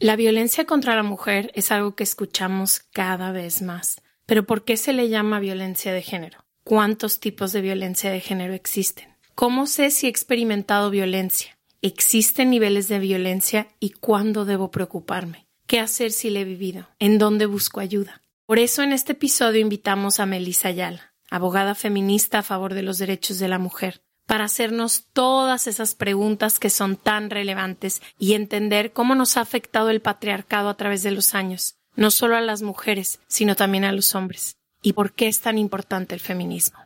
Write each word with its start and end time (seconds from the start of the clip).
La 0.00 0.16
violencia 0.16 0.64
contra 0.64 0.96
la 0.96 1.02
mujer 1.02 1.52
es 1.54 1.70
algo 1.70 1.94
que 1.94 2.04
escuchamos 2.04 2.80
cada 2.90 3.32
vez 3.32 3.60
más. 3.60 4.00
Pero 4.24 4.46
¿por 4.46 4.64
qué 4.64 4.78
se 4.78 4.94
le 4.94 5.10
llama 5.10 5.40
violencia 5.40 5.92
de 5.92 6.00
género? 6.00 6.46
¿Cuántos 6.64 7.20
tipos 7.20 7.52
de 7.52 7.60
violencia 7.60 8.10
de 8.10 8.20
género 8.20 8.54
existen? 8.54 9.14
¿Cómo 9.34 9.66
sé 9.66 9.90
si 9.90 10.06
he 10.06 10.08
experimentado 10.08 10.88
violencia? 10.88 11.58
¿Existen 11.82 12.48
niveles 12.48 12.88
de 12.88 12.98
violencia 12.98 13.68
y 13.78 13.90
cuándo 13.90 14.46
debo 14.46 14.70
preocuparme? 14.70 15.46
¿Qué 15.66 15.80
hacer 15.80 16.12
si 16.12 16.30
la 16.30 16.40
he 16.40 16.44
vivido? 16.44 16.88
¿En 16.98 17.18
dónde 17.18 17.44
busco 17.44 17.80
ayuda? 17.80 18.22
Por 18.46 18.58
eso 18.58 18.82
en 18.82 18.92
este 18.92 19.12
episodio 19.12 19.60
invitamos 19.60 20.18
a 20.18 20.24
Melissa 20.24 20.68
Ayala, 20.68 21.12
abogada 21.28 21.74
feminista 21.74 22.38
a 22.38 22.42
favor 22.42 22.72
de 22.72 22.82
los 22.82 22.96
derechos 22.96 23.38
de 23.38 23.48
la 23.48 23.58
mujer, 23.58 24.00
para 24.30 24.44
hacernos 24.44 25.06
todas 25.12 25.66
esas 25.66 25.96
preguntas 25.96 26.60
que 26.60 26.70
son 26.70 26.94
tan 26.94 27.30
relevantes 27.30 28.00
y 28.16 28.34
entender 28.34 28.92
cómo 28.92 29.16
nos 29.16 29.36
ha 29.36 29.40
afectado 29.40 29.90
el 29.90 30.00
patriarcado 30.00 30.68
a 30.68 30.76
través 30.76 31.02
de 31.02 31.10
los 31.10 31.34
años, 31.34 31.74
no 31.96 32.12
solo 32.12 32.36
a 32.36 32.40
las 32.40 32.62
mujeres, 32.62 33.18
sino 33.26 33.56
también 33.56 33.82
a 33.82 33.90
los 33.90 34.14
hombres, 34.14 34.56
y 34.82 34.92
por 34.92 35.14
qué 35.14 35.26
es 35.26 35.40
tan 35.40 35.58
importante 35.58 36.14
el 36.14 36.20
feminismo. 36.20 36.78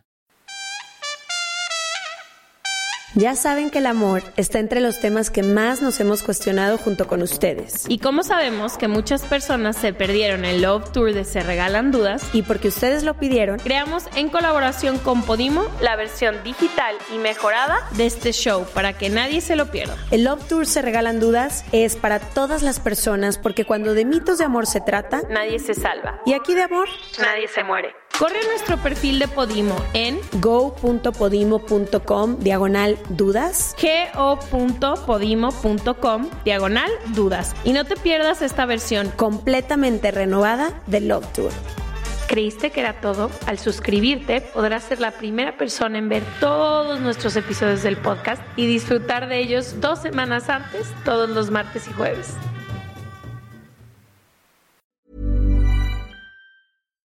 Ya 3.17 3.37
saben 3.37 3.71
que 3.71 3.79
el 3.79 3.87
amor 3.87 4.25
está 4.37 4.59
entre 4.59 4.81
los 4.81 4.99
temas 4.99 5.31
que 5.31 5.45
más 5.45 5.81
nos 5.81 6.01
hemos 6.01 6.25
cuestionado 6.25 6.79
junto 6.79 7.07
con 7.07 7.23
ustedes. 7.23 7.85
Y 7.89 7.99
como 7.99 8.25
sabemos 8.25 8.77
que 8.77 8.89
muchas 8.89 9.23
personas 9.23 9.77
se 9.77 9.93
perdieron 9.93 10.45
el 10.45 10.63
Love 10.63 10.91
Tour 10.91 11.13
de 11.13 11.25
Se 11.25 11.41
Regalan 11.41 11.93
Dudas, 11.93 12.29
y 12.33 12.43
porque 12.43 12.69
ustedes 12.69 13.05
lo 13.05 13.15
pidieron, 13.15 13.61
creamos 13.61 14.07
en 14.17 14.31
colaboración 14.31 14.99
con 14.99 15.23
Podimo 15.23 15.65
la 15.81 15.95
versión 15.95 16.43
digital 16.43 16.97
y 17.15 17.19
mejorada 17.19 17.89
de 17.93 18.07
este 18.07 18.33
show 18.33 18.67
para 18.75 18.95
que 18.95 19.11
nadie 19.11 19.41
se 19.41 19.55
lo 19.55 19.71
pierda. 19.71 19.97
El 20.11 20.25
Love 20.25 20.49
Tour 20.49 20.67
Se 20.67 20.83
Regalan 20.83 21.21
Dudas 21.21 21.65
es 21.71 21.95
para 21.95 22.19
todas 22.19 22.63
las 22.65 22.81
personas 22.81 23.39
porque 23.39 23.65
cuando 23.65 23.95
de 23.95 24.05
mitos 24.05 24.39
de 24.39 24.45
amor 24.45 24.67
se 24.67 24.81
trata, 24.81 25.23
nadie 25.31 25.61
se 25.61 25.75
salva. 25.75 26.21
Y 26.27 26.33
aquí 26.33 26.55
de 26.55 26.63
amor, 26.63 26.89
nadie 27.21 27.47
se 27.47 27.63
muere. 27.63 27.95
Corre 28.19 28.39
nuestro 28.47 28.79
perfil 28.79 29.19
de 29.19 29.27
Podimo 29.27 29.75
en 29.93 30.21
go.podimo.com 30.41 32.39
diagonal 32.39 32.97
dudas. 33.09 33.75
go.podimo.com 34.15 36.31
diagonal 36.45 36.91
dudas. 37.09 37.57
Y 37.65 37.73
no 37.73 37.85
te 37.85 37.97
pierdas 37.97 38.41
esta 38.41 38.67
versión 38.67 39.11
completamente 39.17 40.13
renovada 40.13 40.81
de 40.87 41.01
Love 41.01 41.27
Tour. 41.33 41.51
¿Creíste 42.29 42.71
que 42.71 42.81
era 42.81 43.01
todo? 43.01 43.31
Al 43.47 43.59
suscribirte 43.59 44.41
podrás 44.41 44.85
ser 44.85 45.01
la 45.01 45.11
primera 45.11 45.57
persona 45.57 45.99
en 45.99 46.09
ver 46.09 46.23
todos 46.39 47.01
nuestros 47.01 47.35
episodios 47.35 47.83
del 47.83 47.97
podcast 47.97 48.41
y 48.57 48.67
disfrutar 48.67 49.29
de 49.29 49.41
ellos 49.41 49.81
dos 49.81 50.01
semanas 50.01 50.49
antes, 50.49 50.87
todos 51.05 51.29
los 51.29 51.51
martes 51.51 51.89
y 51.89 51.93
jueves. 51.93 52.35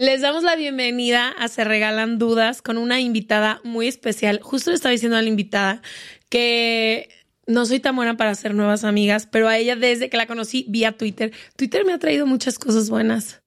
Les 0.00 0.22
damos 0.22 0.42
la 0.44 0.56
bienvenida 0.56 1.28
a 1.28 1.48
Se 1.48 1.62
Regalan 1.62 2.18
Dudas 2.18 2.62
con 2.62 2.78
una 2.78 3.02
invitada 3.02 3.60
muy 3.64 3.86
especial. 3.86 4.40
Justo 4.40 4.70
le 4.70 4.76
estaba 4.76 4.92
diciendo 4.92 5.18
a 5.18 5.20
la 5.20 5.28
invitada 5.28 5.82
que 6.30 7.10
no 7.46 7.66
soy 7.66 7.80
tan 7.80 7.96
buena 7.96 8.16
para 8.16 8.30
hacer 8.30 8.54
nuevas 8.54 8.84
amigas, 8.84 9.28
pero 9.30 9.46
a 9.46 9.58
ella 9.58 9.76
desde 9.76 10.08
que 10.08 10.16
la 10.16 10.26
conocí 10.26 10.64
vía 10.70 10.96
Twitter, 10.96 11.32
Twitter 11.54 11.84
me 11.84 11.92
ha 11.92 11.98
traído 11.98 12.24
muchas 12.24 12.58
cosas 12.58 12.88
buenas. 12.88 13.42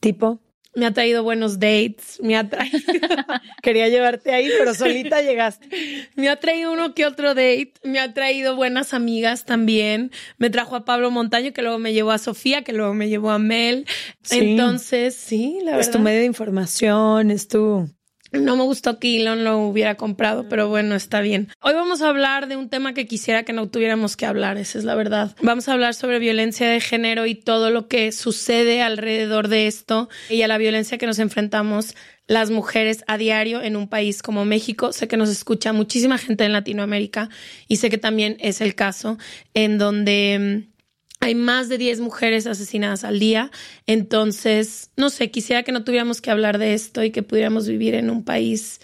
Tipo 0.00 0.40
me 0.74 0.86
ha 0.86 0.92
traído 0.92 1.22
buenos 1.22 1.58
dates, 1.58 2.20
me 2.22 2.36
ha 2.36 2.48
traído... 2.48 2.78
Quería 3.62 3.88
llevarte 3.88 4.32
ahí, 4.32 4.48
pero 4.58 4.74
solita 4.74 5.20
llegaste. 5.22 5.68
Me 6.14 6.28
ha 6.28 6.36
traído 6.36 6.72
uno 6.72 6.94
que 6.94 7.06
otro 7.06 7.28
date, 7.28 7.72
me 7.82 7.98
ha 7.98 8.12
traído 8.14 8.56
buenas 8.56 8.94
amigas 8.94 9.44
también, 9.44 10.10
me 10.38 10.50
trajo 10.50 10.76
a 10.76 10.84
Pablo 10.84 11.10
Montaño, 11.10 11.52
que 11.52 11.62
luego 11.62 11.78
me 11.78 11.92
llevó 11.92 12.12
a 12.12 12.18
Sofía, 12.18 12.62
que 12.62 12.72
luego 12.72 12.94
me 12.94 13.08
llevó 13.08 13.30
a 13.30 13.38
Mel. 13.38 13.86
Entonces, 14.30 15.14
sí, 15.14 15.58
la 15.58 15.72
verdad. 15.72 15.80
Es 15.80 15.90
tu 15.90 15.98
medio 15.98 16.20
de 16.20 16.26
información, 16.26 17.30
es 17.30 17.48
tu... 17.48 17.90
No 18.32 18.56
me 18.56 18.62
gustó 18.62 18.98
que 18.98 19.20
Elon 19.20 19.42
lo 19.42 19.58
hubiera 19.58 19.96
comprado, 19.96 20.48
pero 20.48 20.68
bueno, 20.68 20.94
está 20.94 21.20
bien. 21.20 21.48
Hoy 21.60 21.74
vamos 21.74 22.00
a 22.00 22.08
hablar 22.08 22.46
de 22.46 22.56
un 22.56 22.68
tema 22.68 22.94
que 22.94 23.06
quisiera 23.06 23.42
que 23.42 23.52
no 23.52 23.68
tuviéramos 23.68 24.16
que 24.16 24.26
hablar, 24.26 24.56
esa 24.56 24.78
es 24.78 24.84
la 24.84 24.94
verdad. 24.94 25.34
Vamos 25.42 25.68
a 25.68 25.72
hablar 25.72 25.94
sobre 25.94 26.20
violencia 26.20 26.68
de 26.68 26.80
género 26.80 27.26
y 27.26 27.34
todo 27.34 27.70
lo 27.70 27.88
que 27.88 28.12
sucede 28.12 28.82
alrededor 28.82 29.48
de 29.48 29.66
esto 29.66 30.08
y 30.28 30.42
a 30.42 30.48
la 30.48 30.58
violencia 30.58 30.96
que 30.96 31.06
nos 31.06 31.18
enfrentamos 31.18 31.96
las 32.28 32.50
mujeres 32.50 33.02
a 33.08 33.18
diario 33.18 33.60
en 33.60 33.74
un 33.74 33.88
país 33.88 34.22
como 34.22 34.44
México. 34.44 34.92
Sé 34.92 35.08
que 35.08 35.16
nos 35.16 35.28
escucha 35.28 35.72
muchísima 35.72 36.16
gente 36.16 36.44
en 36.44 36.52
Latinoamérica 36.52 37.28
y 37.66 37.76
sé 37.76 37.90
que 37.90 37.98
también 37.98 38.36
es 38.38 38.60
el 38.60 38.76
caso 38.76 39.18
en 39.54 39.78
donde 39.78 40.68
hay 41.20 41.34
más 41.34 41.68
de 41.68 41.78
10 41.78 42.00
mujeres 42.00 42.46
asesinadas 42.46 43.04
al 43.04 43.20
día. 43.20 43.50
Entonces, 43.86 44.90
no 44.96 45.10
sé, 45.10 45.30
quisiera 45.30 45.62
que 45.62 45.72
no 45.72 45.84
tuviéramos 45.84 46.20
que 46.20 46.30
hablar 46.30 46.58
de 46.58 46.74
esto 46.74 47.04
y 47.04 47.10
que 47.10 47.22
pudiéramos 47.22 47.68
vivir 47.68 47.94
en 47.94 48.10
un 48.10 48.24
país 48.24 48.80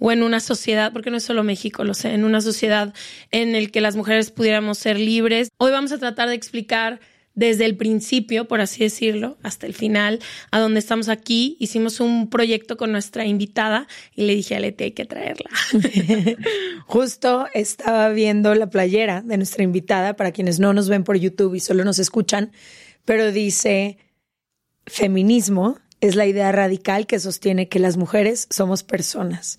o 0.00 0.10
en 0.10 0.22
una 0.22 0.40
sociedad, 0.40 0.92
porque 0.92 1.10
no 1.10 1.18
es 1.18 1.24
solo 1.24 1.44
México, 1.44 1.84
lo 1.84 1.94
sé, 1.94 2.14
en 2.14 2.24
una 2.24 2.40
sociedad 2.40 2.92
en 3.30 3.54
el 3.54 3.70
que 3.70 3.80
las 3.80 3.96
mujeres 3.96 4.30
pudiéramos 4.30 4.78
ser 4.78 4.98
libres. 4.98 5.50
Hoy 5.58 5.70
vamos 5.70 5.92
a 5.92 5.98
tratar 5.98 6.28
de 6.28 6.34
explicar 6.34 7.00
desde 7.34 7.64
el 7.64 7.76
principio, 7.76 8.46
por 8.46 8.60
así 8.60 8.84
decirlo, 8.84 9.36
hasta 9.42 9.66
el 9.66 9.74
final, 9.74 10.20
a 10.50 10.60
donde 10.60 10.78
estamos 10.78 11.08
aquí. 11.08 11.56
Hicimos 11.58 12.00
un 12.00 12.30
proyecto 12.30 12.76
con 12.76 12.92
nuestra 12.92 13.26
invitada 13.26 13.88
y 14.14 14.26
le 14.26 14.34
dije 14.34 14.54
a 14.56 14.60
Leti, 14.60 14.84
hay 14.84 14.92
que 14.92 15.04
traerla. 15.04 15.50
Justo 16.86 17.46
estaba 17.52 18.08
viendo 18.10 18.54
la 18.54 18.70
playera 18.70 19.22
de 19.22 19.36
nuestra 19.36 19.64
invitada, 19.64 20.14
para 20.14 20.32
quienes 20.32 20.60
no 20.60 20.72
nos 20.72 20.88
ven 20.88 21.04
por 21.04 21.16
YouTube 21.16 21.54
y 21.54 21.60
solo 21.60 21.84
nos 21.84 21.98
escuchan, 21.98 22.52
pero 23.04 23.32
dice, 23.32 23.98
feminismo 24.86 25.78
es 26.00 26.16
la 26.16 26.26
idea 26.26 26.52
radical 26.52 27.06
que 27.06 27.18
sostiene 27.18 27.68
que 27.68 27.78
las 27.78 27.96
mujeres 27.96 28.46
somos 28.50 28.82
personas. 28.82 29.56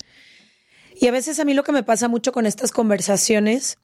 Y 0.98 1.08
a 1.08 1.12
veces 1.12 1.38
a 1.40 1.44
mí 1.44 1.52
lo 1.52 1.62
que 1.62 1.72
me 1.72 1.82
pasa 1.82 2.08
mucho 2.08 2.32
con 2.32 2.46
estas 2.46 2.72
conversaciones 2.72 3.78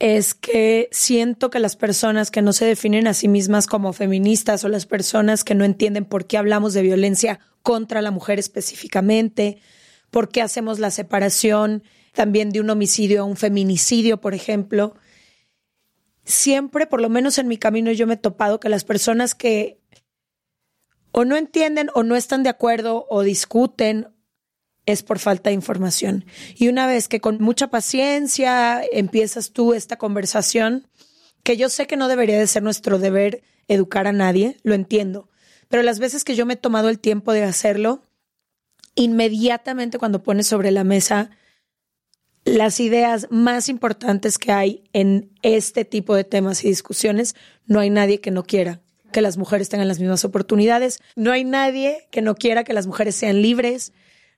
es 0.00 0.32
que 0.32 0.88
siento 0.92 1.50
que 1.50 1.60
las 1.60 1.76
personas 1.76 2.30
que 2.30 2.40
no 2.40 2.54
se 2.54 2.64
definen 2.64 3.06
a 3.06 3.14
sí 3.14 3.28
mismas 3.28 3.66
como 3.66 3.92
feministas 3.92 4.64
o 4.64 4.68
las 4.68 4.86
personas 4.86 5.44
que 5.44 5.54
no 5.54 5.64
entienden 5.64 6.06
por 6.06 6.26
qué 6.26 6.38
hablamos 6.38 6.72
de 6.72 6.80
violencia 6.80 7.38
contra 7.62 8.00
la 8.00 8.10
mujer 8.10 8.38
específicamente, 8.38 9.58
por 10.10 10.30
qué 10.30 10.40
hacemos 10.40 10.78
la 10.78 10.90
separación 10.90 11.84
también 12.14 12.50
de 12.50 12.60
un 12.60 12.70
homicidio 12.70 13.20
a 13.20 13.24
un 13.24 13.36
feminicidio, 13.36 14.22
por 14.22 14.32
ejemplo, 14.32 14.94
siempre, 16.24 16.86
por 16.86 17.02
lo 17.02 17.10
menos 17.10 17.36
en 17.36 17.46
mi 17.46 17.58
camino, 17.58 17.92
yo 17.92 18.06
me 18.06 18.14
he 18.14 18.16
topado 18.16 18.58
que 18.58 18.70
las 18.70 18.84
personas 18.84 19.34
que 19.34 19.80
o 21.12 21.26
no 21.26 21.36
entienden 21.36 21.90
o 21.94 22.04
no 22.04 22.16
están 22.16 22.42
de 22.42 22.48
acuerdo 22.48 23.06
o 23.10 23.22
discuten 23.22 24.08
es 24.90 25.02
por 25.02 25.18
falta 25.18 25.50
de 25.50 25.54
información. 25.54 26.24
Y 26.56 26.68
una 26.68 26.86
vez 26.86 27.08
que 27.08 27.20
con 27.20 27.38
mucha 27.40 27.68
paciencia 27.68 28.82
empiezas 28.92 29.52
tú 29.52 29.74
esta 29.74 29.96
conversación, 29.96 30.86
que 31.42 31.56
yo 31.56 31.68
sé 31.68 31.86
que 31.86 31.96
no 31.96 32.08
debería 32.08 32.38
de 32.38 32.46
ser 32.46 32.62
nuestro 32.62 32.98
deber 32.98 33.42
educar 33.68 34.06
a 34.06 34.12
nadie, 34.12 34.56
lo 34.62 34.74
entiendo, 34.74 35.28
pero 35.68 35.82
las 35.82 35.98
veces 35.98 36.24
que 36.24 36.34
yo 36.34 36.46
me 36.46 36.54
he 36.54 36.56
tomado 36.56 36.88
el 36.88 36.98
tiempo 36.98 37.32
de 37.32 37.44
hacerlo, 37.44 38.02
inmediatamente 38.94 39.98
cuando 39.98 40.22
pones 40.22 40.46
sobre 40.46 40.70
la 40.70 40.84
mesa 40.84 41.30
las 42.44 42.80
ideas 42.80 43.28
más 43.30 43.68
importantes 43.68 44.38
que 44.38 44.50
hay 44.50 44.84
en 44.92 45.30
este 45.42 45.84
tipo 45.84 46.14
de 46.14 46.24
temas 46.24 46.64
y 46.64 46.68
discusiones, 46.68 47.36
no 47.66 47.80
hay 47.80 47.90
nadie 47.90 48.20
que 48.20 48.30
no 48.30 48.44
quiera 48.44 48.80
que 49.10 49.20
las 49.20 49.36
mujeres 49.36 49.68
tengan 49.68 49.88
las 49.88 50.00
mismas 50.00 50.24
oportunidades, 50.24 51.00
no 51.16 51.32
hay 51.32 51.44
nadie 51.44 52.06
que 52.10 52.22
no 52.22 52.34
quiera 52.34 52.64
que 52.64 52.72
las 52.72 52.86
mujeres 52.86 53.14
sean 53.14 53.42
libres, 53.42 53.92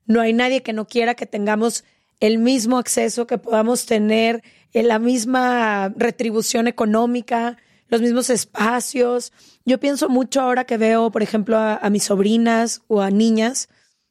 no 0.06 0.20
hay 0.20 0.32
nadie 0.32 0.62
que 0.62 0.72
no 0.72 0.86
quiera 0.86 1.14
que 1.14 1.26
tengamos 1.26 1.84
el 2.20 2.38
mismo 2.38 2.78
acceso, 2.78 3.26
que 3.26 3.38
podamos 3.38 3.86
tener 3.86 4.42
eh, 4.72 4.82
la 4.82 4.98
misma 4.98 5.92
retribución 5.96 6.68
económica, 6.68 7.58
los 7.88 8.00
mismos 8.00 8.30
espacios. 8.30 9.32
Yo 9.64 9.78
pienso 9.78 10.08
mucho 10.08 10.40
ahora 10.40 10.64
que 10.64 10.78
veo, 10.78 11.10
por 11.10 11.22
ejemplo, 11.22 11.58
a, 11.58 11.88
mis 11.90 12.04
sobrinas 12.04 12.82
o 12.88 13.02
a 13.02 13.10
niñas, 13.10 13.68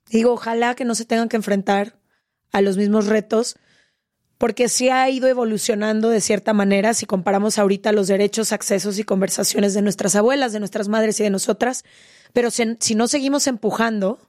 digo, 0.10 0.34
ojalá 0.34 0.76
que 0.76 0.86
no 0.86 0.94
se 0.94 1.06
tengan 1.06 1.30
que 1.30 1.38
enfrentar 1.38 1.98
a 2.52 2.62
los 2.62 2.78
mismos 2.78 3.08
retos, 3.08 3.56
porque 4.38 4.70
sí 4.70 4.90
ha 4.90 5.10
ido 5.10 5.28
evolucionando 5.28 6.10
de 6.10 6.20
cierta 6.20 6.54
manera 6.54 6.94
si 6.94 7.06
comparamos 7.06 7.58
ahorita 7.58 7.92
los 7.92 8.08
derechos, 8.08 8.52
accesos 8.52 9.00
y 9.00 9.04
conversaciones 9.04 9.74
de 9.74 9.82
nuestras 9.82 10.16
abuelas, 10.16 10.52
de 10.52 10.60
nuestras 10.60 10.88
madres 10.88 11.20
y 11.20 11.24
de 11.24 11.30
nosotras, 11.30 11.84
pero 12.34 12.50
si, 12.52 12.96
no 12.96 13.08
seguimos 13.08 13.48
empujando, 13.48 14.20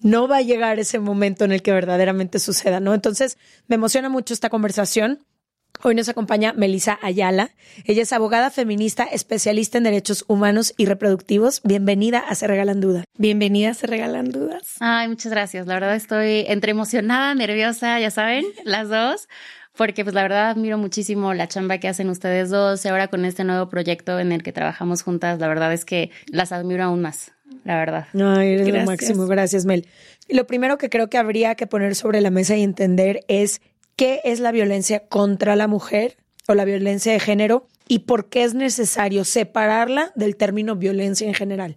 no 0.00 0.28
va 0.28 0.38
a 0.38 0.42
llegar 0.42 0.78
ese 0.78 0.98
momento 0.98 1.44
en 1.44 1.52
el 1.52 1.62
que 1.62 1.72
verdaderamente 1.72 2.38
suceda, 2.38 2.80
¿no? 2.80 2.94
Entonces, 2.94 3.38
me 3.66 3.76
emociona 3.76 4.08
mucho 4.08 4.34
esta 4.34 4.50
conversación. 4.50 5.24
Hoy 5.82 5.94
nos 5.94 6.08
acompaña 6.08 6.52
Melissa 6.54 6.98
Ayala. 7.02 7.50
Ella 7.84 8.02
es 8.02 8.12
abogada 8.12 8.50
feminista, 8.50 9.04
especialista 9.04 9.78
en 9.78 9.84
derechos 9.84 10.24
humanos 10.26 10.72
y 10.76 10.86
reproductivos. 10.86 11.60
Bienvenida 11.64 12.18
a 12.18 12.34
Se 12.34 12.46
Regalan 12.46 12.80
Dudas. 12.80 13.04
Bienvenida 13.18 13.70
a 13.70 13.74
Se 13.74 13.86
Regalan 13.86 14.30
Dudas. 14.30 14.76
Ay, 14.80 15.08
muchas 15.08 15.32
gracias. 15.32 15.66
La 15.66 15.74
verdad 15.74 15.94
estoy 15.94 16.44
entre 16.48 16.70
emocionada, 16.70 17.34
nerviosa, 17.34 18.00
ya 18.00 18.10
saben, 18.10 18.46
las 18.64 18.88
dos, 18.88 19.28
porque 19.76 20.02
pues 20.02 20.14
la 20.14 20.22
verdad 20.22 20.50
admiro 20.50 20.78
muchísimo 20.78 21.34
la 21.34 21.46
chamba 21.46 21.78
que 21.78 21.88
hacen 21.88 22.08
ustedes 22.08 22.48
dos 22.48 22.84
y 22.84 22.88
ahora 22.88 23.08
con 23.08 23.24
este 23.24 23.44
nuevo 23.44 23.68
proyecto 23.68 24.18
en 24.18 24.32
el 24.32 24.42
que 24.42 24.52
trabajamos 24.52 25.02
juntas, 25.02 25.38
la 25.38 25.48
verdad 25.48 25.72
es 25.72 25.84
que 25.84 26.10
las 26.26 26.52
admiro 26.52 26.84
aún 26.84 27.02
más, 27.02 27.32
la 27.66 27.76
verdad. 27.78 28.06
No, 28.12 28.40
eres 28.40 28.68
lo 28.68 28.84
máximo. 28.84 29.26
Gracias, 29.26 29.64
Mel. 29.64 29.88
Lo 30.28 30.46
primero 30.46 30.78
que 30.78 30.88
creo 30.88 31.10
que 31.10 31.18
habría 31.18 31.56
que 31.56 31.66
poner 31.66 31.96
sobre 31.96 32.20
la 32.20 32.30
mesa 32.30 32.56
y 32.56 32.62
entender 32.62 33.24
es 33.26 33.60
qué 33.96 34.20
es 34.24 34.38
la 34.38 34.52
violencia 34.52 35.08
contra 35.08 35.56
la 35.56 35.66
mujer 35.66 36.16
o 36.46 36.54
la 36.54 36.64
violencia 36.64 37.12
de 37.12 37.18
género 37.18 37.66
y 37.88 38.00
por 38.00 38.28
qué 38.28 38.44
es 38.44 38.54
necesario 38.54 39.24
separarla 39.24 40.12
del 40.14 40.36
término 40.36 40.76
violencia 40.76 41.26
en 41.26 41.34
general. 41.34 41.76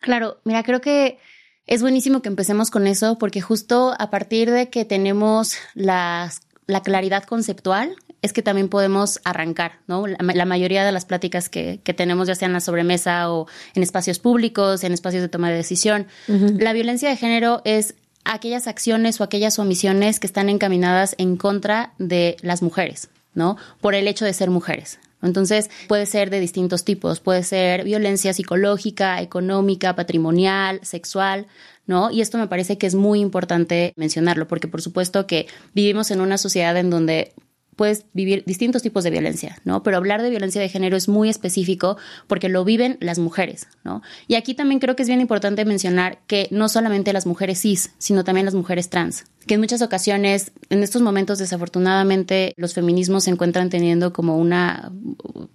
Claro, 0.00 0.40
mira, 0.44 0.62
creo 0.62 0.82
que 0.82 1.18
es 1.66 1.80
buenísimo 1.80 2.20
que 2.20 2.28
empecemos 2.28 2.70
con 2.70 2.86
eso 2.86 3.16
porque 3.18 3.40
justo 3.40 3.94
a 3.98 4.10
partir 4.10 4.50
de 4.50 4.68
que 4.68 4.84
tenemos 4.84 5.56
la, 5.72 6.30
la 6.66 6.82
claridad 6.82 7.24
conceptual 7.24 7.96
es 8.24 8.32
que 8.32 8.40
también 8.40 8.70
podemos 8.70 9.20
arrancar, 9.22 9.80
¿no? 9.86 10.06
La, 10.06 10.16
la 10.18 10.44
mayoría 10.46 10.82
de 10.82 10.92
las 10.92 11.04
pláticas 11.04 11.50
que, 11.50 11.80
que, 11.84 11.92
tenemos, 11.92 12.26
ya 12.26 12.34
sea 12.34 12.46
en 12.46 12.54
la 12.54 12.60
sobremesa 12.60 13.30
o 13.30 13.46
en 13.74 13.82
espacios 13.82 14.18
públicos, 14.18 14.82
en 14.82 14.94
espacios 14.94 15.20
de 15.20 15.28
toma 15.28 15.50
de 15.50 15.56
decisión, 15.56 16.06
uh 16.28 16.32
-huh. 16.32 16.58
la 16.58 16.72
violencia 16.72 17.10
de 17.10 17.16
género 17.18 17.60
es 17.66 17.96
aquellas 18.24 18.66
acciones 18.66 19.20
o 19.20 19.24
aquellas 19.24 19.58
omisiones 19.58 20.20
que 20.20 20.26
están 20.26 20.48
encaminadas 20.48 21.14
en 21.18 21.36
contra 21.36 21.92
de 21.98 22.38
las 22.40 22.62
mujeres, 22.62 23.10
¿no? 23.34 23.58
Por 23.82 23.94
el 23.94 24.08
hecho 24.08 24.24
de 24.24 24.32
ser 24.32 24.48
mujeres. 24.48 24.98
Entonces, 25.22 25.70
puede 25.86 26.06
ser 26.06 26.30
de 26.30 26.40
distintos 26.40 26.84
tipos, 26.84 27.20
puede 27.20 27.42
ser 27.42 27.84
violencia 27.84 28.32
psicológica, 28.32 29.20
económica, 29.20 29.94
patrimonial, 29.94 30.80
sexual, 30.82 31.46
¿no? 31.86 32.10
Y 32.10 32.22
esto 32.22 32.38
me 32.38 32.46
parece 32.46 32.78
que 32.78 32.86
es 32.86 32.94
muy 32.94 33.20
importante 33.20 33.92
mencionarlo, 33.96 34.48
porque 34.48 34.68
por 34.68 34.80
supuesto 34.80 35.26
que 35.26 35.46
vivimos 35.74 36.10
en 36.10 36.22
una 36.22 36.38
sociedad 36.38 36.76
en 36.78 36.88
donde 36.88 37.32
puedes 37.76 38.06
vivir 38.12 38.44
distintos 38.46 38.82
tipos 38.82 39.04
de 39.04 39.10
violencia, 39.10 39.58
¿no? 39.64 39.82
Pero 39.82 39.96
hablar 39.96 40.22
de 40.22 40.30
violencia 40.30 40.60
de 40.60 40.68
género 40.68 40.96
es 40.96 41.08
muy 41.08 41.28
específico 41.28 41.96
porque 42.26 42.48
lo 42.48 42.64
viven 42.64 42.96
las 43.00 43.18
mujeres, 43.18 43.68
¿no? 43.84 44.02
Y 44.28 44.34
aquí 44.36 44.54
también 44.54 44.80
creo 44.80 44.96
que 44.96 45.02
es 45.02 45.08
bien 45.08 45.20
importante 45.20 45.64
mencionar 45.64 46.18
que 46.26 46.48
no 46.50 46.68
solamente 46.68 47.12
las 47.12 47.26
mujeres 47.26 47.60
cis, 47.60 47.92
sino 47.98 48.24
también 48.24 48.44
las 48.44 48.54
mujeres 48.54 48.90
trans, 48.90 49.24
que 49.46 49.54
en 49.54 49.60
muchas 49.60 49.82
ocasiones, 49.82 50.52
en 50.70 50.82
estos 50.82 51.02
momentos 51.02 51.38
desafortunadamente, 51.38 52.54
los 52.56 52.74
feminismos 52.74 53.24
se 53.24 53.30
encuentran 53.30 53.70
teniendo 53.70 54.12
como 54.12 54.38
una, 54.38 54.92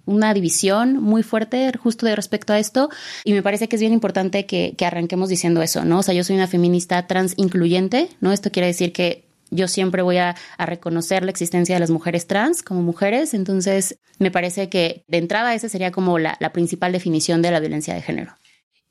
una 0.06 0.34
división 0.34 1.02
muy 1.02 1.22
fuerte 1.22 1.72
justo 1.78 2.06
de 2.06 2.16
respecto 2.16 2.52
a 2.52 2.58
esto 2.58 2.90
y 3.24 3.32
me 3.32 3.42
parece 3.42 3.68
que 3.68 3.76
es 3.76 3.80
bien 3.80 3.92
importante 3.92 4.46
que, 4.46 4.74
que 4.76 4.86
arranquemos 4.86 5.28
diciendo 5.28 5.62
eso, 5.62 5.84
¿no? 5.84 6.00
O 6.00 6.02
sea, 6.02 6.14
yo 6.14 6.24
soy 6.24 6.36
una 6.36 6.46
feminista 6.46 7.06
trans 7.06 7.34
incluyente, 7.36 8.08
¿no? 8.20 8.32
Esto 8.32 8.50
quiere 8.50 8.66
decir 8.66 8.92
que 8.92 9.29
yo 9.50 9.68
siempre 9.68 10.02
voy 10.02 10.18
a, 10.18 10.36
reconocer 10.58 11.24
la 11.24 11.30
existencia 11.30 11.74
de 11.74 11.80
las 11.80 11.90
mujeres 11.90 12.26
trans 12.26 12.62
como 12.62 12.82
mujeres, 12.82 13.34
entonces 13.34 13.98
me 14.18 14.30
parece 14.30 14.68
que 14.68 15.04
de 15.08 15.18
entrada 15.18 15.54
esa 15.54 15.68
sería 15.68 15.90
como 15.90 16.18
la, 16.18 16.36
la 16.40 16.52
principal 16.52 16.92
definición 16.92 17.42
de 17.42 17.50
la 17.50 17.60
violencia 17.60 17.94
de 17.94 18.02
género. 18.02 18.36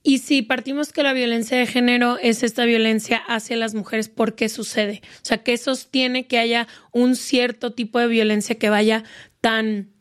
Y 0.01 0.19
si 0.19 0.41
partimos 0.41 0.93
que 0.93 1.03
la 1.03 1.13
violencia 1.13 1.57
de 1.57 1.65
género 1.65 2.17
es 2.17 2.43
esta 2.43 2.65
violencia 2.65 3.17
hacia 3.27 3.57
las 3.57 3.75
mujeres, 3.75 4.07
¿por 4.07 4.35
qué 4.35 4.47
sucede? 4.47 5.01
O 5.17 5.25
sea, 5.25 5.43
¿qué 5.43 5.57
sostiene 5.57 6.27
que 6.27 6.39
haya 6.39 6.67
un 6.91 7.15
cierto 7.15 7.73
tipo 7.73 7.99
de 7.99 8.07
violencia 8.07 8.55
que 8.55 8.69
vaya 8.69 9.03
tan 9.41 9.91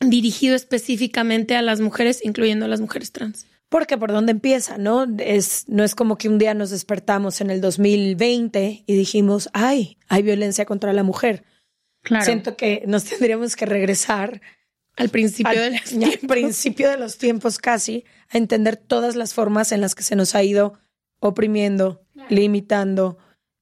dirigido 0.00 0.54
específicamente 0.54 1.56
a 1.56 1.62
las 1.62 1.80
mujeres, 1.80 2.20
incluyendo 2.24 2.66
a 2.66 2.68
las 2.68 2.80
mujeres 2.80 3.12
trans? 3.12 3.46
Porque 3.68 3.98
por 3.98 4.12
dónde 4.12 4.32
empieza, 4.32 4.78
¿no? 4.78 5.06
Es, 5.18 5.64
no 5.68 5.84
es 5.84 5.94
como 5.94 6.16
que 6.16 6.28
un 6.28 6.38
día 6.38 6.54
nos 6.54 6.70
despertamos 6.70 7.40
en 7.40 7.50
el 7.50 7.60
2020 7.60 8.84
y 8.86 8.94
dijimos, 8.94 9.50
ay, 9.52 9.98
hay 10.08 10.22
violencia 10.22 10.64
contra 10.64 10.92
la 10.92 11.02
mujer. 11.02 11.44
Claro. 12.02 12.24
Siento 12.24 12.56
que 12.56 12.84
nos 12.86 13.04
tendríamos 13.04 13.56
que 13.56 13.66
regresar 13.66 14.40
al 14.96 15.10
principio, 15.10 15.50
al, 15.50 15.56
de 15.56 15.70
los 15.72 15.92
al 15.92 16.28
principio 16.28 16.90
de 16.90 16.96
los 16.96 17.18
tiempos 17.18 17.58
casi, 17.58 18.04
a 18.30 18.38
entender 18.38 18.76
todas 18.76 19.16
las 19.16 19.34
formas 19.34 19.70
en 19.72 19.80
las 19.80 19.94
que 19.94 20.02
se 20.02 20.16
nos 20.16 20.34
ha 20.34 20.42
ido 20.42 20.78
oprimiendo, 21.20 22.04
claro. 22.14 22.28
limitando, 22.30 23.18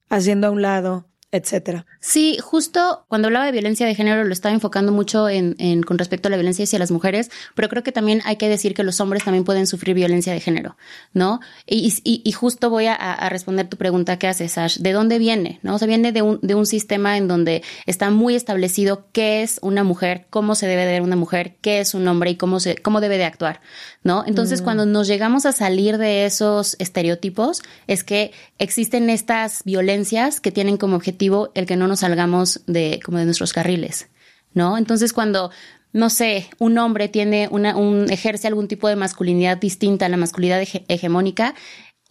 haciendo 0.09 0.47
a 0.47 0.51
un 0.51 0.61
lado, 0.61 1.06
etcétera. 1.29 1.85
Sí, 1.99 2.37
justo 2.41 3.05
cuando 3.09 3.27
hablaba 3.27 3.45
de 3.45 3.51
violencia 3.51 3.85
de 3.85 3.95
género 3.95 4.23
lo 4.23 4.31
estaba 4.31 4.53
enfocando 4.53 4.93
mucho 4.93 5.27
en, 5.27 5.55
en, 5.59 5.83
con 5.83 5.97
respecto 5.97 6.29
a 6.29 6.31
la 6.31 6.37
violencia 6.37 6.63
hacia 6.63 6.79
las 6.79 6.89
mujeres, 6.89 7.29
pero 7.53 7.67
creo 7.67 7.83
que 7.83 7.91
también 7.91 8.21
hay 8.23 8.37
que 8.37 8.47
decir 8.47 8.73
que 8.73 8.83
los 8.83 9.01
hombres 9.01 9.25
también 9.25 9.43
pueden 9.43 9.67
sufrir 9.67 9.93
violencia 9.93 10.31
de 10.31 10.39
género, 10.39 10.77
¿no? 11.13 11.41
Y, 11.65 11.93
y, 12.05 12.21
y 12.23 12.31
justo 12.31 12.69
voy 12.69 12.85
a, 12.85 12.95
a, 12.95 13.27
responder 13.27 13.67
tu 13.67 13.75
pregunta 13.75 14.17
que 14.17 14.27
haces, 14.27 14.57
Ash, 14.57 14.77
¿de 14.77 14.93
dónde 14.93 15.19
viene? 15.19 15.59
¿No? 15.63 15.75
O 15.75 15.79
sea, 15.79 15.87
viene 15.87 16.13
de 16.13 16.21
un, 16.21 16.39
de 16.41 16.55
un 16.55 16.65
sistema 16.65 17.17
en 17.17 17.27
donde 17.27 17.61
está 17.85 18.09
muy 18.09 18.35
establecido 18.35 19.07
qué 19.11 19.43
es 19.43 19.59
una 19.61 19.83
mujer, 19.83 20.27
cómo 20.29 20.55
se 20.55 20.65
debe 20.65 20.85
de 20.85 20.93
ver 20.93 21.01
una 21.01 21.17
mujer, 21.17 21.57
qué 21.59 21.81
es 21.81 21.93
un 21.93 22.07
hombre 22.07 22.31
y 22.31 22.35
cómo, 22.37 22.61
se, 22.61 22.77
cómo 22.77 23.01
debe 23.01 23.17
de 23.17 23.25
actuar, 23.25 23.59
¿no? 24.01 24.23
Entonces, 24.25 24.61
mm. 24.61 24.63
cuando 24.63 24.85
nos 24.85 25.07
llegamos 25.07 25.45
a 25.45 25.51
salir 25.51 25.97
de 25.97 26.25
esos 26.25 26.77
estereotipos, 26.79 27.63
es 27.87 28.05
que 28.05 28.31
existen 28.59 29.09
estas 29.09 29.63
violencias 29.65 30.39
que 30.39 30.53
tienen 30.53 30.77
como 30.77 30.95
objetivo 30.95 31.16
el 31.53 31.65
que 31.65 31.75
no 31.75 31.87
nos 31.87 31.99
salgamos 32.01 32.61
de 32.67 32.99
como 33.03 33.17
de 33.17 33.25
nuestros 33.25 33.53
carriles, 33.53 34.09
¿no? 34.53 34.77
Entonces 34.77 35.13
cuando 35.13 35.51
no 35.93 36.09
sé, 36.09 36.49
un 36.59 36.77
hombre 36.77 37.07
tiene 37.07 37.47
una, 37.49 37.75
un, 37.75 38.11
ejerce 38.11 38.47
algún 38.47 38.67
tipo 38.67 38.87
de 38.87 38.95
masculinidad 38.95 39.57
distinta 39.57 40.05
a 40.05 40.09
la 40.09 40.17
masculinidad 40.17 40.61
hege 40.61 40.85
hegemónica, 40.89 41.55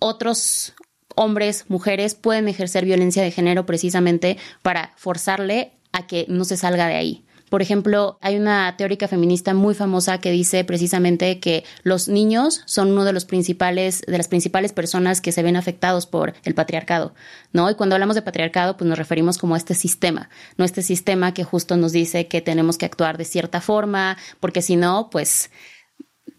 otros 0.01 0.75
hombres, 1.15 1.67
mujeres 1.69 2.15
pueden 2.15 2.49
ejercer 2.49 2.85
violencia 2.85 3.23
de 3.23 3.31
género 3.31 3.67
precisamente 3.67 4.39
para 4.63 4.93
forzarle 4.97 5.73
a 5.93 6.07
que 6.07 6.27
no 6.29 6.45
se 6.45 6.57
salga 6.57 6.89
de 6.89 6.95
ahí. 6.95 7.26
Por 7.57 7.63
ejemplo, 7.63 8.19
hay 8.21 8.37
una 8.37 8.77
teórica 8.77 9.09
feminista 9.09 9.55
muy 9.55 9.75
famosa 9.75 10.19
que 10.19 10.31
dice 10.31 10.63
precisamente 10.63 11.41
que 11.41 11.65
los 11.85 12.07
niños 12.07 12.61
son 12.67 12.93
uno 12.93 13.07
de 13.07 13.15
los 13.15 13.25
principales, 13.25 14.03
de 14.07 14.19
las 14.19 14.29
principales 14.29 14.75
personas 14.75 15.23
que 15.23 15.33
se 15.33 15.43
ven 15.43 15.57
afectados 15.57 16.05
por 16.05 16.35
el 16.45 16.55
patriarcado, 16.55 17.15
¿no? 17.55 17.71
Y 17.71 17.75
cuando 17.75 17.95
hablamos 17.95 18.15
de 18.15 18.21
patriarcado, 18.21 18.77
pues 18.77 18.87
nos 18.87 18.99
referimos 18.99 19.39
como 19.39 19.55
a 19.55 19.57
este 19.57 19.73
sistema, 19.73 20.29
¿no? 20.59 20.67
Este 20.67 20.83
sistema 20.83 21.33
que 21.33 21.45
justo 21.45 21.79
nos 21.79 21.93
dice 21.93 22.29
que 22.29 22.43
tenemos 22.43 22.77
que 22.77 22.85
actuar 22.85 23.17
de 23.17 23.25
cierta 23.25 23.63
forma, 23.63 24.19
porque 24.39 24.61
si 24.61 24.77
no, 24.77 25.09
pues 25.09 25.51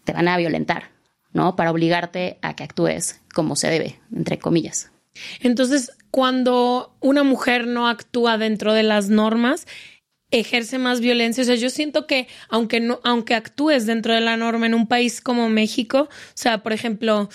te 0.03 0.13
van 0.13 0.27
a 0.27 0.37
violentar, 0.37 0.91
¿no? 1.33 1.55
Para 1.55 1.71
obligarte 1.71 2.37
a 2.43 2.55
que 2.55 2.63
actúes 2.63 3.21
como 3.33 3.55
se 3.55 3.71
debe, 3.71 3.99
entre 4.15 4.37
comillas. 4.37 4.91
Entonces, 5.39 5.97
cuando 6.11 6.95
una 6.99 7.23
mujer 7.23 7.65
no 7.65 7.87
actúa 7.87 8.37
dentro 8.37 8.73
de 8.73 8.83
las 8.83 9.09
normas, 9.09 9.65
ejerce 10.31 10.77
más 10.77 10.99
violencia. 10.99 11.43
O 11.43 11.45
sea, 11.45 11.55
yo 11.55 11.69
siento 11.69 12.07
que 12.07 12.27
aunque 12.49 12.79
no, 12.79 12.99
aunque 13.03 13.35
actúes 13.35 13.85
dentro 13.85 14.13
de 14.13 14.21
la 14.21 14.37
norma 14.37 14.65
en 14.65 14.73
un 14.73 14.87
país 14.87 15.21
como 15.21 15.49
México, 15.49 16.09
o 16.09 16.31
sea, 16.33 16.63
por 16.63 16.73
ejemplo, 16.73 17.29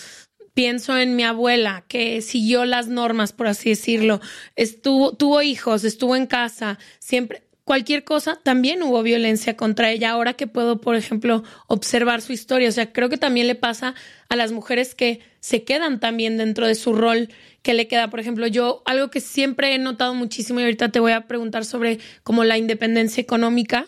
pienso 0.54 0.98
en 0.98 1.16
mi 1.16 1.24
abuela 1.24 1.84
que 1.88 2.20
siguió 2.20 2.64
las 2.64 2.88
normas, 2.88 3.32
por 3.32 3.46
así 3.46 3.70
decirlo, 3.70 4.20
estuvo, 4.56 5.16
tuvo 5.16 5.42
hijos, 5.42 5.84
estuvo 5.84 6.16
en 6.16 6.26
casa, 6.26 6.78
siempre 6.98 7.44
cualquier 7.64 8.04
cosa, 8.04 8.38
también 8.42 8.82
hubo 8.82 9.02
violencia 9.02 9.56
contra 9.56 9.90
ella. 9.90 10.10
Ahora 10.10 10.34
que 10.34 10.46
puedo, 10.46 10.80
por 10.80 10.96
ejemplo, 10.96 11.42
observar 11.66 12.20
su 12.20 12.32
historia, 12.32 12.68
o 12.68 12.72
sea, 12.72 12.92
creo 12.92 13.08
que 13.08 13.18
también 13.18 13.46
le 13.46 13.54
pasa 13.54 13.94
a 14.28 14.36
las 14.36 14.52
mujeres 14.52 14.94
que 14.94 15.20
se 15.40 15.64
quedan 15.64 16.00
también 16.00 16.36
dentro 16.36 16.66
de 16.66 16.74
su 16.74 16.94
rol 16.94 17.28
que 17.62 17.74
le 17.74 17.88
queda. 17.88 18.10
Por 18.10 18.20
ejemplo, 18.20 18.46
yo 18.46 18.82
algo 18.86 19.10
que 19.10 19.20
siempre 19.20 19.74
he 19.74 19.78
notado 19.78 20.14
muchísimo 20.14 20.60
y 20.60 20.64
ahorita 20.64 20.90
te 20.90 21.00
voy 21.00 21.12
a 21.12 21.26
preguntar 21.26 21.64
sobre 21.64 21.98
como 22.22 22.44
la 22.44 22.58
independencia 22.58 23.20
económica, 23.20 23.86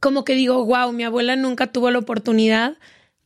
como 0.00 0.24
que 0.24 0.34
digo, 0.34 0.64
wow, 0.64 0.92
mi 0.92 1.04
abuela 1.04 1.36
nunca 1.36 1.72
tuvo 1.72 1.90
la 1.90 1.98
oportunidad 1.98 2.76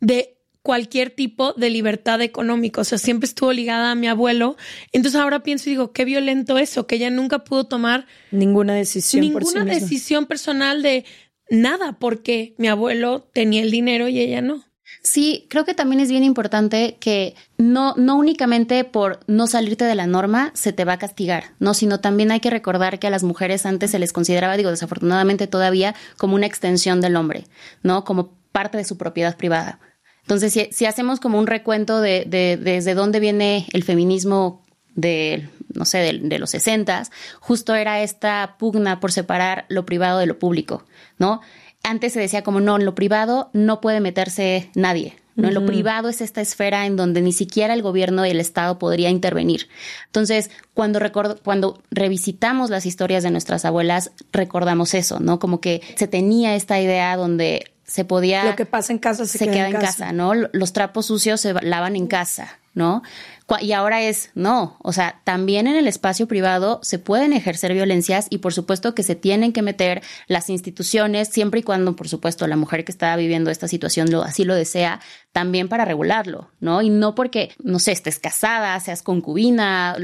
de 0.01 0.38
cualquier 0.63 1.11
tipo 1.11 1.53
de 1.55 1.71
libertad 1.71 2.21
económica, 2.21 2.81
o 2.81 2.85
sea, 2.85 2.99
siempre 2.99 3.27
estuvo 3.27 3.53
ligada 3.53 3.91
a 3.91 3.95
mi 3.95 4.09
abuelo. 4.09 4.57
Entonces 4.93 5.21
ahora 5.21 5.43
pienso 5.43 5.69
y 5.69 5.73
digo, 5.73 5.93
qué 5.93 6.05
violento 6.05 6.59
eso, 6.59 6.87
que 6.87 6.97
ella 6.97 7.11
nunca 7.11 7.45
pudo 7.45 7.65
tomar 7.65 8.07
ninguna 8.31 8.75
decisión 8.75 9.23
ninguna 9.23 9.65
decisión 9.65 10.27
personal 10.27 10.83
de 10.83 11.05
nada 11.51 11.99
porque 11.99 12.55
mi 12.59 12.69
abuelo 12.69 13.29
tenía 13.33 13.63
el 13.63 13.71
dinero 13.71 14.09
y 14.09 14.21
ella 14.21 14.41
no. 14.41 14.69
Sí, 15.03 15.47
creo 15.49 15.65
que 15.65 15.75
también 15.75 16.01
es 16.01 16.11
bien 16.11 16.25
importante 16.25 16.97
que 16.99 17.35
no, 17.57 17.95
no 17.97 18.17
únicamente 18.17 18.85
por 18.85 19.21
no 19.27 19.47
salirte 19.47 19.85
de 19.85 19.95
la 19.95 20.07
norma 20.07 20.51
se 20.55 20.73
te 20.73 20.85
va 20.85 20.95
a 20.95 20.99
castigar, 20.99 21.53
¿no? 21.59 21.75
Sino 21.75 22.01
también 22.01 22.31
hay 22.31 22.41
que 22.41 22.51
recordar 22.51 22.99
que 22.99 23.07
a 23.07 23.11
las 23.11 23.23
mujeres 23.23 23.65
antes 23.65 23.91
se 23.91 23.99
les 23.99 24.13
consideraba, 24.13 24.57
digo, 24.57 24.71
desafortunadamente 24.71 25.47
todavía, 25.47 25.95
como 26.17 26.35
una 26.35 26.47
extensión 26.47 27.01
del 27.01 27.17
hombre, 27.17 27.45
¿no? 27.83 28.05
Como 28.05 28.35
parte 28.53 28.79
de 28.79 28.85
su 28.85 28.97
propiedad 28.97 29.37
privada. 29.37 29.79
Entonces, 30.29 30.53
si, 30.53 30.69
si 30.73 30.85
hacemos 30.85 31.21
como 31.21 31.39
un 31.39 31.47
recuento 31.47 32.03
de, 32.03 32.27
de, 32.27 32.59
desde 32.59 32.93
dónde 32.93 33.19
viene 33.19 33.67
el 33.73 33.83
feminismo 33.83 34.63
de, 34.95 35.49
no 35.73 35.87
sé, 35.87 35.97
de, 36.01 36.19
de 36.19 36.39
los 36.39 36.51
sesentas, 36.51 37.11
justo 37.41 37.75
era 37.75 38.03
esta 38.03 38.57
pugna 38.59 39.01
por 39.01 39.11
separar 39.11 39.65
lo 39.71 39.87
privado 39.87 40.19
de 40.19 40.27
lo 40.27 40.39
público, 40.39 40.85
¿no? 41.17 41.41
Antes 41.83 42.13
se 42.13 42.21
decía 42.21 42.43
como, 42.43 42.61
no, 42.61 42.77
en 42.77 42.85
lo 42.85 42.95
privado 42.95 43.49
no 43.55 43.81
puede 43.81 44.01
meterse 44.01 44.71
nadie, 44.75 45.17
¿no? 45.35 45.49
En 45.49 45.55
lo 45.55 45.65
privado 45.65 46.11
es 46.11 46.21
esta 46.21 46.43
esfera 46.43 46.85
en 46.85 46.97
donde 46.97 47.23
ni 47.23 47.33
siquiera 47.33 47.73
el 47.73 47.81
gobierno 47.81 48.27
y 48.27 48.29
el 48.29 48.41
Estado 48.41 48.79
podría 48.79 49.09
intervenir. 49.09 49.71
Entonces, 50.05 50.51
cuando, 50.75 51.01
cuando 51.43 51.83
revisitamos 51.91 52.69
las 52.69 52.85
historias 52.85 53.23
de 53.23 53.31
nuestras 53.31 53.65
abuelas, 53.65 54.11
recordamos 54.31 54.93
eso, 54.93 55.21
¿no? 55.21 55.39
Como 55.39 55.63
que 55.63 55.81
se 55.97 56.07
tenía 56.07 56.55
esta 56.55 56.79
idea 56.79 57.17
donde 57.17 57.73
se 57.89 58.05
podía... 58.05 58.45
Lo 58.45 58.55
que 58.55 58.67
pasa 58.67 58.93
en 58.93 58.99
casa 58.99 59.25
se, 59.25 59.39
queda, 59.49 59.67
en 59.67 59.73
casa. 59.73 59.87
casa, 59.87 60.13
¿no? 60.13 60.35
Los 60.35 60.73
trapos 60.75 61.07
sucios 61.07 61.41
se 61.41 61.55
lavan 61.55 61.97
en 61.97 62.07
casa, 62.07 62.59
¿no? 62.75 63.03
Y 63.63 63.73
ahora 63.73 64.03
es, 64.03 64.31
no, 64.35 64.77
o 64.83 64.93
sea, 64.93 65.23
también 65.25 65.67
en 65.67 65.77
el 65.77 65.89
espacio 65.89 66.29
privado 66.29 66.81
se 66.83 66.99
pueden 66.99 67.33
ejercer 67.33 67.73
violencias 67.73 68.27
y 68.29 68.39
por 68.39 68.53
supuesto 68.53 68.95
que 68.95 69.03
se 69.03 69.15
tienen 69.15 69.55
que 69.55 69.63
meter 69.63 70.03
las 70.27 70.51
instituciones, 70.51 71.29
siempre 71.29 71.61
y 71.61 71.63
cuando, 71.63 71.97
por 71.97 72.11
supuesto, 72.11 72.47
la 72.47 72.57
mujer 72.57 72.85
que 72.85 72.93
está 72.93 73.17
viviendo 73.17 73.51
esta 73.51 73.69
situación 73.69 74.11
lo, 74.11 74.23
así 74.23 74.45
lo 74.45 74.55
desea, 74.55 75.01
también 75.33 75.69
para 75.69 75.87
regularlo, 75.87 76.51
¿no? 76.61 76.83
Y 76.83 76.91
no 76.91 77.15
porque, 77.15 77.53
no 77.63 77.79
sé, 77.79 77.93
estés 77.93 78.19
casada, 78.19 78.79
seas 78.81 79.03
concubina, 79.03 79.97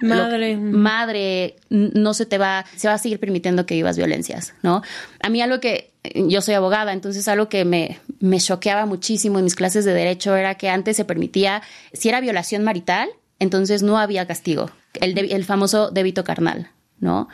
madre, 0.00 0.56
madre, 0.56 1.56
no 1.68 2.14
se 2.14 2.24
te 2.24 2.38
va, 2.38 2.64
se 2.74 2.88
va 2.88 2.94
a 2.94 2.98
seguir 2.98 3.20
permitiendo 3.20 3.66
que 3.66 3.74
vivas 3.74 3.98
violencias, 3.98 4.54
¿no? 4.62 4.80
A 5.20 5.28
mí 5.28 5.42
algo 5.42 5.60
que 5.60 5.92
yo 6.14 6.40
soy 6.40 6.54
abogada, 6.54 6.92
entonces 6.92 7.28
algo 7.28 7.48
que 7.48 7.64
me, 7.64 7.98
me 8.20 8.40
choqueaba 8.40 8.86
muchísimo 8.86 9.38
en 9.38 9.44
mis 9.44 9.54
clases 9.54 9.84
de 9.84 9.92
derecho 9.92 10.36
era 10.36 10.56
que 10.56 10.68
antes 10.68 10.96
se 10.96 11.04
permitía, 11.04 11.62
si 11.92 12.08
era 12.08 12.20
violación 12.20 12.64
marital, 12.64 13.08
entonces 13.38 13.82
no 13.82 13.98
había 13.98 14.26
castigo, 14.26 14.70
el, 14.94 15.16
el 15.18 15.44
famoso 15.44 15.90
débito 15.90 16.24
carnal, 16.24 16.70
¿no? 16.98 17.28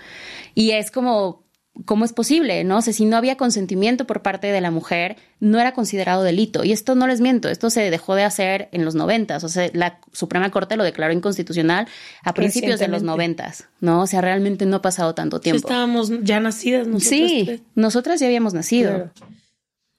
Y 0.54 0.72
es 0.72 0.90
como, 0.90 1.43
¿cómo 1.84 2.04
es 2.04 2.12
posible? 2.12 2.62
¿No? 2.64 2.78
O 2.78 2.82
si 2.82 3.04
no 3.04 3.16
había 3.16 3.36
consentimiento 3.36 4.06
por 4.06 4.22
parte 4.22 4.48
de 4.48 4.60
la 4.60 4.70
mujer, 4.70 5.16
no 5.40 5.58
era 5.58 5.72
considerado 5.72 6.22
delito. 6.22 6.64
Y 6.64 6.72
esto 6.72 6.94
no 6.94 7.06
les 7.06 7.20
miento, 7.20 7.48
esto 7.48 7.70
se 7.70 7.90
dejó 7.90 8.14
de 8.14 8.22
hacer 8.22 8.68
en 8.72 8.84
los 8.84 8.94
noventas. 8.94 9.44
O 9.44 9.48
sea, 9.48 9.68
la 9.72 9.98
Suprema 10.12 10.50
Corte 10.50 10.76
lo 10.76 10.84
declaró 10.84 11.12
inconstitucional 11.12 11.88
a 12.22 12.32
principios 12.32 12.78
de 12.78 12.88
los 12.88 13.02
noventas, 13.02 13.68
¿no? 13.80 14.02
O 14.02 14.06
sea, 14.06 14.20
realmente 14.20 14.66
no 14.66 14.76
ha 14.76 14.82
pasado 14.82 15.14
tanto 15.14 15.40
tiempo. 15.40 15.66
estábamos 15.66 16.10
ya 16.22 16.40
nacidas 16.40 16.86
nosotras. 16.86 17.08
Sí, 17.08 17.62
nosotras 17.74 18.20
ya 18.20 18.26
habíamos 18.26 18.54
nacido. 18.54 19.10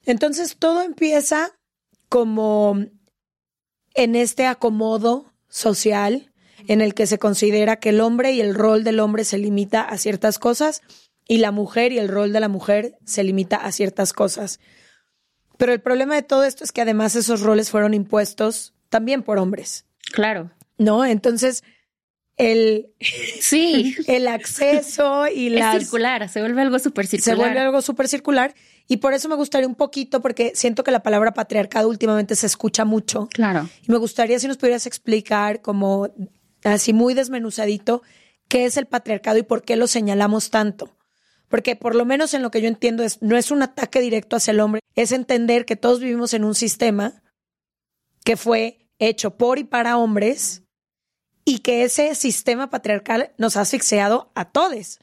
Entonces 0.04 0.56
todo 0.56 0.82
empieza 0.82 1.50
como 2.08 2.78
en 3.94 4.14
este 4.14 4.46
acomodo 4.46 5.32
social 5.48 6.32
en 6.68 6.80
el 6.80 6.94
que 6.94 7.06
se 7.06 7.18
considera 7.18 7.76
que 7.76 7.90
el 7.90 8.00
hombre 8.00 8.32
y 8.32 8.40
el 8.40 8.54
rol 8.54 8.84
del 8.84 9.00
hombre 9.00 9.24
se 9.24 9.38
limita 9.38 9.82
a 9.82 9.98
ciertas 9.98 10.38
cosas 10.38 10.82
y 11.28 11.38
la 11.38 11.50
mujer 11.50 11.92
y 11.92 11.98
el 11.98 12.08
rol 12.08 12.32
de 12.32 12.40
la 12.40 12.48
mujer 12.48 12.98
se 13.04 13.24
limita 13.24 13.56
a 13.56 13.72
ciertas 13.72 14.12
cosas. 14.12 14.60
Pero 15.56 15.72
el 15.72 15.80
problema 15.80 16.14
de 16.14 16.22
todo 16.22 16.44
esto 16.44 16.64
es 16.64 16.72
que 16.72 16.82
además 16.82 17.16
esos 17.16 17.40
roles 17.40 17.70
fueron 17.70 17.94
impuestos 17.94 18.74
también 18.88 19.22
por 19.22 19.38
hombres. 19.38 19.86
Claro. 20.12 20.50
¿No? 20.78 21.04
Entonces, 21.04 21.64
el, 22.36 22.90
sí. 23.40 23.96
el 24.06 24.28
acceso 24.28 25.26
y 25.26 25.48
la... 25.50 25.78
circular, 25.78 26.28
se 26.28 26.40
vuelve 26.40 26.60
algo 26.60 26.78
súper 26.78 27.06
circular. 27.06 27.36
Se 27.36 27.42
vuelve 27.42 27.60
algo 27.60 27.80
súper 27.80 28.08
circular. 28.08 28.54
Y 28.88 28.98
por 28.98 29.14
eso 29.14 29.28
me 29.28 29.34
gustaría 29.34 29.66
un 29.66 29.74
poquito, 29.74 30.20
porque 30.20 30.52
siento 30.54 30.84
que 30.84 30.92
la 30.92 31.02
palabra 31.02 31.34
patriarcado 31.34 31.88
últimamente 31.88 32.36
se 32.36 32.46
escucha 32.46 32.84
mucho. 32.84 33.28
Claro. 33.32 33.68
Y 33.82 33.90
me 33.90 33.98
gustaría 33.98 34.38
si 34.38 34.46
nos 34.46 34.58
pudieras 34.58 34.86
explicar 34.86 35.60
como 35.60 36.08
así 36.62 36.92
muy 36.92 37.14
desmenuzadito 37.14 38.02
qué 38.48 38.64
es 38.64 38.76
el 38.76 38.86
patriarcado 38.86 39.38
y 39.38 39.42
por 39.42 39.62
qué 39.62 39.76
lo 39.76 39.86
señalamos 39.86 40.50
tanto. 40.50 40.95
Porque 41.48 41.76
por 41.76 41.94
lo 41.94 42.04
menos 42.04 42.34
en 42.34 42.42
lo 42.42 42.50
que 42.50 42.60
yo 42.60 42.68
entiendo 42.68 43.02
es, 43.02 43.22
no 43.22 43.36
es 43.36 43.50
un 43.50 43.62
ataque 43.62 44.00
directo 44.00 44.36
hacia 44.36 44.50
el 44.50 44.60
hombre, 44.60 44.80
es 44.94 45.12
entender 45.12 45.64
que 45.64 45.76
todos 45.76 46.00
vivimos 46.00 46.34
en 46.34 46.44
un 46.44 46.54
sistema 46.54 47.22
que 48.24 48.36
fue 48.36 48.88
hecho 48.98 49.36
por 49.36 49.58
y 49.58 49.64
para 49.64 49.98
hombres 49.98 50.62
y 51.44 51.60
que 51.60 51.84
ese 51.84 52.14
sistema 52.14 52.70
patriarcal 52.70 53.32
nos 53.38 53.56
ha 53.56 53.62
asfixiado 53.62 54.30
a 54.34 54.46
todos. 54.46 54.98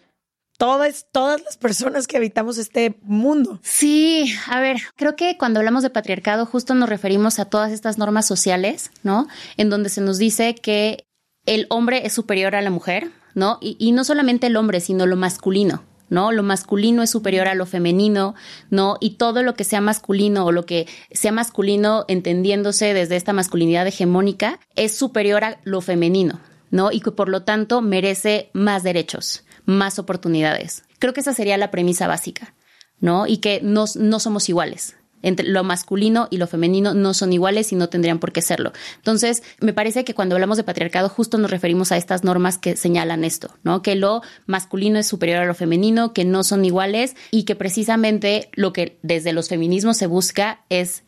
Todas, 0.58 1.08
todas 1.12 1.42
las 1.42 1.58
personas 1.58 2.06
que 2.06 2.18
habitamos 2.18 2.58
este 2.58 3.00
mundo. 3.02 3.60
Sí, 3.64 4.36
a 4.48 4.60
ver, 4.60 4.78
creo 4.96 5.16
que 5.16 5.36
cuando 5.38 5.60
hablamos 5.60 5.82
de 5.82 5.90
patriarcado 5.90 6.46
justo 6.46 6.76
nos 6.76 6.90
referimos 6.90 7.40
a 7.40 7.46
todas 7.46 7.72
estas 7.72 7.98
normas 7.98 8.28
sociales, 8.28 8.92
¿no? 9.02 9.28
En 9.58 9.70
donde 9.70 9.90
se 9.90 10.02
nos 10.02 10.20
dice 10.20 10.54
que 10.54 11.06
el 11.46 11.66
hombre 11.70 12.06
es 12.06 12.14
superior 12.14 12.56
a 12.56 12.62
la 12.62 12.70
mujer, 12.70 13.12
¿no? 13.34 13.58
Y, 13.62 13.78
y 13.80 13.94
no 13.94 14.04
solamente 14.04 14.48
el 14.48 14.56
hombre, 14.56 14.80
sino 14.80 15.08
lo 15.08 15.16
masculino, 15.16 15.84
¿no? 16.14 16.32
Lo 16.32 16.44
masculino 16.44 17.02
es 17.02 17.10
superior 17.10 17.48
a 17.48 17.56
lo 17.56 17.66
femenino, 17.66 18.36
¿no? 18.70 18.98
Y 19.02 19.16
todo 19.16 19.42
lo 19.42 19.56
que 19.56 19.64
sea 19.64 19.82
masculino 19.82 20.46
o 20.46 20.52
lo 20.52 20.66
que 20.66 20.88
sea 21.12 21.32
masculino 21.32 22.06
entendiéndose 22.08 22.94
desde 22.94 23.16
esta 23.16 23.34
masculinidad 23.34 23.88
hegemónica 23.88 24.60
es 24.76 24.96
superior 24.96 25.44
a 25.44 25.60
lo 25.64 25.82
femenino, 25.82 26.40
¿no? 26.70 26.92
Y 26.92 27.02
que 27.02 27.12
por 27.12 27.30
lo 27.30 27.42
tanto 27.42 27.82
merece 27.82 28.52
más 28.54 28.84
derechos, 28.84 29.44
más 29.66 29.98
oportunidades. 29.98 30.84
Creo 31.00 31.14
que 31.14 31.22
esa 31.22 31.34
sería 31.34 31.58
la 31.58 31.72
premisa 31.72 32.08
básica, 32.08 32.54
¿no? 33.00 33.26
Y 33.26 33.38
que 33.38 33.60
no, 33.64 33.86
no 33.96 34.20
somos 34.20 34.48
iguales, 34.50 34.96
entre 35.24 35.48
lo 35.48 35.64
masculino 35.64 36.28
y 36.30 36.38
lo 36.38 36.46
femenino 36.46 36.94
no 36.94 37.16
son 37.16 37.34
iguales 37.34 37.72
y 37.72 37.76
no 37.76 37.90
tendrían 37.90 38.20
por 38.20 38.32
qué 38.32 38.44
serlo. 38.44 38.72
Entonces, 38.98 39.42
me 39.60 39.74
parece 39.74 40.04
que 40.04 40.14
cuando 40.14 40.36
hablamos 40.36 40.58
de 40.58 40.64
patriarcado 40.64 41.10
justo 41.10 41.40
nos 41.40 41.50
referimos 41.50 41.92
a 41.92 41.98
estas 41.98 42.24
normas 42.24 42.60
que 42.60 42.76
señalan 42.76 43.24
esto, 43.24 43.50
¿no? 43.64 43.82
Que 43.82 43.96
lo 43.96 44.22
masculino 44.46 45.00
es 45.00 45.08
superior 45.08 45.40
a 45.40 45.46
lo 45.46 45.56
femenino, 45.56 46.14
que 46.14 46.26
no 46.26 46.44
son 46.44 46.64
iguales 46.66 47.16
y 47.32 47.44
que 47.44 47.56
precisamente 47.56 48.50
lo 48.54 48.74
que 48.74 49.00
desde 49.02 49.34
los 49.34 49.50
feminismos 49.50 49.98
se 49.98 50.08
busca 50.08 50.62
es 50.70 51.04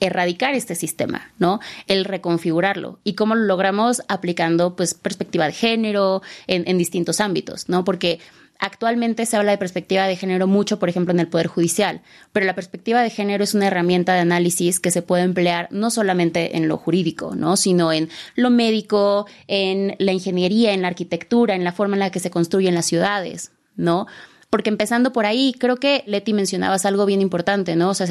erradicar 0.00 0.54
este 0.54 0.74
sistema, 0.74 1.32
¿no? 1.38 1.60
El 1.86 2.04
reconfigurarlo. 2.04 3.00
¿Y 3.04 3.14
cómo 3.14 3.34
lo 3.34 3.44
logramos? 3.44 4.02
Aplicando, 4.08 4.76
pues, 4.76 4.94
perspectiva 4.94 5.46
de 5.46 5.52
género 5.52 6.22
en, 6.46 6.68
en 6.68 6.78
distintos 6.78 7.20
ámbitos, 7.20 7.68
¿no? 7.68 7.84
Porque 7.84 8.20
Actualmente 8.58 9.24
se 9.24 9.36
habla 9.36 9.52
de 9.52 9.58
perspectiva 9.58 10.06
de 10.06 10.16
género 10.16 10.48
mucho, 10.48 10.80
por 10.80 10.88
ejemplo, 10.88 11.12
en 11.12 11.20
el 11.20 11.28
Poder 11.28 11.46
Judicial, 11.46 12.00
pero 12.32 12.44
la 12.44 12.56
perspectiva 12.56 13.02
de 13.02 13.10
género 13.10 13.44
es 13.44 13.54
una 13.54 13.68
herramienta 13.68 14.14
de 14.14 14.20
análisis 14.20 14.80
que 14.80 14.90
se 14.90 15.02
puede 15.02 15.22
emplear 15.22 15.68
no 15.70 15.90
solamente 15.90 16.56
en 16.56 16.66
lo 16.66 16.76
jurídico, 16.76 17.36
¿no? 17.36 17.56
sino 17.56 17.92
en 17.92 18.08
lo 18.34 18.50
médico, 18.50 19.26
en 19.46 19.94
la 19.98 20.12
ingeniería, 20.12 20.72
en 20.72 20.82
la 20.82 20.88
arquitectura, 20.88 21.54
en 21.54 21.62
la 21.62 21.72
forma 21.72 21.94
en 21.94 22.00
la 22.00 22.10
que 22.10 22.18
se 22.18 22.30
construyen 22.30 22.74
las 22.74 22.86
ciudades, 22.86 23.52
¿no? 23.76 24.06
Porque 24.50 24.70
empezando 24.70 25.12
por 25.12 25.26
ahí, 25.26 25.54
creo 25.58 25.76
que 25.76 26.04
Leti 26.06 26.32
mencionabas 26.32 26.86
algo 26.86 27.04
bien 27.04 27.20
importante, 27.20 27.76
¿no? 27.76 27.90
O 27.90 27.94
sea, 27.94 28.06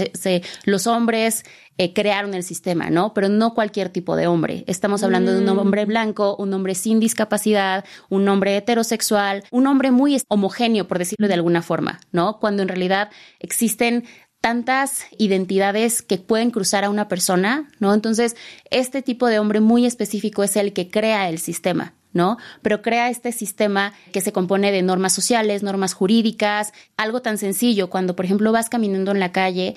los 0.65 0.85
hombres 0.85 1.43
eh, 1.79 1.93
crearon 1.93 2.33
el 2.33 2.43
sistema, 2.43 2.89
¿no? 2.89 3.13
Pero 3.13 3.29
no 3.29 3.53
cualquier 3.53 3.89
tipo 3.89 4.15
de 4.15 4.27
hombre. 4.27 4.63
Estamos 4.67 5.03
hablando 5.03 5.33
de 5.33 5.39
un 5.39 5.55
mm. 5.55 5.59
hombre 5.59 5.85
blanco, 5.85 6.35
un 6.37 6.53
hombre 6.53 6.75
sin 6.75 6.99
discapacidad, 6.99 7.85
un 8.09 8.27
hombre 8.27 8.57
heterosexual, 8.57 9.43
un 9.51 9.67
hombre 9.67 9.91
muy 9.91 10.21
homogéneo, 10.27 10.87
por 10.87 10.99
decirlo 10.99 11.27
de 11.27 11.33
alguna 11.33 11.61
forma, 11.61 11.99
¿no? 12.11 12.39
Cuando 12.39 12.61
en 12.61 12.69
realidad 12.69 13.09
existen 13.39 14.05
tantas 14.41 15.05
identidades 15.17 16.01
que 16.01 16.17
pueden 16.17 16.51
cruzar 16.51 16.83
a 16.83 16.89
una 16.89 17.07
persona, 17.07 17.67
¿no? 17.79 17.93
Entonces, 17.93 18.35
este 18.69 19.01
tipo 19.01 19.27
de 19.27 19.39
hombre 19.39 19.59
muy 19.59 19.85
específico 19.85 20.43
es 20.43 20.55
el 20.55 20.73
que 20.73 20.89
crea 20.89 21.29
el 21.29 21.39
sistema, 21.39 21.93
¿no? 22.17 22.37
Pero 22.61 22.81
crea 22.81 23.09
este 23.09 23.31
sistema 23.31 23.93
que 24.11 24.19
se 24.19 24.33
compone 24.33 24.73
de 24.73 24.81
normas 24.81 25.13
sociales, 25.13 25.63
normas 25.63 25.93
jurídicas, 25.93 26.73
algo 26.97 27.21
tan 27.21 27.37
sencillo, 27.37 27.89
cuando 27.89 28.15
por 28.15 28.25
ejemplo 28.25 28.51
vas 28.51 28.67
caminando 28.67 29.11
en 29.11 29.21
la 29.21 29.31
calle, 29.31 29.75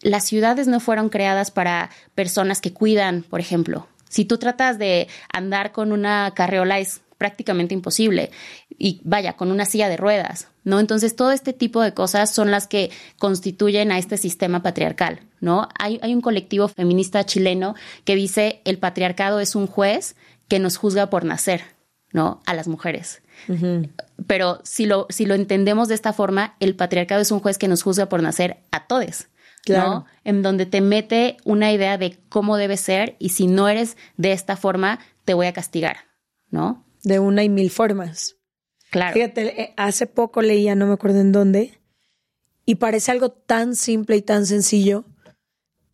las 0.00 0.24
ciudades 0.24 0.66
no 0.66 0.80
fueron 0.80 1.10
creadas 1.10 1.52
para 1.52 1.90
personas 2.14 2.60
que 2.60 2.72
cuidan, 2.72 3.22
por 3.22 3.38
ejemplo. 3.38 3.86
Si 4.08 4.24
tú 4.24 4.38
tratas 4.38 4.78
de 4.78 5.08
andar 5.32 5.72
con 5.72 5.92
una 5.92 6.32
carreola 6.34 6.78
es 6.78 7.02
prácticamente 7.18 7.74
imposible 7.74 8.30
y 8.76 9.00
vaya, 9.04 9.34
con 9.34 9.50
una 9.50 9.66
silla 9.66 9.88
de 9.88 9.96
ruedas, 9.96 10.48
¿no? 10.64 10.80
Entonces, 10.80 11.16
todo 11.16 11.32
este 11.32 11.52
tipo 11.52 11.80
de 11.82 11.94
cosas 11.94 12.34
son 12.34 12.50
las 12.50 12.66
que 12.66 12.90
constituyen 13.18 13.92
a 13.92 13.98
este 13.98 14.16
sistema 14.16 14.62
patriarcal, 14.62 15.20
¿no? 15.40 15.68
Hay, 15.78 16.00
hay 16.02 16.14
un 16.14 16.20
colectivo 16.20 16.68
feminista 16.68 17.24
chileno 17.24 17.74
que 18.04 18.16
dice 18.16 18.60
el 18.64 18.78
patriarcado 18.78 19.40
es 19.40 19.54
un 19.54 19.66
juez 19.66 20.16
que 20.48 20.58
nos 20.58 20.76
juzga 20.76 21.08
por 21.08 21.24
nacer, 21.24 21.73
¿no? 22.14 22.40
A 22.46 22.54
las 22.54 22.68
mujeres. 22.68 23.22
Pero 24.26 24.60
si 24.62 24.86
lo, 24.86 25.06
si 25.10 25.26
lo 25.26 25.34
entendemos 25.34 25.88
de 25.88 25.96
esta 25.96 26.12
forma, 26.14 26.54
el 26.60 26.76
patriarcado 26.76 27.20
es 27.20 27.32
un 27.32 27.40
juez 27.40 27.58
que 27.58 27.68
nos 27.68 27.82
juzga 27.82 28.08
por 28.08 28.22
nacer 28.22 28.58
a 28.70 28.86
todos. 28.86 29.26
¿no? 29.66 30.06
En 30.24 30.42
donde 30.42 30.64
te 30.64 30.80
mete 30.80 31.36
una 31.44 31.72
idea 31.72 31.98
de 31.98 32.18
cómo 32.28 32.56
debe 32.56 32.76
ser 32.76 33.16
y 33.18 33.30
si 33.30 33.46
no 33.46 33.68
eres 33.68 33.96
de 34.16 34.32
esta 34.32 34.56
forma, 34.56 35.00
te 35.24 35.34
voy 35.34 35.46
a 35.46 35.52
castigar, 35.52 35.96
¿no? 36.50 36.84
De 37.02 37.18
una 37.18 37.42
y 37.44 37.48
mil 37.48 37.70
formas. 37.70 38.36
Claro. 38.90 39.14
Fíjate, 39.14 39.62
eh, 39.62 39.74
hace 39.76 40.06
poco 40.06 40.42
leía, 40.42 40.74
no 40.74 40.86
me 40.86 40.92
acuerdo 40.92 41.20
en 41.20 41.32
dónde, 41.32 41.80
y 42.66 42.76
parece 42.76 43.10
algo 43.10 43.30
tan 43.30 43.74
simple 43.74 44.16
y 44.16 44.22
tan 44.22 44.44
sencillo, 44.44 45.06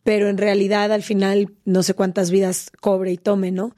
pero 0.03 0.27
en 0.27 0.37
realidad 0.37 0.91
al 0.91 1.01
final 1.01 1.55
no 1.63 1.81
sé 1.81 1.93
cuántas 1.93 2.29
vidas 2.29 2.71
cobre 2.81 3.13
y 3.13 3.17
tome, 3.17 3.51
¿no? 3.51 3.73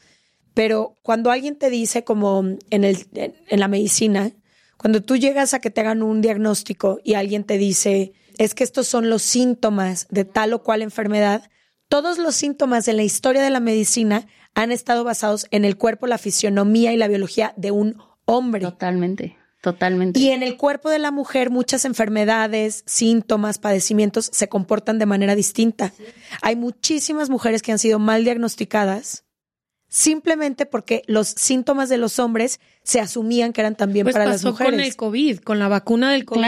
Pero 0.54 0.96
cuando 1.02 1.32
alguien 1.32 1.56
te 1.56 1.70
dice, 1.70 2.04
como 2.04 2.44
en, 2.70 2.84
el, 2.84 3.08
en 3.14 3.60
la 3.60 3.68
medicina, 3.68 4.32
cuando 4.78 5.02
tú 5.02 5.18
llegas 5.18 5.54
a 5.54 5.60
que 5.60 5.70
te 5.70 5.82
hagan 5.82 6.04
un 6.04 6.22
diagnóstico 6.22 7.00
y 7.04 7.14
alguien 7.14 7.44
te 7.44 7.58
dice, 7.58 8.14
es 8.38 8.54
que 8.54 8.64
estos 8.64 8.88
son 8.88 9.10
los 9.10 9.22
síntomas 9.22 10.08
de 10.10 10.26
tal 10.26 10.54
o 10.54 10.64
cual 10.64 10.82
enfermedad, 10.82 11.50
todos 11.88 12.18
los 12.18 12.36
síntomas 12.36 12.88
en 12.88 12.98
la 12.98 13.04
historia 13.04 13.42
de 13.42 13.50
la 13.50 13.60
medicina 13.60 14.28
han 14.56 14.72
estado 14.72 15.04
basados 15.04 15.48
en 15.52 15.66
el 15.66 15.78
cuerpo, 15.78 16.08
la 16.08 16.18
fisionomía 16.18 16.92
y 16.94 16.98
la 16.98 17.08
biología 17.08 17.54
de 17.56 17.72
un 17.72 17.98
hombre. 18.26 18.62
Totalmente. 18.62 19.38
Totalmente. 19.62 20.20
Y 20.20 20.32
en 20.32 20.44
el 20.44 20.58
cuerpo 20.58 20.90
de 20.90 21.00
la 21.00 21.12
mujer 21.12 21.50
muchas 21.50 21.86
enfermedades, 21.86 22.84
síntomas, 22.86 23.60
padecimientos 23.60 24.30
se 24.34 24.50
comportan 24.50 25.00
de 25.00 25.06
manera 25.06 25.36
distinta. 25.36 25.94
Hay 26.42 26.58
muchísimas 26.58 27.30
mujeres 27.30 27.62
que 27.62 27.72
han 27.72 27.80
sido 27.80 27.98
mal 27.98 28.26
diagnosticadas 28.26 29.23
simplemente 29.94 30.66
porque 30.66 31.04
los 31.06 31.28
síntomas 31.28 31.88
de 31.88 32.00
los 32.00 32.18
hombres 32.18 32.60
se 32.82 33.00
asumían 33.00 33.54
que 33.54 33.62
eran 33.62 33.76
también 33.76 34.06
pues 34.06 34.14
para 34.14 34.26
las 34.26 34.44
mujeres. 34.44 34.72
con 34.72 34.80
el 34.80 34.96
COVID, 34.96 35.40
con 35.42 35.60
la 35.60 35.68
vacuna 35.68 36.12
del 36.12 36.26
COVID. 36.26 36.42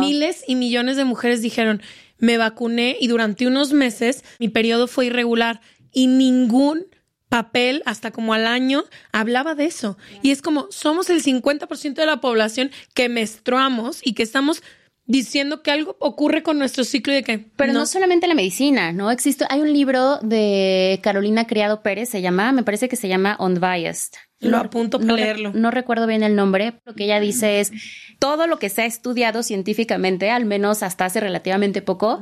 Miles 0.00 0.44
y 0.46 0.54
millones 0.54 0.98
de 0.98 1.06
mujeres 1.06 1.40
dijeron, 1.40 1.80
me 2.18 2.36
vacuné 2.36 2.98
y 3.00 3.08
durante 3.08 3.46
unos 3.46 3.72
meses 3.72 4.22
mi 4.38 4.50
periodo 4.50 4.86
fue 4.86 5.06
irregular 5.06 5.62
y 5.90 6.08
ningún 6.08 6.88
papel 7.30 7.82
hasta 7.86 8.10
como 8.10 8.34
al 8.34 8.46
año 8.46 8.84
hablaba 9.12 9.54
de 9.54 9.64
eso. 9.64 9.96
Y 10.20 10.30
es 10.30 10.42
como 10.42 10.66
somos 10.70 11.08
el 11.08 11.22
50% 11.22 11.94
de 11.94 12.06
la 12.06 12.20
población 12.20 12.70
que 12.92 13.08
menstruamos 13.08 14.00
y 14.04 14.12
que 14.12 14.22
estamos 14.22 14.62
diciendo 15.10 15.62
que 15.62 15.70
algo 15.70 15.96
ocurre 15.98 16.42
con 16.42 16.58
nuestro 16.58 16.84
ciclo 16.84 17.12
y 17.12 17.16
de 17.16 17.22
que 17.22 17.38
pero 17.56 17.72
no. 17.72 17.86
solamente 17.86 18.26
la 18.26 18.34
medicina 18.34 18.92
no 18.92 19.10
existe 19.10 19.44
hay 19.48 19.60
un 19.60 19.72
libro 19.72 20.18
de 20.18 21.00
Carolina 21.02 21.46
Criado 21.46 21.82
Pérez 21.82 22.08
se 22.08 22.22
llama 22.22 22.52
me 22.52 22.62
parece 22.62 22.88
que 22.88 22.96
se 22.96 23.08
llama 23.08 23.36
Unbiased 23.40 24.12
lo 24.40 24.56
apunto 24.56 24.98
para 24.98 25.14
leerlo. 25.14 25.52
No 25.54 25.70
recuerdo 25.70 26.06
bien 26.06 26.22
el 26.22 26.34
nombre. 26.34 26.80
Lo 26.84 26.94
que 26.94 27.04
ella 27.04 27.20
dice 27.20 27.60
es 27.60 27.72
todo 28.18 28.46
lo 28.46 28.58
que 28.58 28.70
se 28.70 28.82
ha 28.82 28.86
estudiado 28.86 29.42
científicamente, 29.42 30.30
al 30.30 30.46
menos 30.46 30.82
hasta 30.82 31.04
hace 31.04 31.20
relativamente 31.20 31.82
poco, 31.82 32.20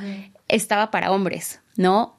estaba 0.48 0.90
para 0.90 1.12
hombres, 1.12 1.60
¿no? 1.76 2.16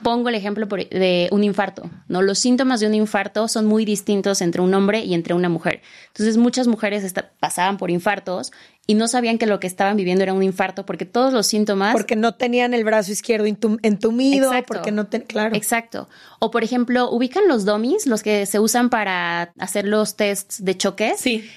Pongo 0.00 0.28
el 0.28 0.34
ejemplo 0.34 0.66
de 0.66 1.28
un 1.30 1.44
infarto, 1.44 1.88
¿no? 2.08 2.22
Los 2.22 2.38
síntomas 2.40 2.80
de 2.80 2.86
un 2.88 2.94
infarto 2.94 3.46
son 3.46 3.66
muy 3.66 3.84
distintos 3.84 4.40
entre 4.40 4.60
un 4.60 4.74
hombre 4.74 5.04
y 5.04 5.14
entre 5.14 5.34
una 5.34 5.48
mujer. 5.48 5.82
Entonces, 6.08 6.36
muchas 6.36 6.66
mujeres 6.66 7.12
pasaban 7.38 7.76
por 7.78 7.90
infartos 7.90 8.52
y 8.86 8.94
no 8.94 9.08
sabían 9.08 9.38
que 9.38 9.46
lo 9.46 9.60
que 9.60 9.66
estaban 9.66 9.96
viviendo 9.96 10.22
era 10.22 10.32
un 10.32 10.42
infarto 10.42 10.84
porque 10.84 11.04
todos 11.04 11.32
los 11.32 11.46
síntomas... 11.46 11.92
Porque 11.92 12.16
no 12.16 12.34
tenían 12.34 12.74
el 12.74 12.84
brazo 12.84 13.12
izquierdo 13.12 13.46
entumido, 13.46 14.50
porque 14.66 14.90
no 14.90 15.06
ten... 15.06 15.22
Claro. 15.22 15.54
Exacto. 15.54 16.08
O, 16.40 16.50
por 16.50 16.64
ejemplo, 16.64 17.10
ubican 17.10 17.46
los 17.46 17.64
dummies, 17.64 18.06
los 18.06 18.22
que 18.22 18.46
se 18.46 18.58
usan 18.58 18.90
para 18.90 19.52
hacer 19.58 19.86
los 19.86 20.16
tests 20.16 20.64
de 20.64 20.76
choques. 20.76 21.20
Sí 21.20 21.48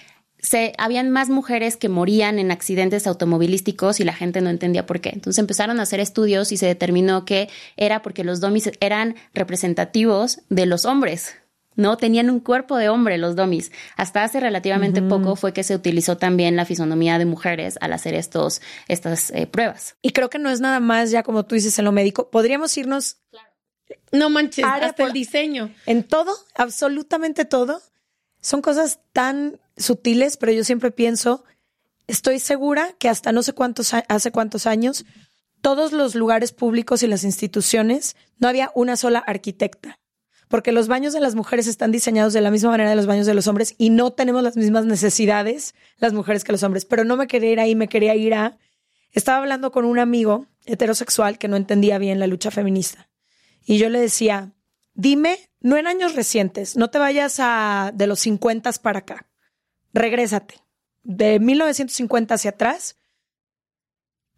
se, 0.45 0.73
habían 0.77 1.09
más 1.09 1.29
mujeres 1.29 1.75
que 1.75 1.89
morían 1.89 2.39
en 2.39 2.51
accidentes 2.51 3.07
automovilísticos 3.07 3.99
y 3.99 4.03
la 4.03 4.13
gente 4.13 4.41
no 4.41 4.49
entendía 4.49 4.85
por 4.85 5.01
qué. 5.01 5.09
Entonces 5.09 5.39
empezaron 5.39 5.79
a 5.79 5.83
hacer 5.83 5.99
estudios 5.99 6.51
y 6.51 6.57
se 6.57 6.67
determinó 6.67 7.25
que 7.25 7.49
era 7.75 8.01
porque 8.01 8.23
los 8.23 8.39
domis 8.39 8.69
eran 8.79 9.15
representativos 9.33 10.41
de 10.49 10.65
los 10.65 10.85
hombres. 10.85 11.35
No 11.75 11.97
tenían 11.97 12.29
un 12.29 12.39
cuerpo 12.39 12.77
de 12.77 12.89
hombre 12.89 13.17
los 13.17 13.35
domis. 13.35 13.71
Hasta 13.97 14.23
hace 14.23 14.39
relativamente 14.39 15.01
poco 15.01 15.35
fue 15.35 15.53
que 15.53 15.63
se 15.63 15.75
utilizó 15.75 16.17
también 16.17 16.55
la 16.55 16.65
fisonomía 16.65 17.17
de 17.19 17.25
mujeres 17.25 17.77
al 17.81 17.93
hacer 17.93 18.13
estos, 18.13 18.61
estas 18.87 19.31
eh, 19.31 19.45
pruebas. 19.47 19.95
Y 20.01 20.11
creo 20.11 20.29
que 20.29 20.39
no 20.39 20.49
es 20.49 20.61
nada 20.61 20.79
más 20.79 21.11
ya 21.11 21.23
como 21.23 21.43
tú 21.43 21.55
dices 21.55 21.77
en 21.77 21.85
lo 21.85 21.91
médico. 21.91 22.29
Podríamos 22.29 22.77
irnos. 22.77 23.17
No 24.11 24.29
manches, 24.29 24.65
hasta 24.65 25.03
el 25.03 25.11
diseño. 25.11 25.69
En 25.85 26.03
todo, 26.03 26.33
absolutamente 26.55 27.45
todo. 27.45 27.81
Son 28.39 28.61
cosas 28.61 28.99
tan 29.11 29.59
sutiles, 29.77 30.37
pero 30.37 30.51
yo 30.51 30.63
siempre 30.63 30.91
pienso, 30.91 31.43
estoy 32.07 32.39
segura 32.39 32.93
que 32.99 33.09
hasta 33.09 33.31
no 33.31 33.43
sé 33.43 33.53
cuántos, 33.53 33.93
hace 33.93 34.31
cuántos 34.31 34.67
años, 34.67 35.05
todos 35.61 35.91
los 35.91 36.15
lugares 36.15 36.51
públicos 36.51 37.03
y 37.03 37.07
las 37.07 37.23
instituciones 37.23 38.15
no 38.37 38.47
había 38.47 38.71
una 38.75 38.97
sola 38.97 39.19
arquitecta. 39.19 39.99
Porque 40.55 40.71
los 40.71 40.87
baños 40.87 41.11
de 41.11 41.19
las 41.19 41.35
mujeres 41.35 41.67
están 41.67 41.91
diseñados 41.91 42.31
de 42.31 42.39
la 42.39 42.49
misma 42.49 42.69
manera 42.69 42.89
de 42.89 42.95
los 42.95 43.07
baños 43.07 43.25
de 43.25 43.33
los 43.33 43.45
hombres 43.47 43.75
y 43.77 43.89
no 43.89 44.13
tenemos 44.13 44.41
las 44.41 44.55
mismas 44.55 44.85
necesidades 44.85 45.75
las 45.97 46.13
mujeres 46.13 46.45
que 46.45 46.53
los 46.53 46.63
hombres. 46.63 46.85
Pero 46.85 47.03
no 47.03 47.17
me 47.17 47.27
quería 47.27 47.51
ir 47.51 47.59
ahí, 47.59 47.75
me 47.75 47.89
quería 47.89 48.15
ir 48.15 48.33
a... 48.33 48.57
Estaba 49.11 49.39
hablando 49.39 49.73
con 49.73 49.83
un 49.83 49.99
amigo 49.99 50.47
heterosexual 50.65 51.37
que 51.37 51.49
no 51.49 51.57
entendía 51.57 51.97
bien 51.97 52.21
la 52.21 52.27
lucha 52.27 52.51
feminista. 52.51 53.09
Y 53.65 53.79
yo 53.79 53.89
le 53.89 53.99
decía, 53.99 54.53
dime, 54.93 55.39
no 55.59 55.75
en 55.75 55.87
años 55.87 56.15
recientes, 56.15 56.77
no 56.77 56.89
te 56.89 56.99
vayas 56.99 57.41
a 57.41 57.91
de 57.93 58.07
los 58.07 58.21
50 58.21 58.71
para 58.81 58.99
acá 58.99 59.27
regrésate 59.91 60.55
de 61.03 61.37
1950 61.41 62.33
hacia 62.33 62.51
atrás 62.51 62.95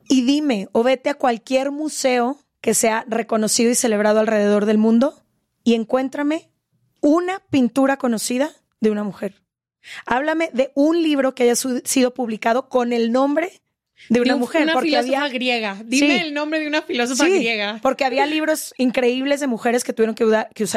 y 0.10 0.26
dime 0.26 0.68
o 0.72 0.82
vete 0.82 1.12
a 1.12 1.14
cualquier 1.14 1.70
museo 1.70 2.40
que 2.60 2.74
sea 2.74 3.06
reconocido 3.08 3.70
y 3.70 3.76
celebrado 3.76 4.20
alrededor 4.20 4.66
del 4.66 4.80
mundo 4.80 5.27
y 5.68 5.74
encuéntrame 5.74 6.50
una 7.02 7.42
pintura 7.50 7.98
conocida 7.98 8.54
de 8.80 8.90
una 8.90 9.04
mujer. 9.04 9.44
Háblame 10.06 10.50
de 10.54 10.72
un 10.76 11.04
libro 11.04 11.36
que 11.36 11.44
haya 11.44 11.58
sido 11.58 12.14
publicado 12.14 12.70
con 12.70 12.94
el 12.94 13.12
nombre 13.12 13.52
de 14.08 14.22
una 14.22 14.38
mujer. 14.38 14.64
Una 14.64 14.72
porque 14.72 14.88
filósofa 14.92 15.26
había... 15.26 15.34
griega. 15.34 15.78
Dime 15.84 16.22
el 16.22 16.34
nombre 16.34 16.62
de 16.62 16.68
una 16.68 16.84
filósofa 16.84 17.26
Sí, 17.26 17.32
griega. 17.32 17.80
Porque 17.82 18.06
había 18.06 18.26
libros 18.38 18.74
increíbles 18.78 19.42
de 19.42 19.48
mujeres 19.48 19.84
que 19.84 19.92
tuvieron 19.92 20.16
que, 20.16 20.24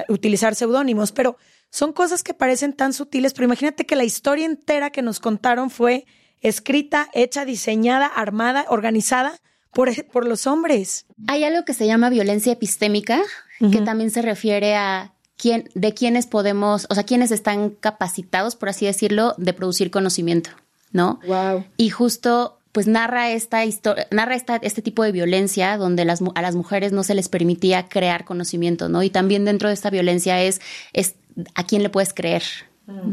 utilizar 0.09 0.57
seudónimos, 0.57 1.12
pero 1.12 1.37
son 1.70 1.92
cosas 1.92 2.24
que 2.24 2.35
parecen 2.35 2.72
tan 2.72 2.92
sutiles, 2.92 3.33
pero 3.33 3.44
imagínate 3.44 3.87
que 3.87 3.94
la 3.94 4.03
historia 4.03 4.44
entera 4.44 4.90
que 4.90 5.03
nos 5.03 5.20
contaron 5.20 5.70
fue 5.70 6.05
escrita, 6.40 7.09
hecha, 7.12 7.44
diseñada, 7.44 8.07
armada, 8.07 8.66
organizada 8.68 9.38
por, 9.72 10.04
por 10.06 10.26
los 10.26 10.46
hombres. 10.46 11.06
Hay 11.26 11.44
algo 11.44 11.64
que 11.64 11.74
se 11.74 11.87
llama 11.87 12.11
violencia 12.11 12.52
epistémica, 12.52 13.20
que 13.59 13.80
también 13.83 14.11
se 14.11 14.22
refiere 14.22 14.74
a 14.74 15.12
quién, 15.37 15.68
de 15.74 15.92
quiénes 15.92 16.26
podemos, 16.26 16.87
o 16.88 16.94
sea, 16.94 17.04
quiénes 17.04 17.30
están 17.30 17.70
capacitados, 17.70 18.56
por 18.56 18.70
así 18.70 18.87
decirlo, 18.87 19.35
de 19.37 19.52
producir 19.52 19.90
conocimiento, 19.90 20.50
¿no? 20.92 21.20
Wow. 21.26 21.64
Y 21.76 21.90
justo 21.90 22.56
pues 22.72 22.87
narra 22.87 23.30
esta 23.30 23.64
historia, 23.64 24.06
narra 24.11 24.37
esta, 24.37 24.56
este 24.62 24.80
tipo 24.80 25.02
de 25.02 25.12
violencia 25.12 25.76
donde 25.76 26.04
las, 26.04 26.20
a 26.35 26.42
las 26.42 26.54
mujeres 26.54 26.92
no 26.92 27.02
se 27.02 27.14
les 27.14 27.28
permitía 27.28 27.88
crear 27.88 28.24
conocimiento, 28.24 28.88
¿no? 28.88 29.02
Y 29.02 29.11
también 29.11 29.44
dentro 29.44 29.68
de 29.68 29.74
esta 29.74 29.90
violencia 29.90 30.40
es, 30.40 30.61
es 30.92 31.16
a 31.54 31.64
quién 31.64 31.83
le 31.83 31.90
puedes 31.90 32.14
creer, 32.14 32.42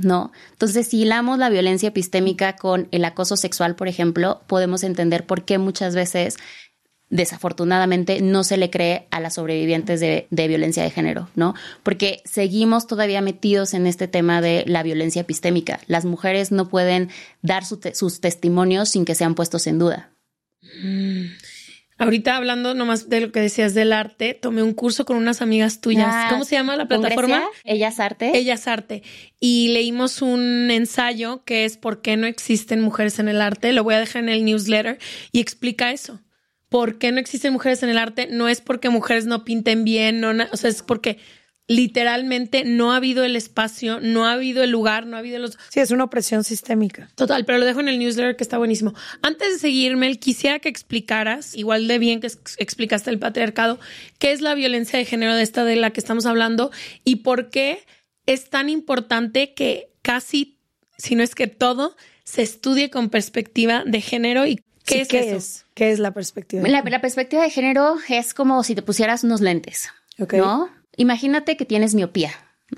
¿no? 0.04 0.32
Entonces, 0.52 0.88
si 0.88 1.02
hilamos 1.02 1.40
la 1.40 1.50
violencia 1.50 1.90
epistémica 1.90 2.56
con 2.56 2.88
el 2.92 3.06
acoso 3.06 3.38
sexual, 3.38 3.76
por 3.76 3.88
ejemplo, 3.88 4.42
podemos 4.48 4.84
entender 4.84 5.26
por 5.26 5.44
qué 5.46 5.58
muchas 5.58 5.96
veces 5.96 6.38
desafortunadamente 7.10 8.22
no 8.22 8.44
se 8.44 8.58
le 8.58 8.70
cree 8.70 9.08
a 9.12 9.22
las 9.22 9.36
sobrevivientes 9.36 10.02
de, 10.02 10.28
de 10.30 10.48
violencia 10.50 10.84
de 10.84 10.90
género, 10.92 11.30
¿no? 11.36 11.56
Porque 11.84 12.22
seguimos 12.26 12.86
todavía 12.86 13.22
metidos 13.22 13.74
en 13.74 13.88
este 13.88 14.10
tema 14.10 14.42
de 14.42 14.66
la 14.68 14.84
violencia 14.84 15.22
epistémica. 15.22 15.80
Las 15.88 16.04
mujeres 16.04 16.52
no 16.52 16.68
pueden 16.68 17.10
dar 17.42 17.64
su 17.64 17.78
te- 17.78 17.96
sus 17.96 18.20
testimonios 18.20 18.90
sin 18.90 19.06
que 19.06 19.16
sean 19.16 19.36
puestos 19.36 19.68
en 19.68 19.80
duda. 19.80 20.12
Ahorita 22.00 22.36
hablando 22.36 22.76
nomás 22.76 23.10
de 23.10 23.22
lo 23.22 23.32
que 23.32 23.40
decías 23.40 23.74
del 23.74 23.92
arte, 23.92 24.36
tomé 24.36 24.62
un 24.62 24.74
curso 24.74 25.04
con 25.06 25.18
unas 25.18 25.42
amigas 25.42 25.82
tuyas. 25.82 26.10
Ah, 26.10 26.28
¿Cómo 26.30 26.44
se 26.44 26.56
llama 26.56 26.76
la 26.76 26.88
¿Con 26.88 27.02
plataforma? 27.02 27.40
Grecia? 27.40 27.62
Ellas 27.64 28.00
Arte. 28.00 28.38
Ellas 28.38 28.68
Arte. 28.68 29.02
Y 29.40 29.70
leímos 29.70 30.22
un 30.22 30.70
ensayo 30.70 31.44
que 31.44 31.66
es 31.66 31.78
¿Por 31.78 32.02
qué 32.02 32.16
no 32.16 32.28
existen 32.28 32.82
mujeres 32.82 33.18
en 33.18 33.30
el 33.30 33.42
arte? 33.42 33.74
Lo 33.74 33.84
voy 33.84 33.96
a 33.96 34.00
dejar 34.00 34.24
en 34.24 34.30
el 34.30 34.46
newsletter 34.46 35.00
y 35.32 35.40
explica 35.40 35.92
eso. 35.92 36.22
¿Por 36.70 37.00
qué 37.00 37.12
no 37.12 37.20
existen 37.20 37.54
mujeres 37.54 37.82
en 37.82 37.90
el 37.90 37.98
arte? 37.98 38.28
No 38.30 38.48
es 38.48 38.62
porque 38.62 38.90
mujeres 38.90 39.26
no 39.26 39.44
pinten 39.46 39.84
bien, 39.84 40.20
no, 40.20 40.32
o 40.52 40.58
sea, 40.58 40.70
es 40.70 40.84
porque 40.84 41.18
literalmente 41.68 42.64
no 42.64 42.92
ha 42.94 42.96
habido 42.98 43.24
el 43.24 43.36
espacio, 43.36 44.00
no 44.02 44.26
ha 44.26 44.34
habido 44.34 44.64
el 44.64 44.70
lugar, 44.72 45.06
no 45.06 45.16
ha 45.18 45.20
habido 45.20 45.40
los... 45.40 45.58
Sí, 45.70 45.80
es 45.80 45.92
una 45.92 46.06
opresión 46.06 46.44
sistémica. 46.44 47.10
Total, 47.16 47.46
pero 47.46 47.58
lo 47.58 47.66
dejo 47.66 47.80
en 47.82 47.90
el 47.90 48.00
newsletter 48.00 48.36
que 48.36 48.44
está 48.44 48.58
buenísimo. 48.58 48.94
Antes 49.22 49.54
de 49.54 49.60
seguirme, 49.60 50.18
quisiera 50.18 50.60
que 50.60 50.70
explicaras, 50.70 51.56
igual 51.56 51.88
de 51.88 52.00
bien 52.00 52.22
que 52.22 52.28
ex- 52.28 52.56
explicaste 52.58 53.10
el 53.10 53.20
patriarcado, 53.20 53.80
qué 54.18 54.32
es 54.32 54.42
la 54.42 54.56
violencia 54.56 54.98
de 54.98 55.06
género 55.06 55.36
de 55.36 55.44
esta 55.44 55.64
de 55.66 55.76
la 55.76 55.92
que 55.92 56.00
estamos 56.00 56.26
hablando 56.26 56.72
y 57.04 57.18
por 57.18 57.50
qué 57.50 57.80
es 58.26 58.50
tan 58.50 58.70
importante 58.70 59.54
que 59.54 59.90
casi, 60.02 60.58
si 60.98 61.16
no 61.16 61.24
es 61.24 61.36
que 61.36 61.48
todo, 61.48 61.96
se 62.24 62.42
estudie 62.44 62.90
con 62.90 63.10
perspectiva 63.10 63.84
de 63.86 64.02
género 64.02 64.46
y 64.46 64.58
qué 64.86 64.96
Sí, 64.96 65.00
es 65.02 65.08
¿qué 65.10 65.20
eso. 65.20 65.36
es? 65.38 65.66
¿Qué 65.74 65.92
es 65.92 66.00
la 66.00 66.12
perspectiva? 66.14 66.68
La, 66.68 66.82
la 66.82 67.02
perspectiva 67.02 67.44
de 67.44 67.50
género 67.50 67.98
es 68.08 68.34
como 68.34 68.64
si 68.64 68.74
te 68.74 68.82
pusieras 68.82 69.24
unos 69.26 69.42
lentes, 69.42 69.90
Ok. 70.20 70.34
¿no? 70.36 70.70
Imagínate 70.98 71.56
que 71.56 71.64
tienes 71.66 71.96
miopía, 71.96 72.32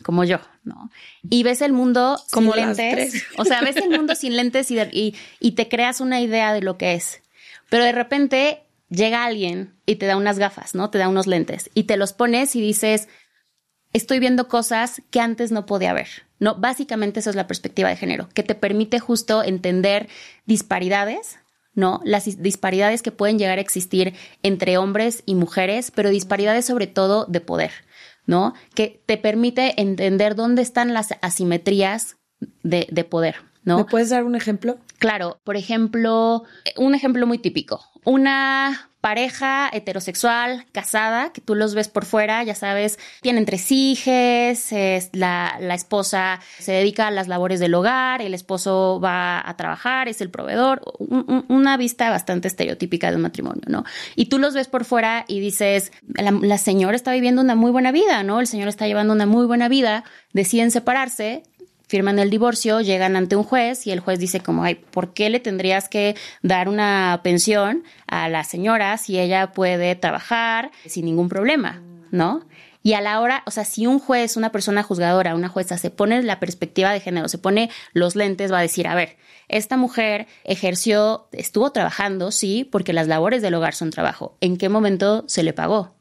como 0.03 0.23
yo, 0.23 0.37
¿no? 0.63 0.91
Y 1.27 1.41
ves 1.43 1.61
el 1.61 1.73
mundo 1.73 2.21
Como 2.31 2.53
sin 2.53 2.61
lentes. 2.67 3.23
O 3.37 3.45
sea, 3.45 3.61
ves 3.61 3.77
el 3.77 3.89
mundo 3.89 4.13
sin 4.15 4.35
lentes 4.35 4.69
y, 4.69 4.75
de- 4.75 4.89
y, 4.91 5.15
y 5.39 5.53
te 5.53 5.67
creas 5.67 5.99
una 5.99 6.21
idea 6.21 6.53
de 6.53 6.61
lo 6.61 6.77
que 6.77 6.93
es. 6.93 7.21
Pero 7.69 7.83
de 7.83 7.91
repente 7.91 8.61
llega 8.89 9.25
alguien 9.25 9.73
y 9.87 9.95
te 9.95 10.05
da 10.05 10.15
unas 10.17 10.37
gafas, 10.37 10.75
¿no? 10.75 10.89
Te 10.91 10.97
da 10.99 11.07
unos 11.09 11.25
lentes 11.27 11.69
y 11.73 11.83
te 11.83 11.97
los 11.97 12.13
pones 12.13 12.55
y 12.55 12.61
dices, 12.61 13.07
estoy 13.93 14.19
viendo 14.19 14.47
cosas 14.47 15.01
que 15.09 15.19
antes 15.21 15.51
no 15.51 15.65
podía 15.65 15.93
ver. 15.93 16.07
No, 16.39 16.55
básicamente 16.55 17.19
eso 17.19 17.29
es 17.29 17.35
la 17.35 17.47
perspectiva 17.47 17.89
de 17.89 17.95
género, 17.97 18.29
que 18.33 18.43
te 18.43 18.55
permite 18.55 18.99
justo 18.99 19.43
entender 19.43 20.07
disparidades, 20.45 21.37
¿no? 21.73 22.01
Las 22.03 22.27
dis- 22.27 22.37
disparidades 22.37 23.01
que 23.01 23.11
pueden 23.11 23.37
llegar 23.39 23.57
a 23.57 23.61
existir 23.61 24.13
entre 24.43 24.77
hombres 24.77 25.23
y 25.25 25.35
mujeres, 25.35 25.91
pero 25.91 26.09
disparidades 26.09 26.65
sobre 26.65 26.87
todo 26.87 27.25
de 27.25 27.41
poder, 27.41 27.71
¿no? 28.29 28.53
Que 28.75 29.01
te 29.07 29.17
permite 29.17 29.81
entender 29.81 30.35
dónde 30.35 30.61
están 30.61 30.93
las 30.93 31.15
asimetrías 31.21 32.17
de, 32.61 32.87
de 32.91 33.03
poder, 33.03 33.37
¿no? 33.63 33.77
¿Me 33.79 33.85
puedes 33.85 34.09
dar 34.09 34.23
un 34.23 34.35
ejemplo? 34.35 34.77
Claro, 34.99 35.39
por 35.43 35.57
ejemplo, 35.57 36.43
un 36.77 36.93
ejemplo 36.93 37.25
muy 37.25 37.39
típico. 37.39 37.83
Una 38.05 38.88
pareja 39.01 39.69
heterosexual 39.71 40.65
casada, 40.71 41.31
que 41.31 41.41
tú 41.41 41.55
los 41.55 41.73
ves 41.75 41.87
por 41.87 42.05
fuera, 42.05 42.43
ya 42.43 42.55
sabes, 42.55 42.99
tienen 43.21 43.45
tres 43.45 43.71
hijos, 43.71 44.71
es 44.71 45.09
la, 45.13 45.55
la 45.59 45.73
esposa 45.73 46.39
se 46.57 46.71
dedica 46.73 47.07
a 47.07 47.11
las 47.11 47.27
labores 47.27 47.59
del 47.59 47.73
hogar, 47.73 48.21
el 48.21 48.33
esposo 48.33 48.99
va 49.03 49.47
a 49.47 49.55
trabajar, 49.57 50.07
es 50.09 50.21
el 50.21 50.29
proveedor, 50.29 50.81
un- 50.99 51.25
un- 51.27 51.45
una 51.49 51.77
vista 51.77 52.09
bastante 52.09 52.47
estereotípica 52.47 53.09
de 53.09 53.15
un 53.15 53.21
matrimonio, 53.23 53.63
¿no? 53.67 53.83
Y 54.15 54.25
tú 54.25 54.37
los 54.37 54.53
ves 54.53 54.67
por 54.67 54.85
fuera 54.85 55.25
y 55.27 55.39
dices, 55.39 55.91
la, 56.07 56.31
la 56.31 56.57
señora 56.57 56.95
está 56.95 57.11
viviendo 57.13 57.41
una 57.41 57.55
muy 57.55 57.71
buena 57.71 57.91
vida, 57.91 58.23
¿no? 58.23 58.39
El 58.39 58.47
señor 58.47 58.67
está 58.67 58.87
llevando 58.87 59.13
una 59.13 59.25
muy 59.25 59.45
buena 59.45 59.69
vida, 59.69 60.03
deciden 60.33 60.71
separarse, 60.71 61.43
firman 61.89 62.19
el 62.19 62.29
divorcio, 62.29 62.81
llegan 62.81 63.15
ante 63.15 63.35
un 63.35 63.43
juez 63.43 63.87
y 63.87 63.91
el 63.91 63.99
juez 63.99 64.19
dice 64.19 64.39
como, 64.39 64.63
ay, 64.63 64.75
¿por 64.75 65.11
qué 65.13 65.29
le 65.29 65.39
tendrías 65.39 65.89
que 65.89 66.15
dar 66.43 66.69
una 66.69 67.19
pensión 67.23 67.83
a 68.07 68.29
la 68.29 68.43
señora 68.43 68.95
si 68.97 69.19
ella 69.19 69.51
puede 69.51 69.95
trabajar 69.95 70.69
sin 70.85 71.05
ningún 71.05 71.29
problema? 71.29 71.81
¿No? 72.11 72.45
Y 72.81 72.93
a 72.93 73.01
la 73.01 73.19
hora, 73.19 73.43
o 73.45 73.51
sea, 73.51 73.65
si 73.65 73.87
un 73.87 73.99
juez, 73.99 74.37
una 74.37 74.51
persona 74.51 74.83
juzgadora, 74.83 75.35
una 75.35 75.49
jueza 75.49 75.77
se 75.77 75.89
pone 75.89 76.21
la 76.23 76.39
perspectiva 76.39 76.93
de 76.93 76.99
género, 76.99 77.27
se 77.27 77.39
pone 77.39 77.69
los 77.91 78.15
lentes, 78.15 78.53
va 78.53 78.59
a 78.59 78.61
decir, 78.61 78.87
a 78.87 78.95
ver, 78.95 79.17
esta 79.47 79.75
mujer 79.75 80.27
ejerció, 80.43 81.27
estuvo 81.31 81.71
trabajando, 81.71 82.31
sí, 82.31 82.69
porque 82.71 82.93
las 82.93 83.07
labores 83.07 83.41
del 83.41 83.55
hogar 83.55 83.73
son 83.73 83.89
trabajo. 83.89 84.37
¿En 84.41 84.57
qué 84.57 84.69
momento 84.69 85.25
se 85.27 85.43
le 85.43 85.53
pagó? 85.53 85.95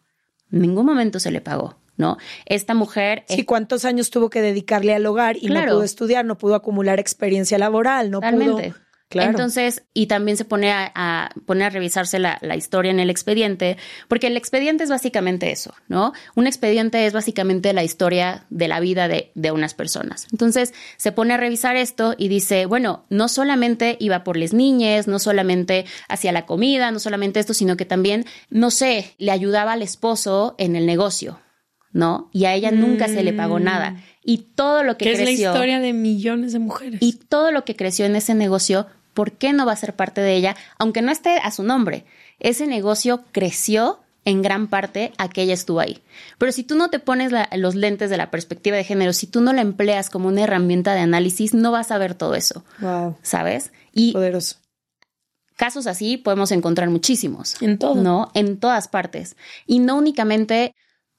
En 0.53 0.61
ningún 0.61 0.87
momento 0.87 1.19
se 1.19 1.31
le 1.31 1.41
pagó, 1.41 1.77
¿no? 1.99 2.17
Esta 2.47 2.73
mujer 2.73 3.25
Sí, 3.29 3.45
¿cuántos 3.45 3.85
años 3.85 4.09
tuvo 4.11 4.31
que 4.31 4.41
dedicarle 4.41 4.95
al 4.95 5.05
hogar 5.05 5.37
y 5.37 5.49
Claro. 5.49 5.67
no 5.67 5.73
pudo 5.75 5.85
estudiar, 5.85 6.25
no 6.25 6.39
pudo 6.39 6.55
acumular 6.55 6.99
experiencia 6.99 7.59
laboral, 7.59 8.11
no 8.11 8.21
Totalmente. 8.21 8.71
pudo... 8.71 8.89
Claro. 9.11 9.31
Entonces, 9.31 9.85
y 9.95 10.07
también 10.07 10.37
se 10.37 10.45
pone 10.45 10.71
a, 10.71 10.93
a- 10.95 11.31
pone 11.47 11.65
a 11.65 11.71
revisarse 11.71 12.19
la, 12.19 12.37
la 12.43 12.57
historia 12.57 12.91
en 12.91 13.01
el 13.01 13.09
expediente, 13.09 13.79
porque 14.07 14.27
el 14.27 14.37
expediente 14.37 14.85
es 14.85 14.91
básicamente 14.91 15.51
eso, 15.51 15.73
¿no? 15.89 16.13
Un 16.35 16.47
expediente 16.47 17.07
es 17.07 17.15
básicamente 17.15 17.73
la 17.73 17.83
historia 17.85 18.45
de 18.51 18.69
la 18.69 18.81
vida 18.81 19.09
de, 19.09 19.33
de 19.35 19.51
unas 19.51 19.73
personas. 19.73 20.27
Entonces, 20.31 20.75
se 20.99 21.11
pone 21.11 21.33
a 21.33 21.39
revisar 21.39 21.75
esto 21.77 22.17
y 22.19 22.29
dice, 22.29 22.67
bueno, 22.67 23.07
no 23.09 23.29
solamente 23.29 23.97
iba 23.99 24.25
por 24.25 24.37
las 24.37 24.53
niñas, 24.53 25.09
no 25.09 25.19
solamente 25.19 25.87
hacía 26.11 26.33
la 26.33 26.45
comida, 26.45 26.91
no 26.91 26.99
solamente 26.99 27.41
esto, 27.41 27.55
sino 27.55 27.79
que 27.79 27.87
también, 27.87 28.27
no 28.51 28.71
sé, 28.71 29.15
le 29.17 29.31
ayudaba 29.31 29.73
al 29.73 29.81
esposo 29.81 30.55
en 30.59 30.77
el 30.77 30.85
negocio, 30.85 31.41
¿no? 31.93 32.29
Y 32.33 32.45
a 32.45 32.55
ella 32.55 32.71
nunca 32.71 33.09
se 33.09 33.23
le 33.23 33.33
pagó 33.33 33.59
nada. 33.61 33.97
Y 34.25 34.39
todo 34.55 34.83
lo 34.85 34.97
que, 34.99 35.07
Que 35.07 35.13
es 35.13 35.19
la 35.19 35.25
creció 35.25 35.51
historia 35.53 35.81
de 35.81 35.93
millones 35.93 36.53
de 36.53 36.59
mujeres. 36.59 37.01
y 37.03 37.15
todo 37.15 37.51
lo 37.51 37.65
que 37.65 37.77
creció 37.77 38.05
en 38.05 38.15
ese 38.17 38.35
negocio, 38.35 38.87
¿por 39.15 39.33
qué 39.33 39.53
no 39.53 39.65
va 39.67 39.73
a 39.73 39.77
ser 39.77 39.95
parte 39.97 40.21
de 40.21 40.35
ella? 40.37 40.55
Aunque 40.79 41.03
no 41.03 41.11
esté 41.11 41.39
a 41.39 41.51
su 41.51 41.63
nombre. 41.63 42.05
Ese 42.41 42.67
negocio 42.67 43.25
creció 43.33 44.01
en 44.25 44.43
gran 44.43 44.67
parte 44.69 45.13
a 45.17 45.29
que 45.31 45.41
ella 45.43 45.55
estuvo 45.55 45.81
ahí. 45.81 46.03
Pero 46.37 46.53
si 46.53 46.63
tú 46.63 46.75
no 46.77 46.91
te 46.91 46.99
pones 46.99 47.33
la- 47.33 47.49
los 47.57 47.75
lentes 47.75 48.11
de 48.11 48.19
la 48.19 48.31
perspectiva 48.31 48.77
de 48.77 48.85
género, 48.85 49.15
si 49.15 49.27
tú 49.27 49.41
no 49.41 49.55
la 49.55 49.63
empleas 49.63 50.11
como 50.11 50.29
una 50.29 50.43
herramienta 50.43 50.93
de 50.95 51.01
análisis, 51.01 51.55
no 51.55 51.73
vas 51.73 51.91
a 51.91 51.97
ver 51.99 52.15
todo 52.15 52.35
eso, 52.35 52.63
Wow, 52.81 53.17
¿sabes? 53.23 53.73
Y 53.95 54.13
poderoso. 54.13 54.57
casos 55.57 55.87
así 55.87 56.19
podemos 56.19 56.53
encontrar 56.53 56.91
muchísimos. 56.91 57.61
En 57.63 57.79
todo. 57.79 57.95
¿No? 57.97 58.31
En 58.35 58.59
todas 58.59 58.87
partes. 58.89 59.37
Y 59.67 59.79
no 59.81 59.97
únicamente 59.97 60.75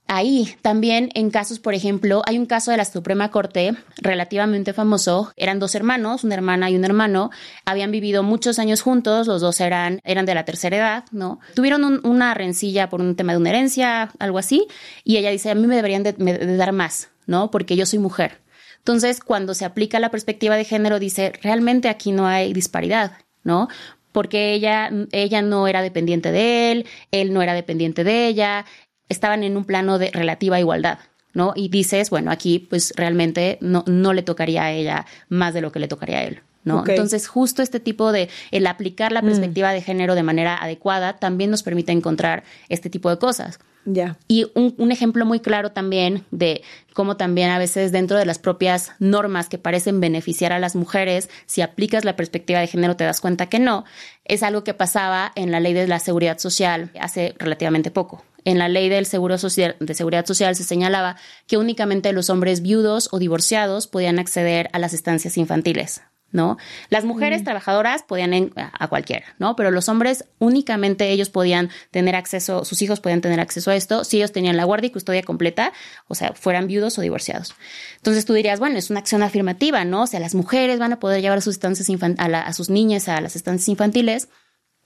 ahí, 0.09 0.55
también 0.61 1.09
en 1.13 1.29
casos, 1.29 1.59
por 1.59 1.73
ejemplo, 1.73 2.21
hay 2.25 2.37
un 2.37 2.45
caso 2.45 2.71
de 2.71 2.77
la 2.77 2.83
Suprema 2.83 3.31
Corte 3.31 3.75
relativamente 3.97 4.73
famoso. 4.73 5.31
Eran 5.37 5.59
dos 5.59 5.75
hermanos, 5.75 6.23
una 6.25 6.35
hermana 6.35 6.69
y 6.69 6.75
un 6.75 6.83
hermano. 6.83 7.29
Habían 7.65 7.91
vivido 7.91 8.23
muchos 8.23 8.59
años 8.59 8.81
juntos, 8.81 9.27
los 9.27 9.39
dos 9.39 9.61
eran, 9.61 10.01
eran 10.03 10.25
de 10.25 10.35
la 10.35 10.43
tercera 10.45 10.75
edad, 10.75 11.05
¿no? 11.11 11.39
Tuvieron 11.55 11.85
un- 11.85 12.01
una 12.03 12.33
rencilla 12.33 12.89
por 12.89 12.99
un 12.99 13.15
tema 13.15 13.31
de 13.33 13.37
una 13.37 13.51
herencia, 13.51 14.11
algo 14.19 14.37
así. 14.39 14.67
Y 15.05 15.17
ella 15.17 15.29
dice, 15.29 15.51
a 15.51 15.55
mí 15.55 15.65
me 15.67 15.75
deberían 15.75 16.03
de 16.03 16.57
dar 16.57 16.73
más, 16.73 17.09
¿no? 17.27 17.51
Porque 17.51 17.75
yo 17.75 17.85
soy 17.85 17.99
mujer. 17.99 18.41
Entonces, 18.79 19.19
cuando 19.19 19.53
se 19.53 19.65
aplica 19.65 19.99
la 19.99 20.09
perspectiva 20.09 20.55
de 20.57 20.65
género, 20.65 20.99
dice, 20.99 21.33
realmente 21.43 21.87
aquí 21.87 22.11
no 22.11 22.25
hay 22.25 22.51
disparidad, 22.53 23.11
¿no? 23.43 23.67
Porque 24.11 24.53
ella, 24.53 24.89
ella 25.11 25.43
no 25.43 25.67
era 25.67 25.83
dependiente 25.83 26.31
de 26.31 26.71
él, 26.71 26.85
él 27.11 27.31
no 27.31 27.43
era 27.43 27.53
dependiente 27.53 28.03
de 28.03 28.27
ella, 28.27 28.65
estaban 29.09 29.43
en 29.43 29.57
un 29.57 29.65
plano 29.65 29.99
de 29.99 30.11
relativa 30.11 30.59
igualdad, 30.59 30.99
¿no? 31.33 31.53
Y 31.55 31.69
dices, 31.69 32.09
bueno, 32.09 32.31
aquí 32.31 32.59
pues 32.59 32.93
realmente 32.95 33.57
no, 33.61 33.83
no 33.87 34.13
le 34.13 34.23
tocaría 34.23 34.63
a 34.63 34.71
ella 34.71 35.05
más 35.27 35.53
de 35.53 35.61
lo 35.61 35.71
que 35.71 35.79
le 35.79 35.87
tocaría 35.87 36.19
a 36.19 36.23
él. 36.23 36.41
¿no? 36.63 36.83
Entonces, 36.85 37.27
justo 37.27 37.61
este 37.61 37.79
tipo 37.79 38.11
de, 38.11 38.29
el 38.51 38.67
aplicar 38.67 39.11
la 39.11 39.21
perspectiva 39.21 39.71
de 39.71 39.81
género 39.81 40.13
de 40.15 40.23
manera 40.23 40.55
adecuada 40.61 41.17
también 41.17 41.49
nos 41.49 41.63
permite 41.63 41.91
encontrar 41.91 42.43
este 42.67 42.89
tipo 42.89 43.09
de 43.09 43.17
cosas. 43.17 43.59
Ya. 43.85 44.17
Y 44.27 44.45
un, 44.55 44.75
un 44.77 44.91
ejemplo 44.91 45.25
muy 45.25 45.39
claro 45.39 45.71
también 45.71 46.25
de 46.31 46.61
cómo 46.93 47.15
también 47.15 47.49
a 47.49 47.57
veces 47.57 47.91
dentro 47.91 48.17
de 48.17 48.25
las 48.25 48.37
propias 48.37 48.91
normas 48.99 49.47
que 49.47 49.57
parecen 49.57 50.01
beneficiar 50.01 50.51
a 50.51 50.59
las 50.59 50.75
mujeres, 50.75 51.29
si 51.45 51.61
aplicas 51.61 52.03
la 52.03 52.15
perspectiva 52.15 52.59
de 52.59 52.67
género 52.67 52.97
te 52.97 53.05
das 53.05 53.21
cuenta 53.21 53.47
que 53.47 53.57
no, 53.57 53.85
es 54.25 54.43
algo 54.43 54.63
que 54.63 54.73
pasaba 54.73 55.31
en 55.35 55.51
la 55.51 55.61
ley 55.61 55.73
de 55.73 55.87
la 55.87 55.99
seguridad 55.99 56.39
social 56.39 56.91
hace 56.99 57.35
relativamente 57.39 57.89
poco. 57.89 58.23
En 58.45 58.57
la 58.57 58.67
ley 58.69 58.89
del 58.89 59.05
seguro 59.05 59.37
social, 59.37 59.75
de 59.79 59.93
seguridad 59.93 60.25
social 60.25 60.55
se 60.55 60.63
señalaba 60.63 61.15
que 61.47 61.57
únicamente 61.57 62.13
los 62.13 62.29
hombres 62.29 62.61
viudos 62.61 63.09
o 63.11 63.19
divorciados 63.19 63.87
podían 63.87 64.19
acceder 64.19 64.69
a 64.73 64.79
las 64.79 64.93
estancias 64.93 65.37
infantiles. 65.37 66.01
¿no? 66.31 66.57
Las 66.91 67.05
mujeres 67.05 67.43
trabajadoras 67.43 68.03
podían 68.03 68.35
en- 68.35 68.53
a 68.55 68.87
cualquiera, 68.87 69.25
¿no? 69.39 69.55
Pero 69.55 69.71
los 69.71 69.89
hombres 69.89 70.25
únicamente 70.37 71.09
ellos 71.09 71.31
podían 71.31 71.71
tener 71.89 72.15
acceso, 72.15 72.65
sus 72.65 72.83
hijos 72.83 72.99
podían 72.99 73.21
tener 73.21 73.39
acceso 73.39 73.71
a 73.71 73.75
esto 73.75 74.03
si 74.03 74.17
ellos 74.17 74.31
tenían 74.31 74.55
la 74.55 74.63
guardia 74.63 74.89
y 74.89 74.91
custodia 74.91 75.23
completa, 75.23 75.73
o 76.07 76.13
sea, 76.13 76.33
fueran 76.33 76.67
viudos 76.67 76.99
o 76.99 77.01
divorciados. 77.01 77.55
Entonces 77.97 78.25
tú 78.25 78.33
dirías, 78.33 78.59
bueno, 78.59 78.77
es 78.77 78.91
una 78.91 78.99
acción 78.99 79.23
afirmativa, 79.23 79.83
¿no? 79.85 80.03
O 80.03 80.07
sea, 80.07 80.19
las 80.19 80.35
mujeres 80.35 80.77
van 80.77 80.93
a 80.93 80.99
poder 80.99 81.21
llevar 81.23 81.39
a 81.39 81.41
sus 81.41 81.55
estancias 81.55 81.89
a, 82.19 82.27
la- 82.29 82.41
a 82.41 82.53
sus 82.53 82.69
niñas 82.69 83.07
a 83.09 83.19
las 83.21 83.35
estancias 83.35 83.67
infantiles, 83.67 84.27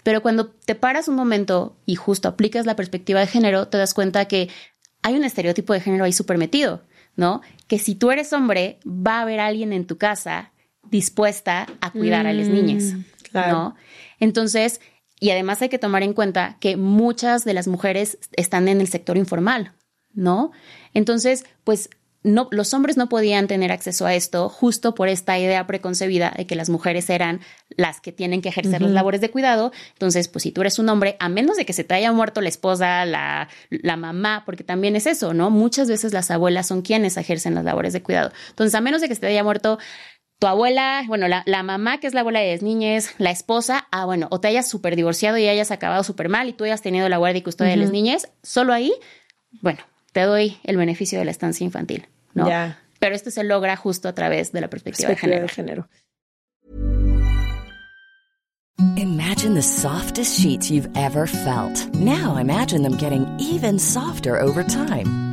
pero 0.04 0.22
cuando 0.22 0.48
te 0.48 0.76
paras 0.76 1.08
un 1.08 1.16
momento 1.16 1.76
y 1.86 1.96
justo 1.96 2.28
aplicas 2.28 2.66
la 2.66 2.76
perspectiva 2.76 3.20
de 3.20 3.28
género, 3.28 3.68
te 3.68 3.78
das 3.78 3.94
cuenta 3.94 4.26
que 4.26 4.50
hay 5.02 5.16
un 5.16 5.24
estereotipo 5.24 5.74
de 5.74 5.82
género 5.82 6.04
ahí 6.06 6.13
súper 6.13 6.38
metido, 6.38 6.84
¿no? 7.16 7.42
Que 7.68 7.80
si 7.80 7.96
tú 7.96 8.12
eres 8.12 8.32
hombre, 8.34 8.80
va 8.86 9.20
a 9.20 9.22
haber 9.22 9.39
alguien 9.39 9.74
en 9.74 9.88
tu 9.88 9.98
casa 9.98 10.52
dispuesta 10.89 11.68
a 11.82 11.92
cuidar 11.92 12.28
a 12.28 12.34
las 12.34 12.48
niñas, 12.48 12.96
claro. 13.32 13.52
¿no? 13.52 13.76
Entonces, 14.20 14.80
Y 15.24 15.32
además 15.32 15.62
hay 15.62 15.70
que 15.70 15.80
tomar 15.80 16.04
en 16.04 16.12
cuenta 16.12 16.58
que 16.60 16.76
muchas 16.76 17.46
de 17.46 17.54
las 17.54 17.70
mujeres 17.70 18.18
están 18.34 18.68
en 18.68 18.82
el 18.82 18.89
sector 18.89 19.16
informal, 19.16 19.72
¿no? 20.13 20.52
Entonces, 20.94 21.46
pues 21.63 21.89
no, 22.24 22.48
los 22.52 22.74
hombres 22.74 22.98
no 22.98 23.10
podían 23.10 23.48
tener 23.48 23.72
acceso 23.72 24.06
a 24.06 24.16
esto 24.16 24.50
justo 24.50 24.96
por 24.96 25.10
esta 25.10 25.38
idea 25.38 25.68
preconcebida 25.68 26.34
de 26.36 26.48
que 26.48 26.56
las 26.56 26.70
mujeres 26.70 27.10
eran 27.10 27.42
las 27.70 28.00
que 28.00 28.12
tienen 28.12 28.42
que 28.42 28.50
ejercer 28.50 28.82
las 28.82 28.92
labores 28.92 29.22
de 29.22 29.30
cuidado. 29.30 29.72
Entonces, 29.94 30.28
pues 30.30 30.44
si 30.44 30.52
tú 30.52 30.62
eres 30.62 30.80
un 30.80 30.90
hombre, 30.90 31.18
a 31.20 31.30
menos 31.30 31.58
de 31.58 31.66
que 31.66 31.74
se 31.74 31.84
te 31.84 31.94
haya 31.94 32.12
muerto 32.12 32.42
la 32.42 32.50
esposa, 32.50 33.06
la, 33.06 33.50
la 33.70 33.98
mamá, 33.98 34.44
porque 34.46 34.64
también 34.64 34.96
es 34.96 35.06
eso, 35.06 35.34
¿no? 35.34 35.50
Muchas 35.50 35.90
veces 35.90 36.14
las 36.14 36.32
abuelas 36.32 36.68
son 36.68 36.82
quienes 36.82 37.18
ejercen 37.18 37.56
las 37.56 37.66
labores 37.66 37.94
de 37.94 38.02
cuidado. 38.02 38.32
Entonces, 38.50 38.74
a 38.76 38.82
menos 38.82 39.02
de 39.02 39.10
que 39.10 39.16
se 39.16 39.22
te 39.22 39.28
haya 39.28 39.44
muerto 39.44 39.80
tu 40.40 40.48
abuela, 40.48 41.04
bueno, 41.08 41.28
la, 41.28 41.44
la, 41.46 41.64
mamá 41.64 42.00
que 42.00 42.08
es 42.08 42.14
la 42.14 42.20
abuela 42.20 42.42
de 42.42 42.52
las 42.52 42.62
niñas, 42.62 43.16
la 43.18 43.32
esposa, 43.32 43.88
ah, 43.92 44.06
bueno, 44.06 44.28
o 44.30 44.42
te 44.42 44.50
hayas 44.50 44.68
súper 44.68 44.96
divorciado 44.96 45.38
y 45.38 45.48
hayas 45.48 45.72
acabado 45.72 46.04
súper 46.04 46.28
mal 46.28 46.50
y 46.50 46.54
tú 46.54 46.66
hayas 46.66 46.82
tenido 46.82 47.08
la 47.08 47.18
guardia 47.18 47.40
y 47.40 47.44
custodia 47.44 47.72
de 47.72 47.78
las 47.78 47.92
niñas, 47.92 48.30
solo 48.42 48.74
ahí, 48.74 48.94
bueno, 49.62 49.80
te 50.12 50.22
doy 50.22 50.58
el 50.64 50.76
beneficio 50.78 51.18
de 51.18 51.26
la 51.26 51.32
estancia 51.32 51.64
infantil, 51.64 52.08
¿no? 52.34 52.48
Pero 53.00 53.15
esto 53.15 53.32
se 53.32 53.43
logra 53.43 53.76
justo 53.76 54.08
a 54.08 54.13
través 54.13 54.52
de 54.52 54.62
la 54.62 54.69
perspectiva, 54.69 55.10
perspectiva 55.10 55.41
de 55.41 55.48
género. 55.50 55.89
Imagine 58.98 59.56
the 59.56 59.62
softest 59.62 60.39
sheets 60.39 60.72
you've 60.72 60.89
ever 60.96 61.28
felt. 61.28 61.93
Now 61.93 62.38
imagine 62.38 62.82
them 62.82 62.96
getting 62.98 63.26
even 63.39 63.78
softer 63.78 64.39
over 64.39 64.63
time. 64.63 65.33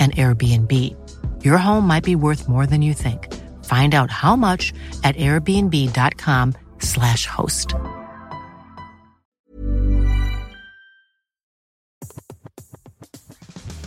an 0.00 0.12
Airbnb. 0.12 0.96
Your 1.44 1.58
home 1.58 1.86
might 1.86 2.04
be 2.04 2.16
worth 2.16 2.48
more 2.48 2.66
than 2.66 2.82
you 2.82 2.94
think. 2.94 3.32
Find 3.64 3.94
out 3.94 4.10
how 4.10 4.34
much 4.34 4.72
at 5.04 5.14
airbnb.com/slash 5.16 7.26
host. 7.26 7.74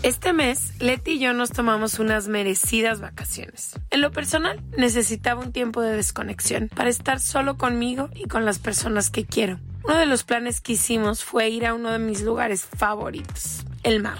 Este 0.06 0.34
mes, 0.34 0.80
Leti 0.80 1.14
y 1.14 1.20
yo 1.20 1.34
nos 1.34 1.50
tomamos 1.50 1.98
unas 1.98 2.28
merecidas 2.28 3.02
vacaciones. 3.02 3.72
En 3.90 4.02
lo 4.02 4.12
personal, 4.12 4.62
necesitaba 4.78 5.42
un 5.42 5.52
tiempo 5.52 5.82
de 5.82 5.96
desconexión 5.96 6.70
para 6.70 6.92
estar 6.92 7.20
solo 7.20 7.58
conmigo 7.58 8.12
y 8.14 8.28
con 8.28 8.46
las 8.46 8.60
personas 8.60 9.10
que 9.10 9.26
quiero. 9.26 9.60
Uno 9.84 9.98
de 9.98 10.06
los 10.06 10.24
planes 10.24 10.62
que 10.62 10.74
hicimos 10.74 11.24
fue 11.24 11.50
ir 11.50 11.66
a 11.66 11.74
uno 11.74 11.90
de 11.90 11.98
mis 11.98 12.22
lugares 12.22 12.66
favoritos, 12.66 13.66
el 13.82 14.04
mar. 14.04 14.20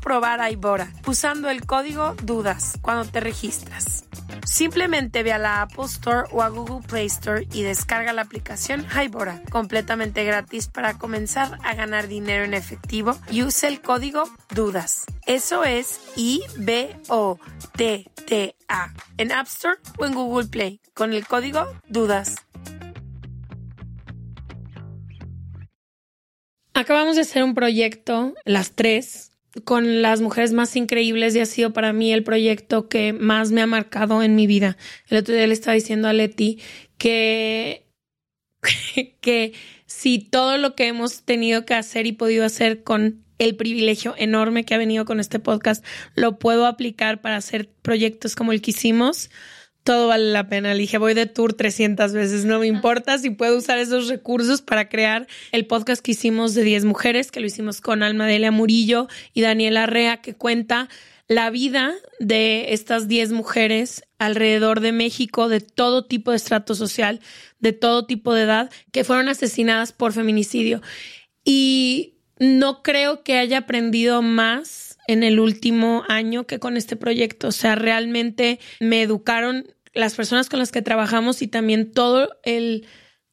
probar 0.00 0.40
Hybora 0.48 0.92
usando 1.06 1.50
el 1.50 1.66
código 1.66 2.14
DUDAS 2.22 2.78
cuando 2.80 3.10
te 3.10 3.18
registras. 3.20 4.04
Simplemente 4.44 5.24
ve 5.24 5.32
a 5.32 5.38
la 5.38 5.62
Apple 5.62 5.86
Store 5.86 6.28
o 6.30 6.42
a 6.42 6.48
Google 6.48 6.86
Play 6.86 7.06
Store 7.06 7.48
y 7.52 7.62
descarga 7.62 8.12
la 8.12 8.22
aplicación 8.22 8.86
Hybora, 8.86 9.42
completamente 9.50 10.24
gratis 10.24 10.68
para 10.68 10.96
comenzar 10.96 11.58
a 11.64 11.74
ganar 11.74 12.06
dinero 12.06 12.44
en 12.44 12.54
efectivo 12.54 13.18
y 13.30 13.42
use 13.42 13.66
el 13.66 13.80
código 13.80 14.24
DUDAS. 14.54 15.06
Eso 15.26 15.64
es 15.64 15.98
I-B-O-T-T-A 16.14 17.04
en 19.16 19.32
App 19.32 19.46
Store 19.48 19.78
o 19.98 20.06
en 20.06 20.14
Google 20.14 20.46
Play 20.46 20.80
con 20.94 21.12
el 21.12 21.26
código 21.26 21.66
DUDAS. 21.88 22.36
Acabamos 26.74 27.16
de 27.16 27.22
hacer 27.22 27.42
un 27.42 27.54
proyecto, 27.54 28.34
las 28.44 28.72
tres, 28.72 29.33
con 29.62 30.02
las 30.02 30.20
mujeres 30.20 30.52
más 30.52 30.74
increíbles 30.76 31.34
y 31.34 31.40
ha 31.40 31.46
sido 31.46 31.72
para 31.72 31.92
mí 31.92 32.12
el 32.12 32.24
proyecto 32.24 32.88
que 32.88 33.12
más 33.12 33.52
me 33.52 33.62
ha 33.62 33.66
marcado 33.66 34.22
en 34.22 34.34
mi 34.34 34.46
vida. 34.46 34.76
El 35.08 35.18
otro 35.18 35.34
día 35.34 35.46
le 35.46 35.54
estaba 35.54 35.74
diciendo 35.74 36.08
a 36.08 36.12
Leti 36.12 36.60
que, 36.98 37.86
que 39.20 39.52
si 39.86 40.18
todo 40.18 40.58
lo 40.58 40.74
que 40.74 40.88
hemos 40.88 41.22
tenido 41.22 41.64
que 41.64 41.74
hacer 41.74 42.06
y 42.06 42.12
podido 42.12 42.44
hacer 42.44 42.82
con 42.82 43.24
el 43.38 43.56
privilegio 43.56 44.14
enorme 44.16 44.64
que 44.64 44.74
ha 44.74 44.78
venido 44.78 45.04
con 45.04 45.20
este 45.20 45.38
podcast, 45.38 45.84
lo 46.14 46.38
puedo 46.38 46.66
aplicar 46.66 47.20
para 47.20 47.36
hacer 47.36 47.68
proyectos 47.82 48.36
como 48.36 48.52
el 48.52 48.60
que 48.60 48.70
hicimos, 48.72 49.30
todo 49.84 50.08
vale 50.08 50.32
la 50.32 50.48
pena. 50.48 50.72
Le 50.72 50.80
dije, 50.80 50.98
voy 50.98 51.14
de 51.14 51.26
tour 51.26 51.52
300 51.52 52.12
veces, 52.12 52.44
no 52.44 52.58
me 52.58 52.66
importa 52.66 53.18
si 53.18 53.30
puedo 53.30 53.56
usar 53.56 53.78
esos 53.78 54.08
recursos 54.08 54.62
para 54.62 54.88
crear 54.88 55.28
el 55.52 55.66
podcast 55.66 56.02
que 56.02 56.12
hicimos 56.12 56.54
de 56.54 56.64
10 56.64 56.86
mujeres, 56.86 57.30
que 57.30 57.40
lo 57.40 57.46
hicimos 57.46 57.80
con 57.80 58.02
Alma 58.02 58.26
Delia 58.26 58.50
Murillo 58.50 59.06
y 59.34 59.42
Daniela 59.42 59.86
Rea, 59.86 60.16
que 60.16 60.34
cuenta 60.34 60.88
la 61.28 61.50
vida 61.50 61.94
de 62.18 62.72
estas 62.72 63.08
10 63.08 63.32
mujeres 63.32 64.02
alrededor 64.18 64.80
de 64.80 64.92
México, 64.92 65.48
de 65.48 65.60
todo 65.60 66.06
tipo 66.06 66.30
de 66.30 66.38
estrato 66.38 66.74
social, 66.74 67.20
de 67.60 67.72
todo 67.72 68.06
tipo 68.06 68.34
de 68.34 68.42
edad, 68.42 68.70
que 68.90 69.04
fueron 69.04 69.28
asesinadas 69.28 69.92
por 69.92 70.12
feminicidio. 70.12 70.82
Y 71.44 72.14
no 72.38 72.82
creo 72.82 73.22
que 73.22 73.38
haya 73.38 73.58
aprendido 73.58 74.22
más 74.22 74.93
en 75.06 75.22
el 75.22 75.40
último 75.40 76.04
año 76.08 76.46
que 76.46 76.58
con 76.58 76.76
este 76.76 76.96
proyecto. 76.96 77.48
O 77.48 77.52
sea, 77.52 77.74
realmente 77.74 78.58
me 78.80 79.02
educaron 79.02 79.66
las 79.92 80.14
personas 80.14 80.48
con 80.48 80.58
las 80.58 80.72
que 80.72 80.82
trabajamos 80.82 81.42
y 81.42 81.48
también 81.48 81.92
todo 81.92 82.30
el 82.42 82.86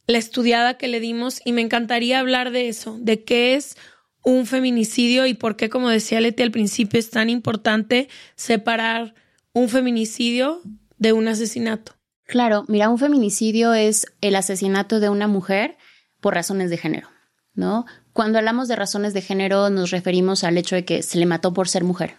la 0.06 0.18
estudiada 0.18 0.78
que 0.78 0.88
le 0.88 1.00
dimos 1.00 1.40
y 1.44 1.52
me 1.52 1.60
encantaría 1.60 2.18
hablar 2.18 2.50
de 2.50 2.68
eso, 2.68 2.98
de 3.00 3.24
qué 3.24 3.54
es 3.54 3.76
un 4.24 4.46
feminicidio 4.46 5.26
y 5.26 5.34
por 5.34 5.56
qué, 5.56 5.68
como 5.68 5.88
decía 5.88 6.20
Leti 6.20 6.42
al 6.42 6.50
principio, 6.50 6.98
es 6.98 7.10
tan 7.10 7.30
importante 7.30 8.08
separar 8.34 9.14
un 9.52 9.68
feminicidio 9.68 10.60
de 10.98 11.12
un 11.12 11.28
asesinato. 11.28 11.94
Claro, 12.24 12.64
mira, 12.68 12.88
un 12.88 12.98
feminicidio 12.98 13.74
es 13.74 14.06
el 14.20 14.36
asesinato 14.36 15.00
de 15.00 15.08
una 15.08 15.26
mujer 15.26 15.76
por 16.20 16.34
razones 16.34 16.70
de 16.70 16.78
género, 16.78 17.08
¿no? 17.54 17.84
Cuando 18.12 18.38
hablamos 18.38 18.68
de 18.68 18.76
razones 18.76 19.14
de 19.14 19.22
género 19.22 19.70
nos 19.70 19.90
referimos 19.90 20.44
al 20.44 20.58
hecho 20.58 20.76
de 20.76 20.84
que 20.84 21.02
se 21.02 21.18
le 21.18 21.26
mató 21.26 21.52
por 21.54 21.68
ser 21.68 21.84
mujer, 21.84 22.16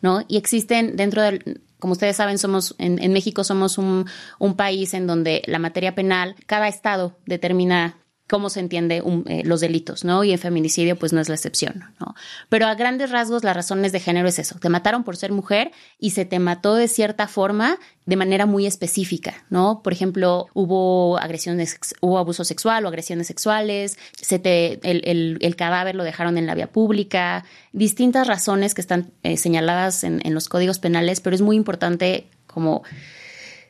¿no? 0.00 0.24
Y 0.28 0.36
existen 0.36 0.96
dentro 0.96 1.22
del, 1.22 1.60
como 1.78 1.92
ustedes 1.92 2.16
saben, 2.16 2.38
somos, 2.38 2.74
en, 2.78 3.02
en 3.02 3.12
México 3.12 3.44
somos 3.44 3.78
un, 3.78 4.06
un 4.38 4.56
país 4.56 4.94
en 4.94 5.06
donde 5.06 5.42
la 5.46 5.58
materia 5.58 5.94
penal, 5.94 6.36
cada 6.46 6.68
estado 6.68 7.18
determina 7.26 7.98
cómo 8.28 8.50
se 8.50 8.60
entiende 8.60 9.02
eh, 9.26 9.42
los 9.44 9.60
delitos, 9.60 10.04
¿no? 10.04 10.24
Y 10.24 10.32
en 10.32 10.38
feminicidio, 10.38 10.96
pues 10.96 11.12
no 11.12 11.20
es 11.20 11.28
la 11.28 11.36
excepción, 11.36 11.84
¿no? 12.00 12.14
Pero 12.48 12.66
a 12.66 12.74
grandes 12.74 13.10
rasgos, 13.10 13.44
las 13.44 13.54
razones 13.54 13.92
de 13.92 14.00
género 14.00 14.26
es 14.28 14.38
eso. 14.38 14.58
Te 14.58 14.68
mataron 14.68 15.04
por 15.04 15.16
ser 15.16 15.30
mujer 15.30 15.70
y 15.98 16.10
se 16.10 16.24
te 16.24 16.38
mató 16.38 16.74
de 16.74 16.88
cierta 16.88 17.28
forma, 17.28 17.78
de 18.04 18.16
manera 18.16 18.44
muy 18.46 18.66
específica, 18.66 19.44
¿no? 19.48 19.80
Por 19.82 19.92
ejemplo, 19.92 20.46
hubo 20.54 21.18
agresiones, 21.18 21.78
hubo 22.00 22.18
abuso 22.18 22.44
sexual 22.44 22.84
o 22.84 22.88
agresiones 22.88 23.28
sexuales, 23.28 23.96
se 24.20 24.38
te, 24.38 24.80
el, 24.82 25.38
el, 25.40 25.56
cadáver 25.56 25.94
lo 25.94 26.04
dejaron 26.04 26.36
en 26.36 26.46
la 26.46 26.54
vía 26.54 26.66
pública, 26.66 27.44
distintas 27.72 28.26
razones 28.26 28.74
que 28.74 28.80
están 28.80 29.12
eh, 29.22 29.36
señaladas 29.36 30.02
en, 30.02 30.20
en 30.24 30.34
los 30.34 30.48
códigos 30.48 30.78
penales, 30.80 31.20
pero 31.20 31.36
es 31.36 31.42
muy 31.42 31.56
importante 31.56 32.26
como 32.46 32.82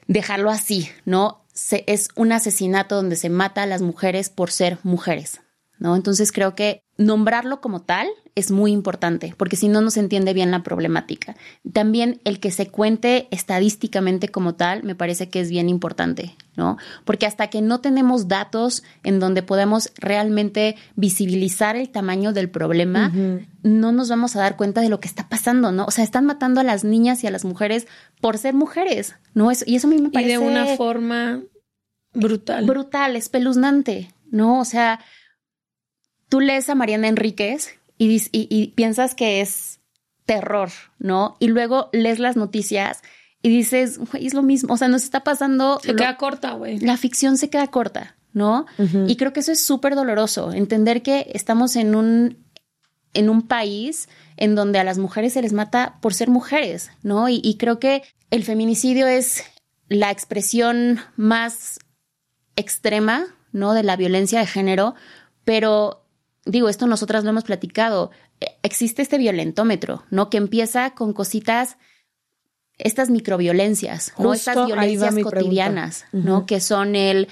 dejarlo 0.07 0.51
así, 0.51 0.89
¿no? 1.05 1.43
Es 1.87 2.09
un 2.15 2.33
asesinato 2.33 2.97
donde 2.97 3.17
se 3.17 3.31
mata 3.31 3.63
a 3.63 3.67
las 3.67 3.83
mujeres 3.83 4.31
por 4.31 4.51
ser 4.51 4.79
mujeres, 4.83 5.41
¿no? 5.79 5.97
Entonces 5.97 6.33
creo 6.33 6.55
que 6.55 6.86
nombrarlo 6.99 7.61
como 7.61 7.83
tal 7.83 8.09
es 8.35 8.51
muy 8.51 8.73
importante, 8.73 9.35
porque 9.37 9.57
si 9.57 9.69
no, 9.69 9.81
no 9.81 9.91
se 9.91 10.01
entiende 10.01 10.35
bien 10.35 10.51
la 10.51 10.63
problemática. 10.63 11.37
También 11.73 12.21
el 12.25 12.39
que 12.41 12.51
se 12.51 12.69
cuente 12.69 13.29
estadísticamente 13.31 14.29
como 14.29 14.55
tal 14.55 14.83
me 14.83 14.95
parece 14.95 15.29
que 15.29 15.41
es 15.41 15.51
bien 15.51 15.69
importante, 15.69 16.37
¿no? 16.55 16.77
Porque 17.05 17.27
hasta 17.27 17.49
que 17.49 17.63
no 17.63 17.81
tenemos 17.81 18.29
datos 18.29 18.83
en 19.05 19.21
donde 19.21 19.43
podemos 19.43 19.91
realmente 19.97 20.77
visibilizar 20.97 21.77
el 21.77 21.91
tamaño 21.91 22.33
del 22.33 22.51
problema, 22.51 23.13
no 23.63 23.93
nos 23.93 24.09
vamos 24.09 24.37
a 24.37 24.41
dar 24.41 24.57
cuenta 24.57 24.81
de 24.81 24.89
lo 24.89 25.01
que 25.01 25.09
está 25.09 25.29
pasando, 25.29 25.73
¿no? 25.73 25.85
O 25.87 25.91
sea, 25.91 26.05
están 26.05 26.27
matando 26.27 26.61
a 26.61 26.65
las 26.65 26.85
niñas 26.85 27.25
y 27.25 27.27
a 27.27 27.31
las 27.31 27.45
mujeres 27.45 27.87
por 28.21 28.39
ser 28.39 28.55
mujeres, 28.55 29.15
¿no? 29.35 29.51
y 29.65 29.77
eso 29.77 29.87
a 29.87 29.91
mí 29.91 29.99
me 29.99 30.11
parece... 30.11 30.31
Y 30.31 30.33
de 30.33 30.39
una 30.39 30.67
forma 30.77 31.43
brutal. 32.13 32.67
Brutal, 32.67 33.17
espeluznante, 33.17 34.11
¿no? 34.31 34.61
O 34.61 34.65
sea, 34.65 35.01
tú 36.29 36.41
lees 36.41 36.69
a 36.69 36.75
Mariana 36.75 37.09
Enríquez 37.09 37.79
y, 37.99 38.67
piensas 38.75 39.15
que 39.15 39.41
es 39.41 39.81
terror, 40.27 40.71
¿no? 40.99 41.37
Y 41.39 41.49
luego 41.49 41.89
lees 41.93 42.19
las 42.19 42.37
noticias 42.37 43.03
y 43.43 43.49
dices, 43.49 43.99
güey, 43.99 44.27
es 44.27 44.35
lo 44.35 44.43
mismo, 44.43 44.75
o 44.75 44.77
sea, 44.77 44.89
nos 44.89 45.05
está 45.05 45.25
pasando... 45.25 45.81
Se 45.83 45.95
queda 45.95 46.17
corta, 46.17 46.53
güey. 46.53 46.79
La 46.81 46.97
ficción 46.97 47.39
se 47.39 47.49
queda 47.49 47.69
corta, 47.69 48.17
¿no? 48.33 48.67
Y 49.07 49.17
creo 49.17 49.33
que 49.33 49.41
eso 49.41 49.53
es 49.53 49.65
súper 49.65 49.95
doloroso, 49.95 50.53
entender 50.53 51.03
que 51.03 51.31
estamos 51.33 51.77
en 51.77 51.95
un, 51.95 52.45
en 53.15 53.31
un 53.31 53.43
país 53.43 54.09
en 54.37 54.55
donde 54.55 54.79
a 54.79 54.85
las 54.85 54.99
mujeres 54.99 55.33
se 55.33 55.43
les 55.43 55.53
mata 55.53 55.99
por 56.03 56.13
ser 56.13 56.29
mujeres, 56.29 56.91
¿no? 57.03 57.29
Y, 57.29 57.41
y 57.43 57.57
creo 57.57 57.79
que 57.79 58.03
el 58.31 58.45
feminicidio 58.45 59.07
es 59.07 59.45
la 59.89 60.11
expresión 60.11 61.01
más 61.17 61.79
extrema, 62.57 63.27
¿no? 63.53 63.73
De 63.73 63.85
la 63.85 63.97
violencia 63.97 64.41
de 64.41 64.47
género, 64.47 64.95
pero 65.45 66.06
digo, 66.47 66.69
esto 66.69 66.87
nosotras 66.87 67.25
lo 67.25 67.31
hemos 67.31 67.45
platicado, 67.45 68.11
e, 68.41 68.47
existe 68.63 69.03
este 69.03 69.19
violentómetro, 69.19 70.05
¿no? 70.11 70.31
Que 70.31 70.39
empieza 70.39 70.91
con 70.91 71.13
cositas, 71.13 71.77
estas 72.79 73.11
microviolencias, 73.11 74.13
¿no? 74.19 74.33
Estas 74.33 74.67
violencias 74.67 75.15
cotidianas, 75.23 76.07
¿no? 76.13 76.47
Que 76.47 76.61
son 76.61 76.95
el, 76.95 77.29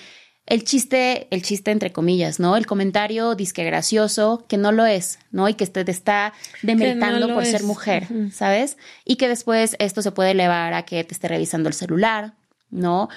el 0.46 0.64
chiste, 0.64 1.28
el 1.30 1.42
chiste 1.42 1.70
entre 1.70 1.92
comillas, 1.92 2.40
¿no? 2.40 2.56
El 2.56 2.66
comentario 2.66 3.34
disque 3.34 3.64
gracioso, 3.64 4.44
que 4.48 4.56
no 4.56 4.72
lo 4.72 4.84
es, 4.86 5.18
¿no? 5.30 5.48
Y 5.48 5.54
que 5.54 5.66
te, 5.66 5.88
está 5.90 6.32
demeritando 6.62 7.32
por 7.32 7.44
ser 7.46 7.62
mujer, 7.62 8.08
¿sabes? 8.32 8.76
Y 9.04 9.16
que 9.16 9.28
después 9.28 9.76
esto 9.78 10.02
se 10.02 10.12
puede 10.12 10.32
elevar 10.32 10.74
a 10.74 10.84
que 10.84 11.04
te 11.04 11.14
esté 11.14 11.28
revisando 11.28 11.68
el 11.68 11.74
celular, 11.74 12.34
¿no? 12.74 13.08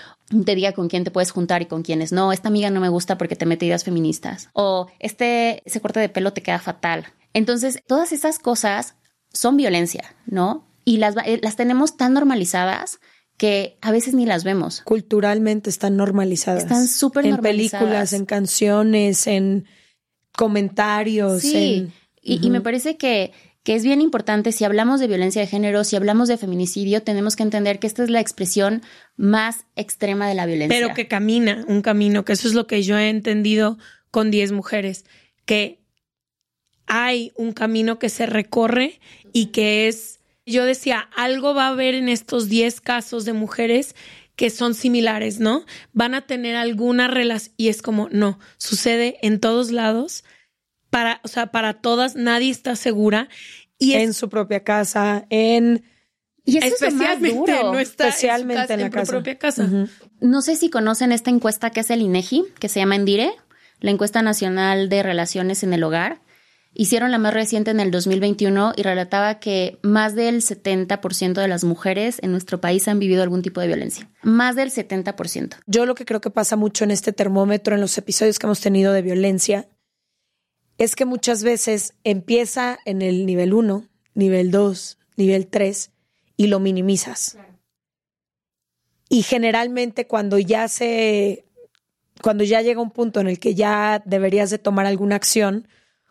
Te 0.45 0.55
diga 0.55 0.71
con 0.71 0.87
quién 0.87 1.03
te 1.03 1.11
puedes 1.11 1.31
juntar 1.31 1.61
y 1.61 1.65
con 1.65 1.83
quiénes 1.83 2.11
no. 2.11 2.31
Esta 2.31 2.47
amiga 2.47 2.69
no 2.69 2.79
me 2.79 2.89
gusta 2.89 3.17
porque 3.17 3.35
te 3.35 3.45
mete 3.45 3.65
ideas 3.65 3.83
feministas. 3.83 4.49
O 4.53 4.87
este, 4.99 5.61
ese 5.65 5.81
corte 5.81 5.99
de 5.99 6.09
pelo 6.09 6.31
te 6.31 6.43
queda 6.43 6.59
fatal. 6.59 7.07
Entonces, 7.33 7.79
todas 7.87 8.11
esas 8.11 8.39
cosas 8.39 8.95
son 9.33 9.57
violencia, 9.57 10.15
¿no? 10.25 10.67
Y 10.85 10.97
las, 10.97 11.15
eh, 11.25 11.39
las 11.43 11.55
tenemos 11.55 11.97
tan 11.97 12.13
normalizadas 12.13 12.99
que 13.37 13.77
a 13.81 13.91
veces 13.91 14.13
ni 14.13 14.25
las 14.25 14.43
vemos. 14.43 14.81
Culturalmente 14.81 15.69
están 15.69 15.97
normalizadas. 15.97 16.63
Están 16.63 16.87
súper 16.87 17.25
normalizadas. 17.25 17.73
En 17.73 17.79
películas, 17.79 18.13
en 18.13 18.25
canciones, 18.25 19.27
en 19.27 19.65
comentarios. 20.35 21.41
Sí. 21.41 21.91
y, 22.21 22.49
me 22.49 22.61
parece 22.61 22.97
que 22.97 23.33
que 23.67 23.75
es 23.75 23.83
bien 23.83 23.99
importante, 23.99 24.53
si 24.53 24.63
hablamos 24.63 25.01
de 25.01 25.07
violencia 25.07 25.41
de 25.41 25.47
género, 25.47 25.83
si 25.83 25.97
hablamos 25.97 26.29
de 26.29 26.37
feminicidio, 26.37 27.03
tenemos 27.03 27.35
que 27.35 27.43
entender 27.43 27.79
que 27.79 27.87
esta 27.87 28.01
es 28.01 28.09
la 28.09 28.21
expresión 28.21 28.81
más 29.17 29.65
extrema 29.75 30.25
de 30.29 30.35
la 30.35 30.45
violencia. 30.45 30.79
Pero 30.79 30.93
que 30.93 31.09
camina 31.09 31.65
un 31.67 31.81
camino, 31.81 32.23
que 32.23 32.31
eso 32.31 32.47
es 32.47 32.53
lo 32.53 32.65
que 32.65 32.81
yo 32.81 32.97
he 32.97 33.09
entendido 33.09 33.77
con 34.09 34.31
10 34.31 34.53
mujeres, 34.53 35.03
que 35.43 35.81
hay 36.85 37.33
un 37.35 37.51
camino 37.51 37.99
que 37.99 38.07
se 38.07 38.25
recorre 38.25 39.01
y 39.33 39.47
que 39.47 39.89
es, 39.89 40.21
yo 40.45 40.63
decía, 40.63 41.09
algo 41.17 41.53
va 41.53 41.65
a 41.65 41.71
haber 41.71 41.93
en 41.93 42.07
estos 42.07 42.47
10 42.47 42.79
casos 42.79 43.25
de 43.25 43.33
mujeres 43.33 43.95
que 44.37 44.49
son 44.49 44.75
similares, 44.75 45.41
¿no? 45.41 45.65
Van 45.91 46.13
a 46.13 46.21
tener 46.21 46.55
alguna 46.55 47.09
relación 47.09 47.53
y 47.57 47.67
es 47.67 47.81
como, 47.81 48.07
no, 48.13 48.39
sucede 48.55 49.17
en 49.21 49.41
todos 49.41 49.71
lados 49.71 50.23
para, 50.89 51.21
o 51.23 51.27
sea, 51.27 51.47
para 51.47 51.75
todas, 51.75 52.15
nadie 52.15 52.51
está 52.51 52.75
segura. 52.75 53.29
Y 53.77 53.93
en 53.93 54.13
su 54.13 54.29
propia 54.29 54.63
casa, 54.63 55.25
en... 55.29 55.83
Y 56.43 56.57
eso 56.57 56.67
especialmente 56.67 57.51
es 57.51 57.63
no 57.63 57.77
está 57.77 58.07
especialmente 58.07 58.73
en, 58.73 58.81
la 58.81 58.89
casa. 58.89 59.11
propia 59.11 59.37
casa. 59.37 59.69
No 60.21 60.41
sé 60.41 60.55
si 60.55 60.69
conocen 60.69 61.11
esta 61.11 61.29
encuesta 61.29 61.71
que 61.71 61.81
es 61.81 61.89
el 61.89 62.01
INEGI, 62.01 62.45
que 62.57 62.69
se 62.69 62.79
llama 62.79 62.95
Endire, 62.95 63.33
la 63.81 63.91
encuesta 63.91 64.21
nacional 64.21 64.87
de 64.87 65.03
relaciones 65.03 65.63
en 65.63 65.73
el 65.73 65.83
hogar. 65.83 66.21
Hicieron 66.73 67.11
la 67.11 67.17
más 67.17 67.33
reciente 67.33 67.71
en 67.71 67.79
el 67.79 67.91
2021 67.91 68.73
y 68.77 68.83
relataba 68.83 69.39
que 69.39 69.79
más 69.81 70.15
del 70.15 70.41
70% 70.41 71.33
de 71.33 71.47
las 71.47 71.63
mujeres 71.63 72.19
en 72.21 72.31
nuestro 72.31 72.61
país 72.61 72.87
han 72.87 72.99
vivido 72.99 73.23
algún 73.23 73.41
tipo 73.41 73.59
de 73.59 73.67
violencia. 73.67 74.09
Más 74.21 74.55
del 74.55 74.71
70%. 74.71 75.57
Yo 75.65 75.85
lo 75.85 75.95
que 75.95 76.05
creo 76.05 76.21
que 76.21 76.29
pasa 76.29 76.55
mucho 76.55 76.83
en 76.83 76.91
este 76.91 77.13
termómetro, 77.13 77.75
en 77.75 77.81
los 77.81 77.97
episodios 77.97 78.39
que 78.39 78.45
hemos 78.45 78.61
tenido 78.61 78.93
de 78.93 79.01
violencia, 79.01 79.67
es 80.77 80.95
que 80.95 81.05
muchas 81.05 81.43
veces 81.43 81.93
empieza 82.03 82.79
en 82.85 83.01
el 83.01 83.25
nivel 83.25 83.53
1, 83.53 83.87
nivel 84.13 84.51
2, 84.51 84.97
nivel 85.15 85.47
3 85.47 85.91
y 86.37 86.47
lo 86.47 86.59
minimizas. 86.59 87.37
Y 89.09 89.23
generalmente 89.23 90.05
cuando 90.05 90.37
ya 90.37 90.67
se 90.67 91.45
cuando 92.21 92.43
ya 92.43 92.61
llega 92.61 92.81
un 92.81 92.91
punto 92.91 93.19
en 93.19 93.27
el 93.27 93.39
que 93.39 93.53
ya 93.53 94.01
deberías 94.05 94.49
de 94.49 94.57
tomar 94.57 94.85
alguna 94.85 95.15
acción, 95.15 95.67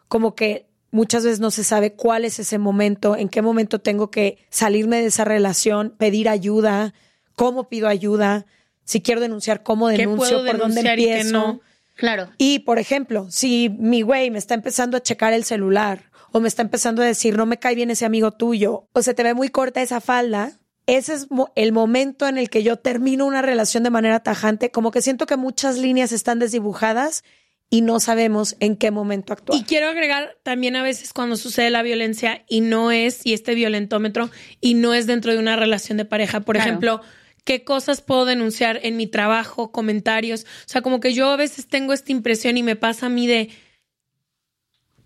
como 0.08 0.34
que 0.34 0.66
muchas 0.90 1.24
veces 1.24 1.40
no 1.40 1.50
se 1.50 1.64
sabe 1.64 1.94
cuál 1.94 2.24
es 2.24 2.38
ese 2.38 2.58
momento, 2.58 3.16
en 3.16 3.28
qué 3.28 3.42
momento 3.42 3.80
tengo 3.80 4.10
que 4.10 4.38
salirme 4.48 5.00
de 5.00 5.06
esa 5.06 5.24
relación, 5.24 5.94
pedir 5.98 6.28
ayuda, 6.28 6.94
cómo 7.34 7.68
pido 7.68 7.88
ayuda, 7.88 8.46
si 8.84 9.00
quiero 9.00 9.20
denunciar, 9.20 9.62
cómo 9.62 9.88
denuncio, 9.88 10.44
por 10.44 10.58
dónde 10.58 10.80
empiezo. 10.80 11.60
Claro. 11.96 12.30
Y, 12.38 12.60
por 12.60 12.78
ejemplo, 12.78 13.26
si 13.30 13.68
mi 13.78 14.02
güey 14.02 14.30
me 14.30 14.38
está 14.38 14.54
empezando 14.54 14.96
a 14.96 15.02
checar 15.02 15.32
el 15.32 15.44
celular 15.44 16.10
o 16.32 16.40
me 16.40 16.48
está 16.48 16.62
empezando 16.62 17.02
a 17.02 17.06
decir, 17.06 17.36
no 17.36 17.46
me 17.46 17.58
cae 17.58 17.74
bien 17.74 17.90
ese 17.90 18.04
amigo 18.04 18.32
tuyo, 18.32 18.88
o 18.92 19.02
se 19.02 19.14
te 19.14 19.22
ve 19.22 19.34
muy 19.34 19.48
corta 19.48 19.80
esa 19.80 20.00
falda, 20.00 20.52
ese 20.86 21.14
es 21.14 21.26
el 21.54 21.72
momento 21.72 22.28
en 22.28 22.38
el 22.38 22.50
que 22.50 22.62
yo 22.62 22.76
termino 22.76 23.26
una 23.26 23.42
relación 23.42 23.82
de 23.82 23.90
manera 23.90 24.20
tajante, 24.20 24.70
como 24.70 24.90
que 24.90 25.02
siento 25.02 25.26
que 25.26 25.36
muchas 25.36 25.78
líneas 25.78 26.12
están 26.12 26.38
desdibujadas 26.38 27.24
y 27.68 27.80
no 27.80 27.98
sabemos 27.98 28.56
en 28.60 28.76
qué 28.76 28.90
momento 28.90 29.32
actuar. 29.32 29.58
Y 29.58 29.64
quiero 29.64 29.88
agregar 29.88 30.36
también 30.44 30.76
a 30.76 30.82
veces 30.82 31.12
cuando 31.12 31.36
sucede 31.36 31.70
la 31.70 31.82
violencia 31.82 32.44
y 32.48 32.60
no 32.60 32.92
es, 32.92 33.26
y 33.26 33.32
este 33.32 33.54
violentómetro, 33.54 34.30
y 34.60 34.74
no 34.74 34.94
es 34.94 35.06
dentro 35.06 35.32
de 35.32 35.38
una 35.38 35.56
relación 35.56 35.98
de 35.98 36.04
pareja. 36.04 36.40
Por 36.40 36.56
ejemplo, 36.56 37.00
qué 37.46 37.62
cosas 37.64 38.02
puedo 38.02 38.24
denunciar 38.26 38.80
en 38.82 38.96
mi 38.96 39.06
trabajo, 39.06 39.70
comentarios. 39.70 40.42
O 40.42 40.68
sea, 40.68 40.82
como 40.82 41.00
que 41.00 41.14
yo 41.14 41.30
a 41.30 41.36
veces 41.36 41.68
tengo 41.68 41.92
esta 41.92 42.12
impresión 42.12 42.58
y 42.58 42.62
me 42.62 42.76
pasa 42.76 43.06
a 43.06 43.08
mí 43.08 43.26
de 43.26 43.50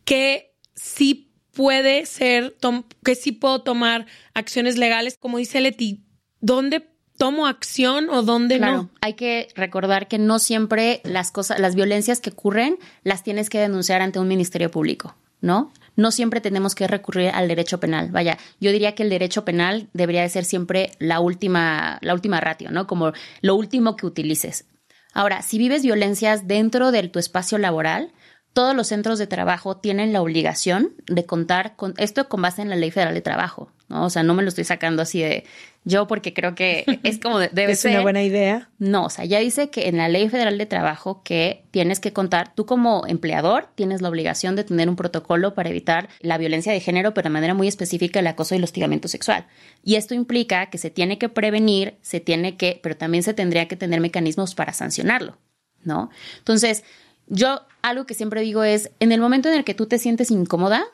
que 0.05 0.57
sí 0.75 1.33
puede 1.53 2.07
ser, 2.07 2.57
que 3.05 3.15
sí 3.15 3.33
puedo 3.33 3.63
tomar 3.63 4.07
acciones 4.33 4.79
legales, 4.79 5.17
como 5.21 5.37
dice 5.37 5.61
Leti, 5.61 6.03
¿dónde 6.41 6.89
tomo 7.19 7.47
acción 7.47 8.09
o 8.09 8.23
dónde 8.23 8.59
no? 8.59 8.91
Hay 9.03 9.13
que 9.15 9.49
recordar 9.55 10.09
que 10.09 10.19
no 10.19 10.39
siempre 10.39 11.03
las 11.05 11.33
cosas, 11.33 11.61
las 11.61 11.75
violencias 11.75 12.21
que 12.21 12.31
ocurren, 12.31 12.79
las 13.05 13.23
tienes 13.23 13.51
que 13.51 13.59
denunciar 13.59 14.01
ante 14.01 14.19
un 14.19 14.29
ministerio 14.29 14.71
público, 14.71 15.15
¿no? 15.43 15.75
No 16.01 16.11
siempre 16.11 16.41
tenemos 16.41 16.75
que 16.75 16.87
recurrir 16.87 17.31
al 17.35 17.47
derecho 17.47 17.79
penal. 17.79 18.11
Vaya, 18.11 18.39
yo 18.59 18.73
diría 18.73 18.95
que 18.95 19.03
el 19.03 19.11
derecho 19.11 19.45
penal 19.45 19.89
debería 19.93 20.23
de 20.23 20.31
ser 20.31 20.45
siempre 20.45 20.93
la 20.99 21.21
última, 21.21 21.99
la 22.01 22.15
última 22.15 22.41
ratio, 22.41 22.71
¿no? 22.71 22.87
Como 22.87 23.13
lo 23.43 23.55
último 23.55 23.97
que 23.97 24.07
utilices. 24.07 24.65
Ahora, 25.13 25.43
si 25.43 25.59
vives 25.59 25.83
violencias 25.83 26.47
dentro 26.47 26.91
de 26.91 27.07
tu 27.09 27.19
espacio 27.19 27.59
laboral, 27.59 28.13
todos 28.53 28.75
los 28.75 28.89
centros 28.89 29.19
de 29.19 29.27
trabajo 29.27 29.77
tienen 29.77 30.13
la 30.13 30.23
obligación 30.23 30.93
de 31.07 31.25
contar 31.25 31.77
con 31.77 31.95
esto 31.99 32.29
con 32.29 32.43
base 32.43 32.63
en 32.63 32.71
la 32.71 32.77
Ley 32.77 32.91
Federal 32.91 33.15
de 33.15 33.21
Trabajo, 33.21 33.71
¿no? 33.89 34.05
O 34.05 34.11
sea, 34.11 34.23
no 34.23 34.35
me 34.35 34.43
lo 34.43 34.49
estoy 34.49 34.65
sacando 34.65 35.03
así 35.03 35.21
de 35.21 35.45
yo 35.85 36.07
porque 36.07 36.35
creo 36.35 36.55
que 36.55 36.85
es 37.05 37.19
como 37.19 37.39
debe 37.39 37.73
es 37.73 37.81
ser. 37.81 37.93
Es 37.93 37.97
una 37.97 38.03
buena 38.03 38.23
idea. 38.23 38.69
No, 38.79 39.05
o 39.07 39.11
sea, 39.11 39.25
ya 39.25 39.39
dice 39.39 39.71
que 39.71 39.89
en 39.89 39.97
la 39.97 40.09
Ley 40.09 40.29
Federal 40.29 40.59
de 40.59 40.67
Trabajo 40.67 41.23
que 41.23 41.63
tienes 41.71 42.01
que 42.01 42.13
contar, 42.13 42.55
tú 42.55 42.67
como 42.67 43.07
empleador 43.07 43.69
tienes 43.77 44.03
la 44.03 44.09
obligación 44.09 44.57
de 44.57 44.65
tener 44.65 44.89
un 44.89 44.97
protocolo 44.97 45.55
para 45.55 45.69
evitar 45.69 46.09
la 46.21 46.37
violencia 46.37 46.73
de 46.73 46.81
género, 46.81 47.15
pero 47.15 47.29
de 47.29 47.35
manera 47.35 47.55
muy 47.55 47.69
específica 47.69 48.19
el 48.19 48.27
acoso 48.27 48.55
y 48.55 48.59
el 48.59 48.65
hostigamiento 48.65 49.07
sexual. 49.07 49.47
Y 49.85 49.95
esto 49.95 50.15
implica 50.15 50.67
que 50.71 50.79
se 50.79 50.91
tiene 50.91 51.19
que 51.19 51.29
prevenir, 51.29 51.95
se 52.03 52.19
tiene 52.19 52.57
que, 52.57 52.81
pero 52.83 52.97
también 52.97 53.23
se 53.23 53.33
tendría 53.33 53.69
que 53.69 53.77
tener 53.77 54.01
mecanismos 54.01 54.55
para 54.57 54.73
sancionarlo, 54.73 55.39
¿no? 55.85 56.11
Entonces, 56.39 56.85
yo 57.31 57.63
algo 57.81 58.05
que 58.05 58.15
siempre 58.15 58.43
digo 58.43 58.65
es, 58.65 58.91
en 59.01 59.13
el 59.13 59.21
momento 59.21 59.49
en 59.49 59.55
el 59.55 59.65
que 59.65 59.75
tú 59.75 59.87
te 59.87 59.99
sientes 59.99 60.31
incómoda, 60.31 60.85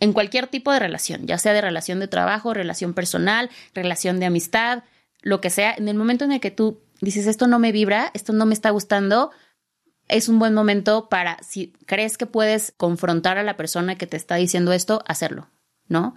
en 0.00 0.12
cualquier 0.12 0.48
tipo 0.48 0.72
de 0.72 0.80
relación, 0.80 1.26
ya 1.26 1.38
sea 1.38 1.54
de 1.54 1.60
relación 1.60 2.00
de 2.00 2.08
trabajo, 2.08 2.52
relación 2.52 2.92
personal, 2.92 3.48
relación 3.74 4.20
de 4.20 4.26
amistad, 4.26 4.82
lo 5.22 5.40
que 5.40 5.50
sea, 5.50 5.72
en 5.72 5.88
el 5.88 5.96
momento 5.96 6.24
en 6.24 6.32
el 6.32 6.40
que 6.40 6.50
tú 6.50 6.82
dices, 7.00 7.26
esto 7.26 7.46
no 7.46 7.58
me 7.58 7.72
vibra, 7.72 8.10
esto 8.12 8.32
no 8.32 8.44
me 8.44 8.54
está 8.54 8.70
gustando, 8.70 9.30
es 10.08 10.28
un 10.28 10.38
buen 10.38 10.52
momento 10.52 11.08
para, 11.08 11.38
si 11.42 11.72
crees 11.86 12.18
que 12.18 12.26
puedes 12.26 12.74
confrontar 12.76 13.38
a 13.38 13.44
la 13.44 13.56
persona 13.56 13.96
que 13.96 14.06
te 14.06 14.16
está 14.16 14.34
diciendo 14.34 14.72
esto, 14.72 15.02
hacerlo, 15.06 15.48
¿no? 15.88 16.16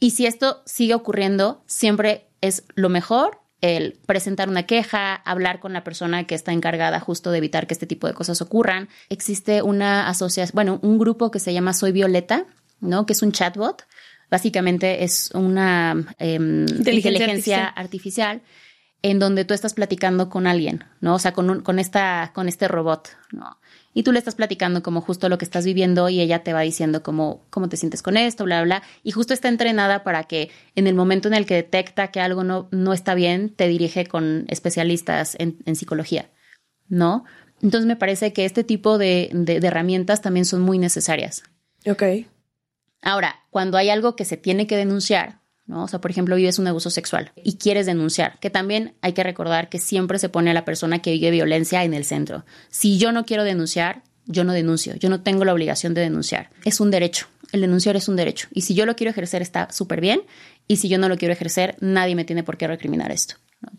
Y 0.00 0.12
si 0.12 0.26
esto 0.26 0.62
sigue 0.64 0.94
ocurriendo, 0.94 1.62
siempre 1.66 2.30
es 2.40 2.64
lo 2.76 2.88
mejor 2.88 3.40
el 3.60 3.98
presentar 4.06 4.48
una 4.48 4.64
queja, 4.64 5.14
hablar 5.14 5.60
con 5.60 5.72
la 5.72 5.84
persona 5.84 6.24
que 6.24 6.34
está 6.34 6.52
encargada 6.52 7.00
justo 7.00 7.30
de 7.30 7.38
evitar 7.38 7.66
que 7.66 7.74
este 7.74 7.86
tipo 7.86 8.06
de 8.06 8.14
cosas 8.14 8.40
ocurran. 8.40 8.88
Existe 9.08 9.62
una 9.62 10.08
asociación, 10.08 10.54
bueno, 10.54 10.78
un 10.82 10.98
grupo 10.98 11.30
que 11.30 11.40
se 11.40 11.52
llama 11.52 11.72
Soy 11.72 11.92
Violeta, 11.92 12.46
¿no? 12.80 13.06
Que 13.06 13.12
es 13.14 13.22
un 13.22 13.32
chatbot. 13.32 13.84
Básicamente 14.30 15.04
es 15.04 15.30
una 15.34 16.14
em, 16.18 16.66
inteligencia, 16.68 17.66
artificial. 17.66 18.42
en 19.00 19.20
donde 19.20 19.44
tú 19.44 19.54
estás 19.54 19.74
platicando 19.74 20.28
con 20.28 20.48
alguien, 20.48 20.84
¿no? 21.00 21.14
O 21.14 21.18
sea, 21.20 21.32
con, 21.32 21.62
con, 21.62 21.78
esta, 21.78 22.32
con 22.34 22.48
este 22.48 22.66
robot, 22.66 23.10
¿no? 23.30 23.58
Y 23.98 24.04
tú 24.04 24.12
le 24.12 24.20
estás 24.20 24.36
platicando 24.36 24.80
como 24.80 25.00
justo 25.00 25.28
lo 25.28 25.38
que 25.38 25.44
estás 25.44 25.64
viviendo 25.64 26.08
y 26.08 26.20
ella 26.20 26.44
te 26.44 26.52
va 26.52 26.60
diciendo 26.60 27.02
cómo, 27.02 27.44
cómo 27.50 27.68
te 27.68 27.76
sientes 27.76 28.00
con 28.00 28.16
esto, 28.16 28.44
bla, 28.44 28.62
bla, 28.62 28.78
bla. 28.78 28.88
Y 29.02 29.10
justo 29.10 29.34
está 29.34 29.48
entrenada 29.48 30.04
para 30.04 30.22
que 30.22 30.52
en 30.76 30.86
el 30.86 30.94
momento 30.94 31.26
en 31.26 31.34
el 31.34 31.46
que 31.46 31.54
detecta 31.54 32.12
que 32.12 32.20
algo 32.20 32.44
no, 32.44 32.68
no 32.70 32.92
está 32.92 33.16
bien, 33.16 33.48
te 33.48 33.66
dirige 33.66 34.06
con 34.06 34.44
especialistas 34.50 35.34
en, 35.40 35.58
en 35.66 35.74
psicología, 35.74 36.30
¿no? 36.86 37.24
Entonces 37.60 37.88
me 37.88 37.96
parece 37.96 38.32
que 38.32 38.44
este 38.44 38.62
tipo 38.62 38.98
de, 38.98 39.30
de, 39.32 39.58
de 39.58 39.66
herramientas 39.66 40.22
también 40.22 40.44
son 40.44 40.62
muy 40.62 40.78
necesarias. 40.78 41.42
Ok. 41.84 42.04
Ahora, 43.02 43.40
cuando 43.50 43.78
hay 43.78 43.90
algo 43.90 44.14
que 44.14 44.24
se 44.24 44.36
tiene 44.36 44.68
que 44.68 44.76
denunciar, 44.76 45.40
¿no? 45.68 45.84
O 45.84 45.88
sea, 45.88 46.00
por 46.00 46.10
ejemplo, 46.10 46.34
vives 46.34 46.58
un 46.58 46.66
abuso 46.66 46.90
sexual 46.90 47.30
y 47.36 47.56
quieres 47.58 47.86
denunciar, 47.86 48.38
que 48.40 48.50
también 48.50 48.94
hay 49.02 49.12
que 49.12 49.22
recordar 49.22 49.68
que 49.68 49.78
siempre 49.78 50.18
se 50.18 50.28
pone 50.28 50.50
a 50.50 50.54
la 50.54 50.64
persona 50.64 50.98
que 51.00 51.12
vive 51.12 51.30
violencia 51.30 51.84
en 51.84 51.94
el 51.94 52.04
centro. 52.04 52.44
Si 52.70 52.98
yo 52.98 53.12
no 53.12 53.24
quiero 53.24 53.44
denunciar, 53.44 54.02
yo 54.26 54.44
no 54.44 54.52
denuncio, 54.52 54.96
yo 54.96 55.08
no 55.10 55.22
tengo 55.22 55.44
la 55.44 55.52
obligación 55.52 55.94
de 55.94 56.00
denunciar. 56.00 56.50
Es 56.64 56.80
un 56.80 56.90
derecho, 56.90 57.28
el 57.52 57.60
denunciar 57.60 57.96
es 57.96 58.08
un 58.08 58.16
derecho. 58.16 58.48
Y 58.50 58.62
si 58.62 58.74
yo 58.74 58.86
lo 58.86 58.96
quiero 58.96 59.10
ejercer 59.10 59.42
está 59.42 59.70
súper 59.70 60.00
bien, 60.00 60.22
y 60.66 60.76
si 60.76 60.88
yo 60.88 60.98
no 60.98 61.08
lo 61.08 61.16
quiero 61.16 61.32
ejercer, 61.32 61.76
nadie 61.80 62.14
me 62.14 62.24
tiene 62.24 62.42
por 62.42 62.56
qué 62.56 62.66
recriminar 62.66 63.12
esto. 63.12 63.36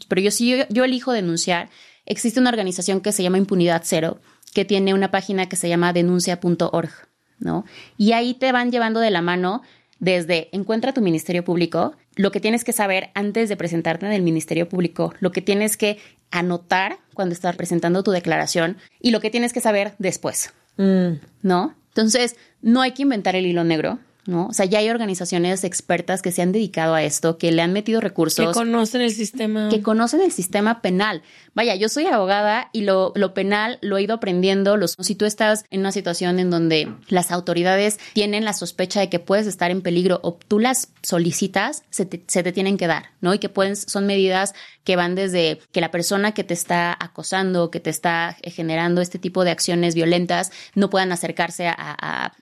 Pero 0.08 0.22
yo, 0.22 0.32
si 0.32 0.58
yo, 0.70 0.84
elijo 0.84 1.12
denunciar, 1.12 1.70
existe 2.06 2.40
una 2.40 2.50
organización 2.50 3.02
que 3.02 3.12
se 3.12 3.24
llama 3.24 3.38
Impunidad 3.38 3.82
Cero, 3.86 4.20
que 4.54 4.66
tiene 4.66 4.94
una 4.94 5.12
página 5.12 5.48
que 5.48 5.56
se 5.56 5.70
llama 5.70 5.94
denuncia.org, 5.94 6.92
¿no? 7.40 7.66
Y 7.98 8.12
ahí 8.12 8.34
te 8.34 8.52
van 8.52 8.72
llevando 8.72 9.00
de 9.00 9.12
la 9.12 9.22
mano 9.22 9.62
desde 10.00 10.50
encuentra 10.52 10.94
tu 10.94 11.02
ministerio 11.02 11.44
público, 11.44 11.94
lo 12.16 12.32
que 12.32 12.40
tienes 12.40 12.64
que 12.64 12.74
saber 12.74 13.10
antes 13.14 13.50
de 13.50 13.58
presentarte 13.58 14.06
en 14.06 14.14
el 14.14 14.22
ministerio 14.22 14.68
público, 14.68 15.14
lo 15.20 15.32
que 15.32 15.42
tienes 15.42 15.78
que 15.78 15.98
anotar 16.32 17.00
cuando 17.14 17.34
estás 17.34 17.56
presentando 17.56 18.04
tu 18.04 18.12
declaración 18.12 18.78
y 19.02 19.12
lo 19.12 19.20
que 19.20 19.30
tienes 19.30 19.54
que 19.54 19.62
saber 19.62 19.94
después, 20.00 20.54
mm. 20.78 21.14
¿no? 21.42 21.76
Entonces, 21.90 22.36
no 22.62 22.82
hay 22.82 22.92
que 22.92 23.02
inventar 23.02 23.36
el 23.36 23.46
hilo 23.46 23.64
negro. 23.64 24.00
¿no? 24.26 24.48
O 24.48 24.54
sea, 24.54 24.66
ya 24.66 24.80
hay 24.80 24.90
organizaciones 24.90 25.64
expertas 25.64 26.22
que 26.22 26.32
se 26.32 26.44
han 26.44 26.52
dedicado 26.52 26.94
a 26.94 27.02
esto, 27.02 27.40
que 27.40 27.52
le 27.52 27.64
han 27.64 27.74
metido 27.74 28.00
recursos. 28.00 28.48
Que 28.48 28.54
conocen 28.54 29.02
el 29.02 29.12
sistema. 29.12 29.70
Que 29.70 29.82
conocen 29.82 30.22
el 30.22 30.32
sistema 30.32 30.82
penal. 30.82 31.24
Vaya, 31.60 31.76
yo 31.76 31.90
soy 31.90 32.06
abogada 32.06 32.70
y 32.72 32.84
lo, 32.84 33.12
lo 33.16 33.34
penal 33.34 33.80
lo 33.82 33.98
he 33.98 34.04
ido 34.04 34.14
aprendiendo. 34.14 34.78
Los, 34.78 34.96
si 34.98 35.14
tú 35.14 35.26
estás 35.26 35.66
en 35.70 35.82
una 35.82 35.92
situación 35.92 36.40
en 36.40 36.50
donde 36.50 36.88
las 37.10 37.34
autoridades 37.34 38.00
tienen 38.14 38.46
la 38.46 38.54
sospecha 38.54 39.02
de 39.02 39.10
que 39.10 39.20
puedes 39.20 39.46
estar 39.46 39.70
en 39.70 39.82
peligro 39.82 40.22
o 40.24 40.40
tú 40.48 40.60
las 40.60 40.88
solicitas, 41.04 41.84
se 41.90 42.06
te, 42.06 42.52
tienen 42.54 42.78
que 42.78 42.88
dar, 42.88 43.10
¿no? 43.20 43.34
Y 43.34 43.40
que 43.40 43.50
pueden, 43.50 43.76
son 43.76 44.06
medidas 44.06 44.54
que 44.86 44.96
van 44.96 45.16
desde 45.16 45.60
que 45.74 45.82
la 45.82 45.92
persona 45.92 46.32
que 46.32 46.46
te 46.46 46.54
está 46.54 46.96
acosando, 46.98 47.72
que 47.72 47.82
te 47.82 47.90
está 47.90 48.38
generando 48.42 49.02
este 49.02 49.20
tipo 49.20 49.44
de 49.44 49.52
acciones 49.52 49.96
violentas, 49.96 50.54
no 50.76 50.90
puedan 50.90 51.12
acercarse 51.12 51.68
a, 51.68 51.76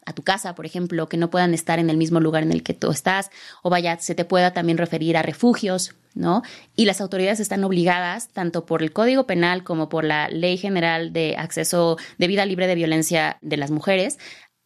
a 0.05 0.13
tu 0.13 0.21
casa, 0.21 0.53
por 0.53 0.67
ejemplo, 0.67 1.09
que 1.09 1.17
no 1.17 1.31
puedan 1.31 1.55
estar 1.55 1.79
en 1.79 1.89
el 1.89 1.97
mismo 1.97 2.19
lugar 2.19 2.43
en 2.43 2.51
el 2.51 2.61
que 2.61 2.75
tú 2.75 2.91
estás, 2.91 3.31
o 3.63 3.71
vaya, 3.71 3.97
se 3.97 4.13
te 4.13 4.25
pueda 4.25 4.53
también 4.53 4.77
referir 4.77 5.17
a 5.17 5.23
refugios, 5.23 5.95
¿no? 6.17 6.41
Y 6.75 6.85
las 6.85 7.01
autoridades 7.01 7.39
están 7.39 7.63
obligadas, 7.63 8.29
tanto 8.29 8.65
por 8.65 8.83
el 8.83 8.91
Código 8.91 9.25
Penal 9.25 9.63
como 9.63 9.89
por 9.89 10.03
la 10.03 10.27
Ley 10.29 10.57
General 10.57 11.13
de 11.13 11.35
Acceso 11.37 11.97
de 12.17 12.27
Vida 12.27 12.45
Libre 12.45 12.67
de 12.67 12.75
Violencia 12.75 13.37
de 13.41 13.57
las 13.57 13.71
Mujeres, 13.71 14.17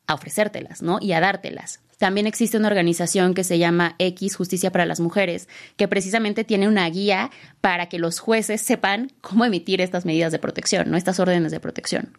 a 0.08 0.14
ofrecértelas, 0.14 0.82
¿no? 0.82 0.97
Y 1.02 1.14
a 1.14 1.20
dártelas. 1.20 1.82
También 1.97 2.26
existe 2.26 2.58
una 2.58 2.68
organización 2.68 3.36
que 3.36 3.43
se 3.43 3.60
llama 3.60 3.95
X 3.99 4.36
Justicia 4.36 4.72
para 4.72 4.88
las 4.88 4.99
Mujeres, 4.99 5.47
que 5.78 5.88
precisamente 5.88 6.43
tiene 6.43 6.68
una 6.68 6.89
guía 6.89 7.30
para 7.62 7.89
que 7.89 7.99
los 7.99 8.20
jueces 8.20 8.60
sepan 8.62 9.12
cómo 9.22 9.45
emitir 9.45 9.82
estas 9.82 10.04
medidas 10.06 10.32
de 10.32 10.39
protección, 10.39 10.89
¿no? 10.89 10.97
Estas 10.97 11.20
órdenes 11.20 11.52
de 11.52 11.60
protección. 11.60 12.18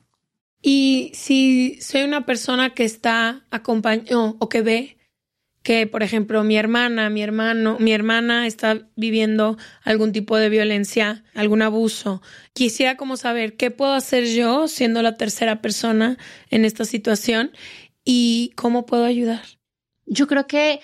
Y 0.62 1.11
si 1.14 1.80
soy 1.80 2.03
una 2.03 2.24
persona 2.24 2.70
que 2.70 2.85
está 2.85 3.43
acompañando 3.51 4.37
o 4.39 4.49
que 4.49 4.62
ve 4.62 4.99
que, 5.63 5.87
por 5.87 6.03
ejemplo, 6.03 6.43
mi 6.43 6.57
hermana, 6.57 7.09
mi 7.09 7.23
hermano, 7.23 7.77
mi 7.79 7.93
hermana 7.93 8.47
está 8.47 8.89
viviendo 8.97 9.57
algún 9.83 10.13
tipo 10.13 10.37
de 10.37 10.49
violencia, 10.49 11.25
algún 11.35 11.63
abuso. 11.63 12.21
Quisiera 12.53 12.97
como 12.97 13.17
saber 13.17 13.57
qué 13.57 13.71
puedo 13.71 13.93
hacer 13.93 14.27
yo 14.27 14.67
siendo 14.67 15.03
la 15.03 15.17
tercera 15.17 15.63
persona 15.63 16.19
en 16.51 16.65
esta 16.65 16.85
situación 16.85 17.53
y 18.05 18.53
cómo 18.57 18.87
puedo 18.87 19.05
ayudar. 19.05 19.43
Yo 20.07 20.27
creo 20.27 20.49
que 20.49 20.81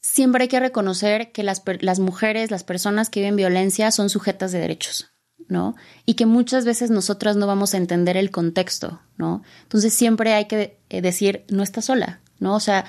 siempre 0.00 0.44
hay 0.44 0.48
que 0.48 0.60
reconocer 0.60 1.30
que 1.32 1.42
las, 1.42 1.62
las 1.80 2.00
mujeres, 2.00 2.50
las 2.50 2.64
personas 2.64 3.10
que 3.10 3.20
viven 3.20 3.36
violencia 3.36 3.90
son 3.90 4.08
sujetas 4.08 4.52
de 4.52 4.60
derechos. 4.60 5.08
¿no? 5.48 5.74
Y 6.06 6.14
que 6.14 6.24
muchas 6.24 6.64
veces 6.64 6.90
nosotras 6.90 7.36
no 7.36 7.46
vamos 7.46 7.74
a 7.74 7.76
entender 7.76 8.16
el 8.16 8.30
contexto, 8.30 9.02
¿no? 9.18 9.42
Entonces 9.64 9.92
siempre 9.92 10.32
hay 10.32 10.46
que 10.46 10.78
eh, 10.88 11.02
decir, 11.02 11.44
no 11.50 11.62
estás 11.62 11.86
sola, 11.86 12.22
¿no? 12.38 12.54
O 12.54 12.60
sea, 12.60 12.86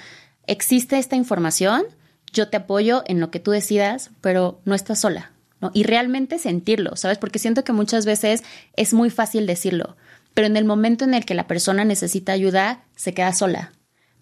existe 0.47 0.97
esta 0.97 1.15
información, 1.15 1.83
yo 2.31 2.49
te 2.49 2.57
apoyo 2.57 3.03
en 3.05 3.19
lo 3.19 3.31
que 3.31 3.39
tú 3.39 3.51
decidas, 3.51 4.09
pero 4.21 4.59
no 4.65 4.75
estás 4.75 4.99
sola, 4.99 5.31
¿no? 5.61 5.71
Y 5.73 5.83
realmente 5.83 6.39
sentirlo, 6.39 6.95
¿sabes? 6.95 7.17
Porque 7.17 7.39
siento 7.39 7.63
que 7.63 7.73
muchas 7.73 8.05
veces 8.05 8.43
es 8.75 8.93
muy 8.93 9.09
fácil 9.09 9.45
decirlo, 9.45 9.95
pero 10.33 10.47
en 10.47 10.57
el 10.57 10.65
momento 10.65 11.05
en 11.05 11.13
el 11.13 11.25
que 11.25 11.35
la 11.35 11.47
persona 11.47 11.85
necesita 11.85 12.31
ayuda, 12.31 12.83
se 12.95 13.13
queda 13.13 13.33
sola. 13.33 13.71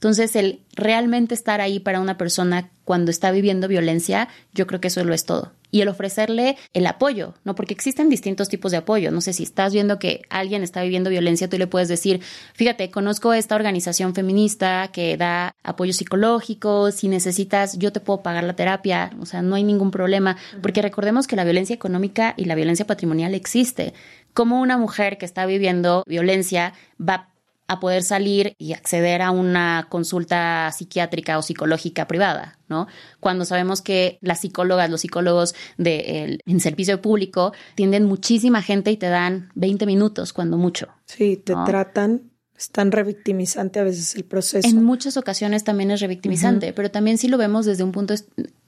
Entonces, 0.01 0.35
el 0.35 0.61
realmente 0.73 1.35
estar 1.35 1.61
ahí 1.61 1.79
para 1.79 1.99
una 1.99 2.17
persona 2.17 2.71
cuando 2.85 3.11
está 3.11 3.29
viviendo 3.29 3.67
violencia, 3.67 4.29
yo 4.51 4.65
creo 4.65 4.81
que 4.81 4.87
eso 4.87 5.03
lo 5.03 5.13
es 5.13 5.25
todo 5.25 5.51
y 5.71 5.81
el 5.81 5.87
ofrecerle 5.87 6.57
el 6.73 6.85
apoyo, 6.85 7.33
¿no? 7.43 7.55
Porque 7.55 7.73
existen 7.73 8.09
distintos 8.09 8.49
tipos 8.49 8.71
de 8.71 8.77
apoyo. 8.77 9.09
No 9.11 9.21
sé 9.21 9.33
si 9.33 9.43
estás 9.43 9.73
viendo 9.73 9.97
que 9.99 10.21
alguien 10.29 10.63
está 10.63 10.83
viviendo 10.83 11.09
violencia, 11.09 11.49
tú 11.49 11.57
le 11.57 11.67
puedes 11.67 11.87
decir, 11.87 12.21
fíjate, 12.53 12.91
conozco 12.91 13.33
esta 13.33 13.55
organización 13.55 14.13
feminista 14.13 14.89
que 14.91 15.17
da 15.17 15.55
apoyo 15.63 15.93
psicológico, 15.93 16.91
si 16.91 17.07
necesitas, 17.07 17.77
yo 17.79 17.91
te 17.91 18.01
puedo 18.01 18.21
pagar 18.21 18.43
la 18.43 18.55
terapia, 18.55 19.11
o 19.19 19.25
sea, 19.25 19.41
no 19.41 19.55
hay 19.55 19.63
ningún 19.63 19.91
problema, 19.91 20.37
porque 20.61 20.81
recordemos 20.81 21.25
que 21.25 21.35
la 21.35 21.45
violencia 21.45 21.73
económica 21.73 22.33
y 22.37 22.45
la 22.45 22.55
violencia 22.55 22.85
patrimonial 22.85 23.33
existe. 23.33 23.93
Como 24.33 24.61
una 24.61 24.77
mujer 24.77 25.17
que 25.17 25.25
está 25.25 25.45
viviendo 25.45 26.03
violencia 26.07 26.73
va 26.99 27.13
a 27.13 27.30
poder 27.79 28.03
salir 28.03 28.55
y 28.57 28.73
acceder 28.73 29.21
a 29.21 29.31
una 29.31 29.87
consulta 29.89 30.71
psiquiátrica 30.71 31.37
o 31.37 31.41
psicológica 31.41 32.07
privada, 32.07 32.59
¿no? 32.67 32.87
Cuando 33.19 33.45
sabemos 33.45 33.81
que 33.81 34.17
las 34.21 34.41
psicólogas, 34.41 34.89
los 34.89 35.01
psicólogos 35.01 35.55
de, 35.77 36.39
en 36.45 36.59
servicio 36.59 37.01
público 37.01 37.53
tienden 37.75 38.05
muchísima 38.05 38.61
gente 38.61 38.91
y 38.91 38.97
te 38.97 39.09
dan 39.09 39.49
20 39.55 39.85
minutos 39.85 40.33
cuando 40.33 40.57
mucho. 40.57 40.87
Sí, 41.05 41.37
te 41.37 41.53
tratan 41.65 42.31
es 42.61 42.69
tan 42.69 42.91
revictimizante 42.91 43.79
a 43.79 43.83
veces 43.83 44.13
el 44.15 44.23
proceso. 44.23 44.67
En 44.67 44.83
muchas 44.83 45.17
ocasiones 45.17 45.63
también 45.63 45.89
es 45.89 45.99
revictimizante, 45.99 46.73
pero 46.73 46.91
también 46.91 47.17
si 47.17 47.27
lo 47.27 47.39
vemos 47.39 47.65
desde 47.65 47.83
un 47.83 47.91
punto 47.91 48.13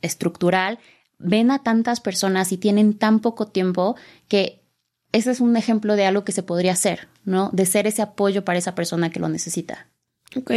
estructural, 0.02 0.80
ven 1.20 1.52
a 1.52 1.62
tantas 1.62 2.02
personas 2.02 2.52
y 2.52 2.58
tienen 2.58 2.98
tan 2.98 3.20
poco 3.20 3.46
tiempo 3.46 3.96
que 4.28 4.64
ese 5.12 5.30
es 5.30 5.40
un 5.40 5.56
ejemplo 5.58 5.96
de 5.96 6.06
algo 6.06 6.26
que 6.26 6.32
se 6.32 6.42
podría 6.42 6.72
hacer, 6.72 7.08
¿no? 7.26 7.50
De 7.54 7.66
ser 7.66 7.88
ese 7.88 8.02
apoyo 8.02 8.44
para 8.46 8.60
esa 8.60 8.76
persona 8.76 9.10
que 9.10 9.20
lo 9.20 9.30
necesita. 9.30 9.88
Ok, 10.36 10.52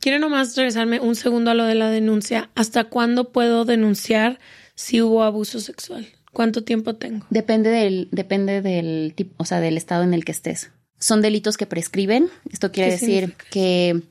quiero 0.00 0.18
nomás 0.18 0.54
regresarme 0.56 1.00
un 1.00 1.14
segundo 1.14 1.50
a 1.50 1.54
lo 1.54 1.64
de 1.64 1.74
la 1.74 1.88
denuncia. 1.88 2.50
¿Hasta 2.54 2.84
cuándo 2.84 3.32
puedo 3.32 3.64
denunciar 3.64 4.38
si 4.74 5.00
hubo 5.00 5.22
abuso 5.22 5.60
sexual? 5.60 6.06
¿Cuánto 6.32 6.64
tiempo 6.64 6.96
tengo? 6.96 7.24
Depende 7.30 7.70
del, 7.70 8.08
depende 8.10 8.60
del 8.60 9.14
tipo, 9.14 9.34
o 9.38 9.44
sea, 9.46 9.60
del 9.60 9.76
estado 9.76 10.02
en 10.02 10.12
el 10.14 10.24
que 10.24 10.32
estés. 10.32 10.70
Son 10.98 11.22
delitos 11.22 11.56
que 11.56 11.66
prescriben. 11.66 12.28
Esto 12.50 12.72
quiere 12.72 12.90
¿Qué 12.90 12.92
decir 12.94 13.20
significa? 13.20 13.44
que 13.50 14.02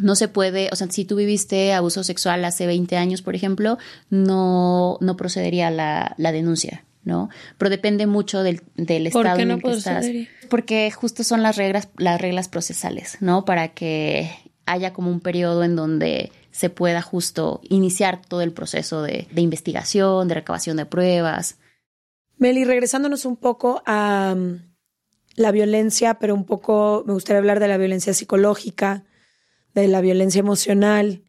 no 0.00 0.14
se 0.14 0.28
puede, 0.28 0.68
o 0.72 0.76
sea, 0.76 0.90
si 0.90 1.04
tú 1.04 1.16
viviste 1.16 1.72
abuso 1.72 2.04
sexual 2.04 2.44
hace 2.44 2.66
20 2.66 2.96
años, 2.96 3.22
por 3.22 3.34
ejemplo, 3.34 3.78
no, 4.10 4.98
no 5.00 5.16
procedería 5.16 5.70
la, 5.70 6.14
la 6.18 6.32
denuncia, 6.32 6.84
¿no? 7.04 7.28
Pero 7.58 7.70
depende 7.70 8.06
mucho 8.06 8.42
del, 8.42 8.62
del 8.76 9.10
¿Por 9.10 9.26
estado 9.26 9.36
qué 9.36 9.42
en 9.42 9.48
no 9.48 9.54
el 9.54 9.62
que 9.62 9.72
estás. 9.72 10.06
Porque 10.48 10.90
justo 10.90 11.24
son 11.24 11.42
las 11.42 11.56
reglas, 11.56 11.88
las 11.96 12.20
reglas 12.20 12.48
procesales, 12.48 13.18
¿no? 13.20 13.44
Para 13.44 13.68
que 13.68 14.30
haya 14.66 14.92
como 14.92 15.10
un 15.10 15.20
periodo 15.20 15.64
en 15.64 15.76
donde 15.76 16.30
se 16.50 16.70
pueda 16.70 17.02
justo 17.02 17.60
iniciar 17.64 18.22
todo 18.22 18.42
el 18.42 18.52
proceso 18.52 19.02
de, 19.02 19.26
de 19.32 19.40
investigación, 19.40 20.28
de 20.28 20.34
recabación 20.34 20.76
de 20.76 20.86
pruebas. 20.86 21.58
Meli, 22.36 22.64
regresándonos 22.64 23.24
un 23.24 23.36
poco 23.36 23.82
a 23.86 24.34
um, 24.36 24.60
la 25.34 25.50
violencia, 25.50 26.14
pero 26.14 26.34
un 26.34 26.44
poco 26.44 27.04
me 27.06 27.14
gustaría 27.14 27.38
hablar 27.38 27.60
de 27.60 27.68
la 27.68 27.78
violencia 27.78 28.14
psicológica, 28.14 29.04
de 29.74 29.88
la 29.88 30.00
violencia 30.00 30.40
emocional, 30.40 31.22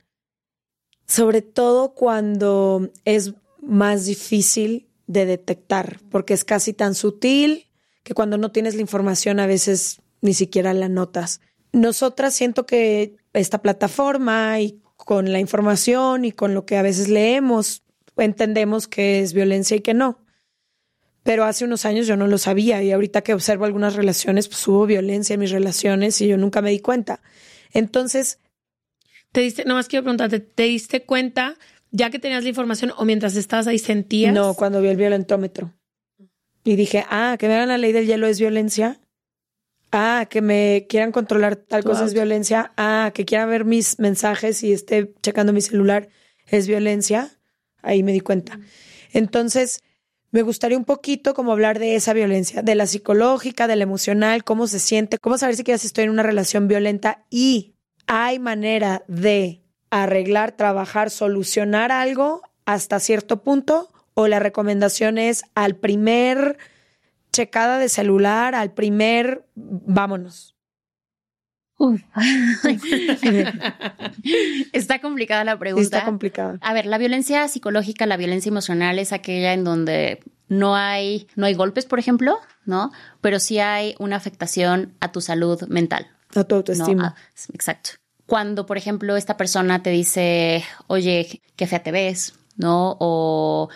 sobre 1.08 1.42
todo 1.42 1.94
cuando 1.94 2.92
es 3.06 3.34
más 3.62 4.06
difícil 4.06 4.90
de 5.08 5.26
detectar, 5.26 6.00
porque 6.10 6.34
es 6.34 6.44
casi 6.44 6.74
tan 6.74 6.96
sutil 6.96 7.68
que 8.04 8.14
cuando 8.14 8.38
no 8.38 8.52
tienes 8.52 8.76
la 8.76 8.82
información 8.82 9.40
a 9.40 9.48
veces 9.48 10.02
ni 10.22 10.34
siquiera 10.34 10.74
la 10.74 10.90
notas. 10.90 11.42
Nosotras 11.72 12.34
siento 12.34 12.66
que 12.66 13.16
esta 13.34 13.62
plataforma 13.62 14.60
y 14.60 14.82
con 14.96 15.32
la 15.32 15.40
información 15.40 16.26
y 16.26 16.32
con 16.32 16.54
lo 16.54 16.66
que 16.66 16.78
a 16.78 16.82
veces 16.82 17.10
leemos, 17.10 17.84
entendemos 18.16 18.88
que 18.88 19.22
es 19.22 19.34
violencia 19.34 19.78
y 19.78 19.82
que 19.82 19.94
no 19.94 20.24
pero 21.24 21.46
hace 21.46 21.66
unos 21.66 21.86
años 21.86 22.06
yo 22.06 22.18
no 22.18 22.28
lo 22.28 22.38
sabía 22.38 22.84
y 22.84 22.92
ahorita 22.92 23.22
que 23.22 23.34
observo 23.34 23.66
algunas 23.66 23.96
relaciones, 23.96 24.50
pues 24.50 24.68
hubo 24.68 24.86
violencia 24.86 25.34
en 25.34 25.40
mis 25.40 25.52
relaciones 25.52 26.20
y 26.22 26.28
yo 26.28 26.38
nunca 26.38 26.62
me 26.62 26.70
di 26.70 26.80
cuenta. 26.80 27.22
Entonces, 27.72 28.40
Te 29.32 29.42
diste, 29.42 29.66
nomás 29.66 29.88
quiero 29.88 30.04
preguntarte, 30.04 30.40
¿te 30.42 30.64
diste 30.64 31.06
cuenta 31.06 31.56
ya 31.94 32.10
que 32.10 32.20
tenías 32.20 32.44
la 32.44 32.50
información 32.50 32.92
o 32.98 33.06
mientras 33.06 33.36
estabas 33.38 33.68
ahí 33.68 33.80
sentías? 33.80 34.34
no, 34.34 34.56
cuando 34.56 34.82
vi 34.82 34.90
el 34.90 34.98
violentómetro 34.98 35.72
y 36.66 36.76
dije, 36.76 37.06
ah, 37.10 37.38
que 37.40 37.48
me 37.48 37.54
hagan 37.56 37.70
la 37.70 37.78
ley 37.78 37.92
del 37.94 38.06
hielo 38.08 38.28
es 38.28 38.40
violencia. 38.40 39.00
Ah, 39.92 40.26
que 40.30 40.42
me 40.42 40.88
quieran 40.90 41.12
controlar 41.12 41.56
tal 41.56 41.84
cosa 41.84 42.00
Wow. 42.00 42.08
es 42.08 42.14
violencia. 42.16 42.72
Ah, 42.78 43.12
que 43.14 43.26
quieran 43.26 43.50
ver 43.50 43.64
mis 43.64 44.00
mensajes 44.00 44.64
y 44.64 44.74
esté 44.74 45.14
checando 45.22 45.54
mi 45.54 45.62
celular 45.62 46.10
es 46.48 46.68
violencia. 46.68 47.30
Ahí 47.84 48.02
me 48.02 48.12
di 48.12 48.22
cuenta. 48.22 48.60
Entonces, 49.12 49.82
me 50.32 50.42
gustaría 50.42 50.78
un 50.78 50.86
poquito 50.86 51.36
como 51.36 51.52
hablar 51.52 51.78
de 51.78 51.96
esa 51.96 52.14
violencia, 52.14 52.64
de 52.64 52.74
la 52.76 52.88
psicológica, 52.88 53.68
de 53.68 53.76
la 53.76 53.84
emocional, 53.84 54.44
cómo 54.44 54.66
se 54.66 54.80
siente, 54.80 55.20
cómo 55.20 55.38
saber 55.38 55.56
si 55.56 55.64
quizás 55.64 55.86
estoy 55.86 56.06
en 56.06 56.10
una 56.10 56.24
relación 56.24 56.68
violenta 56.68 57.26
y 57.30 57.76
hay 58.08 58.40
manera 58.40 59.04
de 59.08 59.63
arreglar, 59.94 60.54
trabajar, 60.54 61.12
solucionar 61.12 61.92
algo 61.92 62.42
hasta 62.66 63.00
cierto 63.00 63.44
punto 63.44 63.92
o 64.16 64.28
la 64.28 64.40
recomendación 64.40 65.20
es 65.20 65.44
al 65.54 65.76
primer 65.76 66.58
checada 67.32 67.78
de 67.78 67.90
celular, 67.90 68.56
al 68.56 68.72
primer 68.72 69.46
vámonos. 69.56 70.56
Uf. 71.78 72.02
Está 74.74 75.00
complicada 75.00 75.44
la 75.44 75.60
pregunta. 75.60 75.84
Está 75.84 76.06
complicado. 76.06 76.58
A 76.62 76.74
ver, 76.74 76.88
la 76.88 76.98
violencia 76.98 77.48
psicológica, 77.48 78.08
la 78.08 78.18
violencia 78.18 78.50
emocional 78.50 78.98
es 78.98 79.14
aquella 79.14 79.54
en 79.54 79.64
donde 79.64 80.24
no 80.48 80.76
hay, 80.76 81.28
no 81.36 81.46
hay 81.46 81.54
golpes, 81.54 81.86
por 81.86 82.00
ejemplo, 82.00 82.40
¿no? 82.66 82.92
Pero 83.22 83.40
sí 83.40 83.60
hay 83.60 83.94
una 84.00 84.16
afectación 84.16 84.96
a 85.02 85.12
tu 85.12 85.22
salud 85.22 85.62
mental. 85.68 86.08
A 86.36 86.46
tu 86.46 86.56
¿no? 86.56 86.58
autoestima. 86.58 87.16
Ah, 87.16 87.22
exacto. 87.54 87.92
Cuando, 88.26 88.66
por 88.66 88.78
ejemplo, 88.78 89.16
esta 89.18 89.38
persona 89.38 89.84
te 89.84 89.90
dice, 89.90 90.64
oye, 90.88 91.42
qué 91.56 91.68
fea 91.68 91.84
te 91.84 91.92
ves, 91.92 92.34
¿no? 92.58 92.96
O 93.00 93.70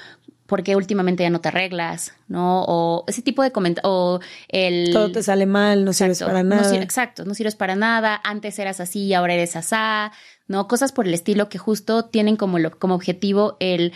¿por 0.45 0.63
qué 0.63 0.77
últimamente 0.77 1.23
ya 1.23 1.29
no 1.29 1.41
te 1.41 1.49
arreglas? 1.49 2.13
¿No? 2.29 2.63
O 2.65 3.03
ese 3.07 3.21
tipo 3.21 3.43
de 3.43 3.51
comentarios. 3.51 3.91
O 3.91 4.19
el. 4.47 4.91
Todo 4.93 5.11
te 5.11 5.21
sale 5.21 5.45
mal, 5.45 5.83
no 5.83 5.91
sirves 5.93 6.21
Exacto, 6.21 6.31
para 6.31 6.43
no 6.43 6.55
nada. 6.55 6.69
sir- 6.69 6.81
exacto, 6.81 7.25
no 7.25 7.33
sirves 7.33 7.55
para 7.55 7.75
nada. 7.75 8.19
Antes 8.23 8.57
eras 8.57 8.79
así 8.79 9.05
y 9.07 9.13
ahora 9.13 9.33
eres 9.33 9.55
asá, 9.57 10.13
¿no? 10.47 10.67
Cosas 10.69 10.93
por 10.93 11.05
el 11.07 11.13
estilo 11.13 11.49
que 11.49 11.57
justo 11.57 12.05
tienen 12.05 12.37
como, 12.37 12.57
lo- 12.59 12.79
como 12.79 12.95
objetivo 12.95 13.57
el 13.59 13.91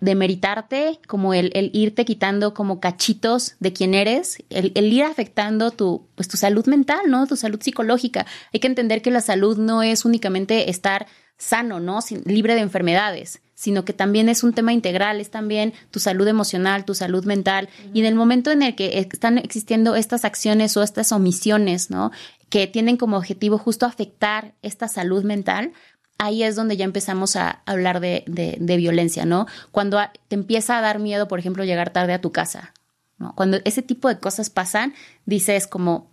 demeritarte, 0.00 1.00
como 1.06 1.34
el, 1.34 1.50
el 1.54 1.70
irte 1.72 2.04
quitando 2.04 2.54
como 2.54 2.80
cachitos 2.80 3.54
de 3.60 3.72
quién 3.72 3.94
eres, 3.94 4.38
el, 4.50 4.72
el 4.74 4.92
ir 4.92 5.04
afectando 5.04 5.70
tu, 5.70 6.06
pues, 6.14 6.28
tu 6.28 6.36
salud 6.36 6.66
mental, 6.66 7.08
¿no? 7.08 7.26
Tu 7.26 7.36
salud 7.36 7.60
psicológica. 7.60 8.26
Hay 8.52 8.60
que 8.60 8.66
entender 8.66 9.02
que 9.02 9.10
la 9.10 9.20
salud 9.20 9.56
no 9.56 9.82
es 9.82 10.04
únicamente 10.04 10.70
estar 10.70 11.06
sano, 11.38 11.80
¿no? 11.80 12.00
Sin- 12.02 12.22
libre 12.24 12.54
de 12.54 12.60
enfermedades, 12.60 13.40
sino 13.54 13.84
que 13.84 13.92
también 13.92 14.28
es 14.28 14.42
un 14.44 14.52
tema 14.52 14.72
integral, 14.72 15.20
es 15.20 15.30
también 15.30 15.72
tu 15.90 15.98
salud 15.98 16.28
emocional, 16.28 16.84
tu 16.84 16.94
salud 16.94 17.24
mental. 17.24 17.68
Y 17.94 18.00
en 18.00 18.06
el 18.06 18.14
momento 18.14 18.50
en 18.50 18.62
el 18.62 18.74
que 18.74 18.98
están 18.98 19.38
existiendo 19.38 19.96
estas 19.96 20.24
acciones 20.24 20.76
o 20.76 20.82
estas 20.82 21.10
omisiones, 21.12 21.90
¿no? 21.90 22.10
Que 22.50 22.66
tienen 22.66 22.96
como 22.96 23.16
objetivo 23.16 23.58
justo 23.58 23.86
afectar 23.86 24.54
esta 24.62 24.88
salud 24.88 25.24
mental, 25.24 25.72
ahí 26.18 26.42
es 26.42 26.56
donde 26.56 26.76
ya 26.76 26.84
empezamos 26.84 27.36
a 27.36 27.62
hablar 27.66 28.00
de, 28.00 28.24
de- 28.26 28.56
de 28.60 28.76
violencia, 28.76 29.24
¿no? 29.24 29.46
Cuando 29.70 29.98
te 30.28 30.34
empieza 30.34 30.78
a 30.78 30.80
dar 30.80 30.98
miedo, 30.98 31.28
por 31.28 31.38
ejemplo, 31.38 31.64
llegar 31.64 31.90
tarde 31.90 32.12
a 32.14 32.20
tu 32.20 32.32
casa, 32.32 32.72
¿no? 33.18 33.34
Cuando 33.34 33.58
ese 33.64 33.82
tipo 33.82 34.08
de 34.08 34.18
cosas 34.18 34.50
pasan, 34.50 34.94
dices 35.26 35.66
como, 35.66 36.10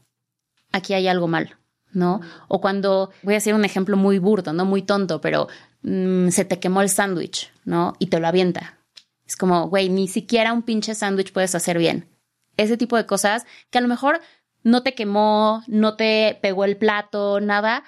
aquí 0.71 0.93
hay 0.93 1.07
algo 1.07 1.27
mal, 1.27 1.57
¿no? 1.91 2.21
O 2.47 2.59
cuando, 2.61 3.11
voy 3.23 3.35
a 3.35 3.37
hacer 3.37 3.53
un 3.53 3.65
ejemplo 3.65 3.97
muy 3.97 4.19
burdo, 4.19 4.53
¿no? 4.53 4.65
Muy 4.65 4.81
tonto, 4.81 5.21
pero 5.21 5.47
mm, 5.83 6.29
se 6.29 6.45
te 6.45 6.59
quemó 6.59 6.81
el 6.81 6.89
sándwich, 6.89 7.51
¿no? 7.65 7.93
Y 7.99 8.07
te 8.07 8.19
lo 8.19 8.27
avienta. 8.27 8.77
Es 9.25 9.37
como, 9.37 9.69
güey, 9.69 9.89
ni 9.89 10.07
siquiera 10.07 10.51
un 10.53 10.63
pinche 10.63 10.95
sándwich 10.95 11.31
puedes 11.31 11.55
hacer 11.55 11.77
bien. 11.77 12.09
Ese 12.57 12.77
tipo 12.77 12.97
de 12.97 13.05
cosas 13.05 13.45
que 13.69 13.77
a 13.77 13.81
lo 13.81 13.87
mejor 13.87 14.19
no 14.63 14.83
te 14.83 14.93
quemó, 14.95 15.63
no 15.67 15.95
te 15.95 16.37
pegó 16.41 16.65
el 16.65 16.77
plato, 16.77 17.39
nada, 17.39 17.83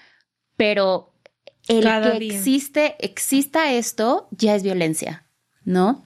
pero 0.57 1.11
el 1.67 1.83
Cada 1.83 2.13
que 2.13 2.19
día. 2.19 2.37
existe, 2.37 2.95
exista 2.99 3.71
esto, 3.73 4.27
ya 4.31 4.55
es 4.55 4.63
violencia, 4.63 5.25
¿no? 5.63 6.03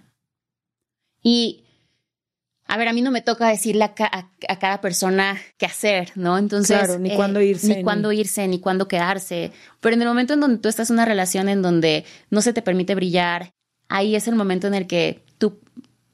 Y, 1.21 1.65
a 2.65 2.77
ver, 2.77 2.87
a 2.87 2.93
mí 2.93 3.01
no 3.01 3.11
me 3.11 3.21
toca 3.21 3.49
decirle 3.49 3.83
a, 3.83 3.93
ca- 3.93 4.09
a- 4.11 4.29
a 4.47 4.59
cada 4.59 4.79
persona 4.81 5.37
qué 5.57 5.65
hacer, 5.65 6.11
¿no? 6.15 6.37
Entonces. 6.37 6.71
eh, 6.75 6.79
Claro, 6.85 6.99
ni 6.99 7.15
cuándo 7.15 7.41
irse, 7.41 7.67
Ni 7.67 7.75
ni- 7.77 7.83
cuándo 7.83 8.11
irse, 8.11 8.47
ni 8.47 8.59
cuándo 8.59 8.87
quedarse. 8.87 9.51
Pero 9.81 9.95
en 9.95 10.01
el 10.01 10.07
momento 10.07 10.33
en 10.33 10.39
donde 10.39 10.59
tú 10.59 10.69
estás 10.69 10.89
en 10.89 10.95
una 10.95 11.05
relación 11.05 11.49
en 11.49 11.61
donde 11.61 12.05
no 12.29 12.41
se 12.41 12.53
te 12.53 12.61
permite 12.61 12.95
brillar, 12.95 13.53
ahí 13.89 14.15
es 14.15 14.27
el 14.27 14.35
momento 14.35 14.67
en 14.67 14.75
el 14.75 14.87
que 14.87 15.23
tú, 15.37 15.59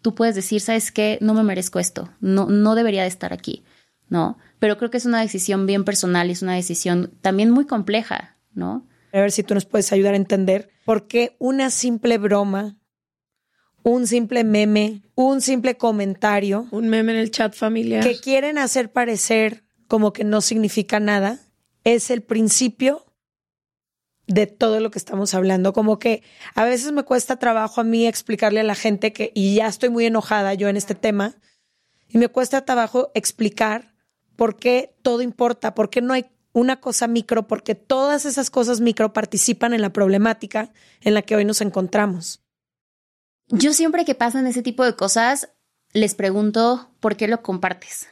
tú 0.01 0.15
puedes 0.15 0.33
decir, 0.35 0.61
¿sabes 0.61 0.91
qué? 0.91 1.17
No 1.21 1.33
me 1.33 1.43
merezco 1.43 1.79
esto. 1.79 2.09
No, 2.19 2.47
no 2.47 2.73
debería 2.75 3.01
de 3.03 3.09
estar 3.09 3.33
aquí, 3.33 3.63
¿no? 4.09 4.37
Pero 4.59 4.77
creo 4.77 4.89
que 4.89 4.97
es 4.97 5.05
una 5.05 5.21
decisión 5.21 5.65
bien 5.67 5.83
personal 5.83 6.29
y 6.29 6.31
es 6.31 6.41
una 6.41 6.55
decisión 6.55 7.11
también 7.21 7.51
muy 7.51 7.65
compleja, 7.65 8.37
¿no? 8.53 8.87
A 9.15 9.21
ver 9.21 9.31
si 9.31 9.43
tú 9.43 9.53
nos 9.53 9.65
puedes 9.65 9.93
ayudar 9.93 10.13
a 10.13 10.17
entender 10.17 10.69
por 10.83 11.07
qué 11.07 11.37
una 11.39 11.69
simple 11.69 12.17
broma, 12.17 12.77
un 13.81 14.07
simple 14.07 14.43
meme, 14.43 15.03
un 15.15 15.39
simple 15.39 15.77
comentario 15.77 16.67
Un 16.71 16.89
meme 16.89 17.13
en 17.13 17.19
el 17.19 17.31
chat 17.31 17.53
familiar. 17.53 18.03
que 18.03 18.19
quieren 18.19 18.57
hacer 18.57 18.91
parecer 18.91 19.63
como 19.87 20.11
que 20.11 20.25
no 20.25 20.41
significa 20.41 20.99
nada 20.99 21.39
es 21.85 22.09
el 22.09 22.23
principio 22.23 23.05
de 24.27 24.47
todo 24.47 24.81
lo 24.81 24.91
que 24.91 24.99
estamos 24.99 25.33
hablando. 25.33 25.71
Como 25.71 25.97
que 25.97 26.21
a 26.53 26.65
veces 26.65 26.91
me 26.91 27.03
cuesta 27.03 27.37
trabajo 27.39 27.79
a 27.79 27.85
mí 27.85 28.07
explicarle 28.07 28.59
a 28.59 28.63
la 28.63 28.75
gente 28.75 29.13
que, 29.13 29.31
y 29.33 29.55
ya 29.55 29.67
estoy 29.67 29.89
muy 29.89 30.05
enojada 30.05 30.53
yo 30.55 30.67
en 30.67 30.75
este 30.75 30.93
tema, 30.93 31.35
y 32.09 32.17
me 32.17 32.27
cuesta 32.27 32.65
trabajo 32.65 33.11
explicar 33.15 33.93
por 34.35 34.57
qué 34.57 34.93
todo 35.03 35.21
importa, 35.21 35.73
por 35.73 35.89
qué 35.89 36.01
no 36.01 36.13
hay 36.13 36.25
una 36.55 36.79
cosa 36.79 37.07
micro, 37.07 37.47
porque 37.47 37.75
todas 37.75 38.25
esas 38.25 38.49
cosas 38.49 38.79
micro 38.79 39.11
participan 39.11 39.73
en 39.73 39.81
la 39.81 39.91
problemática 39.91 40.71
en 41.01 41.13
la 41.13 41.21
que 41.21 41.35
hoy 41.35 41.43
nos 41.43 41.59
encontramos. 41.59 42.41
Yo 43.49 43.73
siempre 43.73 44.05
que 44.05 44.15
pasan 44.15 44.47
ese 44.47 44.63
tipo 44.63 44.85
de 44.85 44.95
cosas, 44.95 45.49
les 45.91 46.15
pregunto 46.15 46.89
por 47.01 47.17
qué 47.17 47.27
lo 47.27 47.41
compartes, 47.41 48.07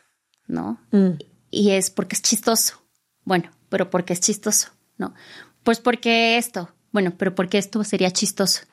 ¿no? 0.45 0.79
Mm. 0.91 1.11
Y 1.51 1.71
es 1.71 1.89
porque 1.89 2.15
es 2.15 2.21
chistoso. 2.21 2.83
Bueno, 3.23 3.49
pero 3.69 3.89
porque 3.89 4.11
es 4.13 4.19
chistoso, 4.19 4.69
¿no? 4.97 5.13
Pues 5.63 5.79
porque 5.79 6.37
esto, 6.37 6.69
bueno, 6.91 7.13
pero 7.17 7.33
porque 7.35 7.57
esto 7.57 7.83
sería 7.85 8.11
chistoso, 8.11 8.63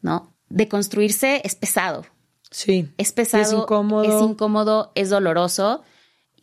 ¿no? 0.00 0.36
De 0.48 0.68
construirse 0.68 1.40
es 1.44 1.56
pesado, 1.56 2.06
Sí. 2.52 2.88
es 2.96 3.10
pesado, 3.10 3.42
Es 3.42 3.52
incómodo. 3.52 4.04
es 4.04 4.22
incómodo, 4.30 4.92
es 4.94 5.10
doloroso 5.10 5.82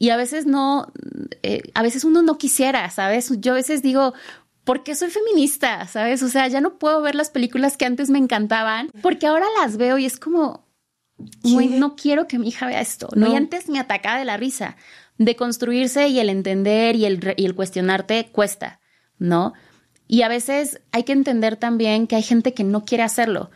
y 0.03 0.09
a 0.09 0.17
veces 0.17 0.45
no, 0.45 0.91
eh, 1.43 1.61
a 1.75 1.81
veces 1.81 2.03
uno 2.03 2.21
no 2.23 2.37
quisiera, 2.37 2.89
¿sabes? 2.89 3.31
Yo 3.39 3.53
a 3.53 3.55
veces 3.55 3.81
digo, 3.81 4.13
porque 4.65 4.95
soy 4.95 5.09
feminista, 5.09 5.87
¿sabes? 5.87 6.21
O 6.23 6.27
sea, 6.27 6.45
ya 6.49 6.59
no 6.59 6.77
puedo 6.77 7.01
ver 7.01 7.15
las 7.15 7.29
películas 7.29 7.77
que 7.77 7.85
antes 7.85 8.09
me 8.09 8.19
encantaban, 8.19 8.89
porque 9.01 9.27
ahora 9.27 9.45
las 9.61 9.77
veo 9.77 9.97
y 9.97 10.05
es 10.05 10.19
como, 10.19 10.67
no 11.45 11.95
quiero 11.95 12.27
que 12.27 12.37
mi 12.37 12.49
hija 12.49 12.67
vea 12.67 12.81
esto. 12.81 13.07
No. 13.15 13.31
Y 13.31 13.37
antes 13.37 13.69
me 13.69 13.79
atacaba 13.79 14.19
de 14.19 14.25
la 14.25 14.35
risa. 14.35 14.75
De 15.17 15.37
construirse 15.37 16.09
y 16.09 16.19
el 16.19 16.29
entender 16.29 16.97
y 16.97 17.05
el, 17.05 17.33
y 17.37 17.45
el 17.45 17.55
cuestionarte 17.55 18.27
cuesta, 18.29 18.81
¿no? 19.19 19.53
Y 20.09 20.23
a 20.23 20.27
veces 20.27 20.81
hay 20.91 21.03
que 21.03 21.13
entender 21.13 21.55
también 21.55 22.07
que 22.07 22.17
hay 22.17 22.23
gente 22.23 22.53
que 22.53 22.65
no 22.65 22.83
quiere 22.83 23.05
hacerlo, 23.05 23.51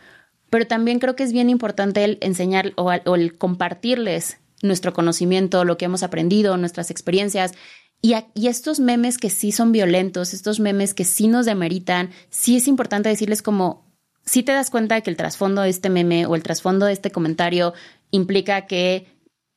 pero 0.48 0.66
también 0.66 0.98
creo 0.98 1.14
que 1.14 1.24
es 1.24 1.32
bien 1.34 1.50
importante 1.50 2.04
el 2.04 2.16
enseñar 2.22 2.72
o, 2.76 2.84
o 2.84 3.14
el 3.16 3.36
compartirles 3.36 4.38
nuestro 4.62 4.92
conocimiento, 4.92 5.64
lo 5.64 5.78
que 5.78 5.84
hemos 5.84 6.02
aprendido, 6.02 6.56
nuestras 6.56 6.90
experiencias. 6.90 7.52
Y, 8.00 8.14
estos 8.46 8.80
memes 8.80 9.18
que 9.18 9.30
sí 9.30 9.50
son 9.50 9.72
violentos, 9.72 10.32
estos 10.32 10.60
memes 10.60 10.94
que 10.94 11.04
sí 11.04 11.26
nos 11.26 11.46
demeritan, 11.46 12.10
sí 12.30 12.56
es 12.56 12.68
importante 12.68 13.08
decirles 13.08 13.42
como, 13.42 13.92
si 14.24 14.42
te 14.42 14.52
das 14.52 14.70
cuenta 14.70 15.00
que 15.00 15.10
el 15.10 15.16
trasfondo 15.16 15.62
de 15.62 15.70
este 15.70 15.90
meme 15.90 16.26
o 16.26 16.36
el 16.36 16.42
trasfondo 16.42 16.86
de 16.86 16.92
este 16.92 17.10
comentario 17.10 17.74
implica 18.10 18.66
que 18.66 19.06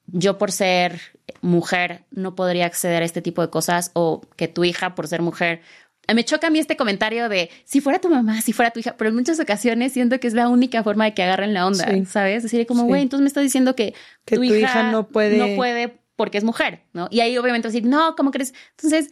yo 0.07 0.37
por 0.37 0.51
ser 0.51 0.99
mujer 1.41 2.05
no 2.11 2.35
podría 2.35 2.65
acceder 2.65 3.03
a 3.03 3.05
este 3.05 3.21
tipo 3.21 3.41
de 3.41 3.49
cosas 3.49 3.91
o 3.93 4.21
que 4.35 4.47
tu 4.47 4.63
hija 4.63 4.95
por 4.95 5.07
ser 5.07 5.21
mujer 5.21 5.61
me 6.13 6.25
choca 6.25 6.47
a 6.47 6.49
mí 6.49 6.59
este 6.59 6.75
comentario 6.75 7.29
de 7.29 7.49
si 7.63 7.81
fuera 7.81 7.99
tu 7.99 8.09
mamá, 8.09 8.41
si 8.41 8.53
fuera 8.53 8.71
tu 8.71 8.79
hija, 8.79 8.95
pero 8.97 9.09
en 9.09 9.15
muchas 9.15 9.39
ocasiones 9.39 9.93
siento 9.93 10.19
que 10.19 10.27
es 10.27 10.33
la 10.33 10.49
única 10.49 10.83
forma 10.83 11.05
de 11.05 11.13
que 11.13 11.23
agarren 11.23 11.53
la 11.53 11.65
onda, 11.67 11.87
¿sabes? 12.05 12.43
Decir 12.43 12.65
como, 12.65 12.83
güey, 12.83 13.01
entonces 13.01 13.21
me 13.21 13.27
estás 13.27 13.43
diciendo 13.43 13.75
que, 13.75 13.93
tu, 14.25 14.43
hija, 14.43 14.91
no 14.91 15.07
puede 15.07 15.37
no 15.37 15.55
puede 15.55 15.99
porque 16.15 16.37
es 16.37 16.43
mujer, 16.43 16.83
¿no? 16.93 17.07
Y 17.11 17.21
ahí 17.21 17.37
obviamente 17.37 17.67
decir, 17.67 17.85
no, 17.85 18.15
¿cómo 18.15 18.31
crees? 18.31 18.53
Entonces, 18.71 19.09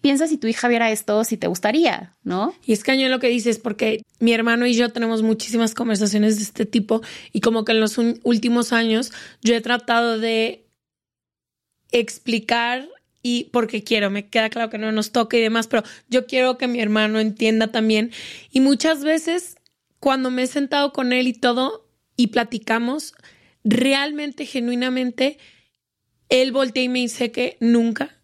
piensa 0.00 0.26
si 0.26 0.36
tu 0.36 0.46
hija 0.46 0.68
viera 0.68 0.90
esto, 0.90 1.24
si 1.24 1.36
te 1.36 1.46
gustaría, 1.46 2.16
¿no? 2.22 2.54
Y 2.64 2.72
es 2.72 2.82
cañón 2.82 3.10
lo 3.10 3.20
que 3.20 3.28
dices, 3.28 3.58
porque 3.58 4.02
mi 4.18 4.32
hermano 4.32 4.66
y 4.66 4.74
yo 4.74 4.90
tenemos 4.90 5.22
muchísimas 5.22 5.74
conversaciones 5.74 6.36
de 6.36 6.42
este 6.42 6.66
tipo 6.66 7.02
y 7.32 7.40
como 7.40 7.64
que 7.64 7.72
en 7.72 7.80
los 7.80 7.98
últimos 7.98 8.72
años 8.72 9.12
yo 9.42 9.54
he 9.54 9.60
tratado 9.60 10.18
de 10.18 10.66
explicar 11.90 12.88
y 13.28 13.44
porque 13.52 13.84
quiero, 13.84 14.08
me 14.08 14.26
queda 14.28 14.48
claro 14.48 14.70
que 14.70 14.78
no 14.78 14.90
nos 14.90 15.12
toca 15.12 15.36
y 15.36 15.42
demás, 15.42 15.66
pero 15.66 15.82
yo 16.08 16.26
quiero 16.26 16.56
que 16.56 16.66
mi 16.66 16.80
hermano 16.80 17.20
entienda 17.20 17.68
también. 17.68 18.10
Y 18.50 18.60
muchas 18.60 19.04
veces 19.04 19.56
cuando 20.00 20.30
me 20.30 20.44
he 20.44 20.46
sentado 20.46 20.94
con 20.94 21.12
él 21.12 21.26
y 21.26 21.34
todo 21.34 21.86
y 22.16 22.28
platicamos, 22.28 23.14
realmente, 23.64 24.46
genuinamente, 24.46 25.36
él 26.30 26.52
voltea 26.52 26.84
y 26.84 26.88
me 26.88 27.00
dice 27.00 27.30
que 27.30 27.58
nunca 27.60 28.16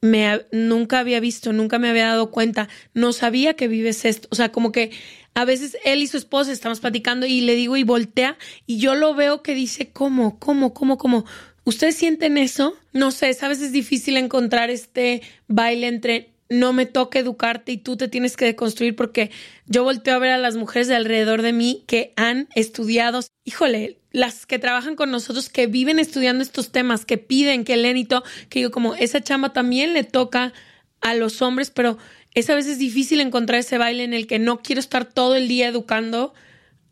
me 0.00 0.42
nunca 0.52 1.00
había 1.00 1.20
visto, 1.20 1.52
nunca 1.52 1.78
me 1.78 1.88
había 1.88 2.06
dado 2.06 2.30
cuenta, 2.30 2.68
no 2.94 3.12
sabía 3.12 3.54
que 3.54 3.68
vives 3.68 4.04
esto, 4.04 4.28
o 4.30 4.34
sea, 4.34 4.50
como 4.50 4.70
que 4.70 4.90
a 5.34 5.44
veces 5.44 5.76
él 5.84 6.02
y 6.02 6.06
su 6.06 6.16
esposa 6.16 6.52
estamos 6.52 6.80
platicando 6.80 7.26
y 7.26 7.40
le 7.42 7.54
digo 7.54 7.76
y 7.76 7.84
voltea 7.84 8.38
y 8.66 8.78
yo 8.78 8.94
lo 8.94 9.14
veo 9.14 9.42
que 9.42 9.54
dice, 9.54 9.92
¿cómo? 9.92 10.38
¿Cómo? 10.38 10.74
¿Cómo? 10.74 10.98
¿Cómo? 10.98 11.24
¿Ustedes 11.68 11.96
sienten 11.96 12.38
eso? 12.38 12.78
No 12.94 13.10
sé, 13.10 13.34
sabes, 13.34 13.60
es 13.60 13.72
difícil 13.72 14.16
encontrar 14.16 14.70
este 14.70 15.20
baile 15.48 15.86
entre 15.86 16.30
no 16.48 16.72
me 16.72 16.86
toca 16.86 17.18
educarte 17.18 17.72
y 17.72 17.76
tú 17.76 17.98
te 17.98 18.08
tienes 18.08 18.38
que 18.38 18.46
deconstruir 18.46 18.96
porque 18.96 19.30
yo 19.66 19.84
volteo 19.84 20.14
a 20.14 20.18
ver 20.18 20.30
a 20.30 20.38
las 20.38 20.56
mujeres 20.56 20.88
de 20.88 20.94
alrededor 20.94 21.42
de 21.42 21.52
mí 21.52 21.84
que 21.86 22.14
han 22.16 22.48
estudiado, 22.54 23.20
híjole, 23.44 23.98
las 24.12 24.46
que 24.46 24.58
trabajan 24.58 24.96
con 24.96 25.10
nosotros, 25.10 25.50
que 25.50 25.66
viven 25.66 25.98
estudiando 25.98 26.42
estos 26.42 26.72
temas, 26.72 27.04
que 27.04 27.18
piden, 27.18 27.64
que 27.64 27.76
leen 27.76 27.98
y 27.98 28.06
todo, 28.06 28.24
que 28.48 28.60
digo 28.60 28.70
como 28.70 28.94
esa 28.94 29.20
chamba 29.20 29.52
también 29.52 29.92
le 29.92 30.04
toca 30.04 30.54
a 31.02 31.14
los 31.14 31.42
hombres, 31.42 31.70
pero 31.70 31.98
es 32.32 32.48
a 32.48 32.54
veces 32.54 32.78
difícil 32.78 33.20
encontrar 33.20 33.60
ese 33.60 33.76
baile 33.76 34.04
en 34.04 34.14
el 34.14 34.26
que 34.26 34.38
no 34.38 34.62
quiero 34.62 34.80
estar 34.80 35.04
todo 35.04 35.36
el 35.36 35.48
día 35.48 35.68
educando 35.68 36.32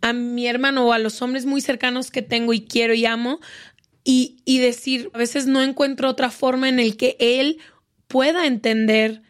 a 0.03 0.13
mi 0.13 0.47
hermano 0.47 0.87
o 0.87 0.93
a 0.93 0.99
los 0.99 1.23
hombres 1.23 1.47
muy 1.47 1.63
cercanos 1.63 2.11
que 2.11 2.21
tengo 2.23 2.53
y 2.53 2.61
quiero 2.61 2.93
y 2.93 3.07
amo 3.07 3.41
y, 4.09 4.37
y 4.45 4.61
decir, 4.61 5.11
a 5.15 5.19
veces 5.19 5.49
no 5.49 5.61
encuentro 5.61 6.09
otra 6.09 6.31
forma 6.31 6.69
en 6.69 6.79
el 6.79 6.97
que 6.97 7.17
él 7.19 7.59
pueda 8.07 8.47
entender 8.47 9.23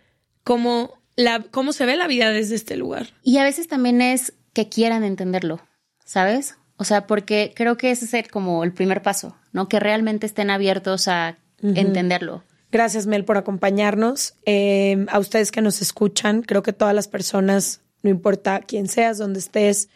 cómo, 0.44 1.00
la, 1.16 1.42
cómo 1.50 1.72
se 1.72 1.86
ve 1.86 1.96
la 1.96 2.06
vida 2.06 2.30
desde 2.30 2.56
este 2.56 2.76
lugar. 2.76 3.08
Y 3.22 3.38
a 3.38 3.42
veces 3.42 3.68
también 3.68 4.02
es 4.02 4.34
que 4.52 4.68
quieran 4.68 5.02
entenderlo, 5.02 5.66
¿sabes? 6.04 6.58
O 6.76 6.84
sea, 6.84 7.06
porque 7.06 7.54
creo 7.56 7.78
que 7.78 7.90
ese 7.90 8.18
es 8.18 8.28
como 8.28 8.64
el 8.64 8.74
primer 8.74 9.00
paso, 9.00 9.34
¿no? 9.50 9.66
Que 9.66 9.80
realmente 9.80 10.26
estén 10.26 10.50
abiertos 10.50 11.08
a 11.08 11.38
entenderlo. 11.62 12.44
Gracias, 12.70 13.06
Mel, 13.06 13.24
por 13.24 13.38
acompañarnos. 13.38 14.34
Em, 14.44 15.06
a 15.08 15.18
ustedes 15.18 15.52
que 15.52 15.62
nos 15.62 15.80
escuchan, 15.80 16.42
creo 16.42 16.62
que 16.62 16.74
todas 16.74 16.94
las 16.94 17.08
personas, 17.08 17.80
no 18.02 18.10
importa 18.10 18.60
quién 18.60 18.88
seas, 18.88 19.16
dónde 19.16 19.38
estés, 19.38 19.88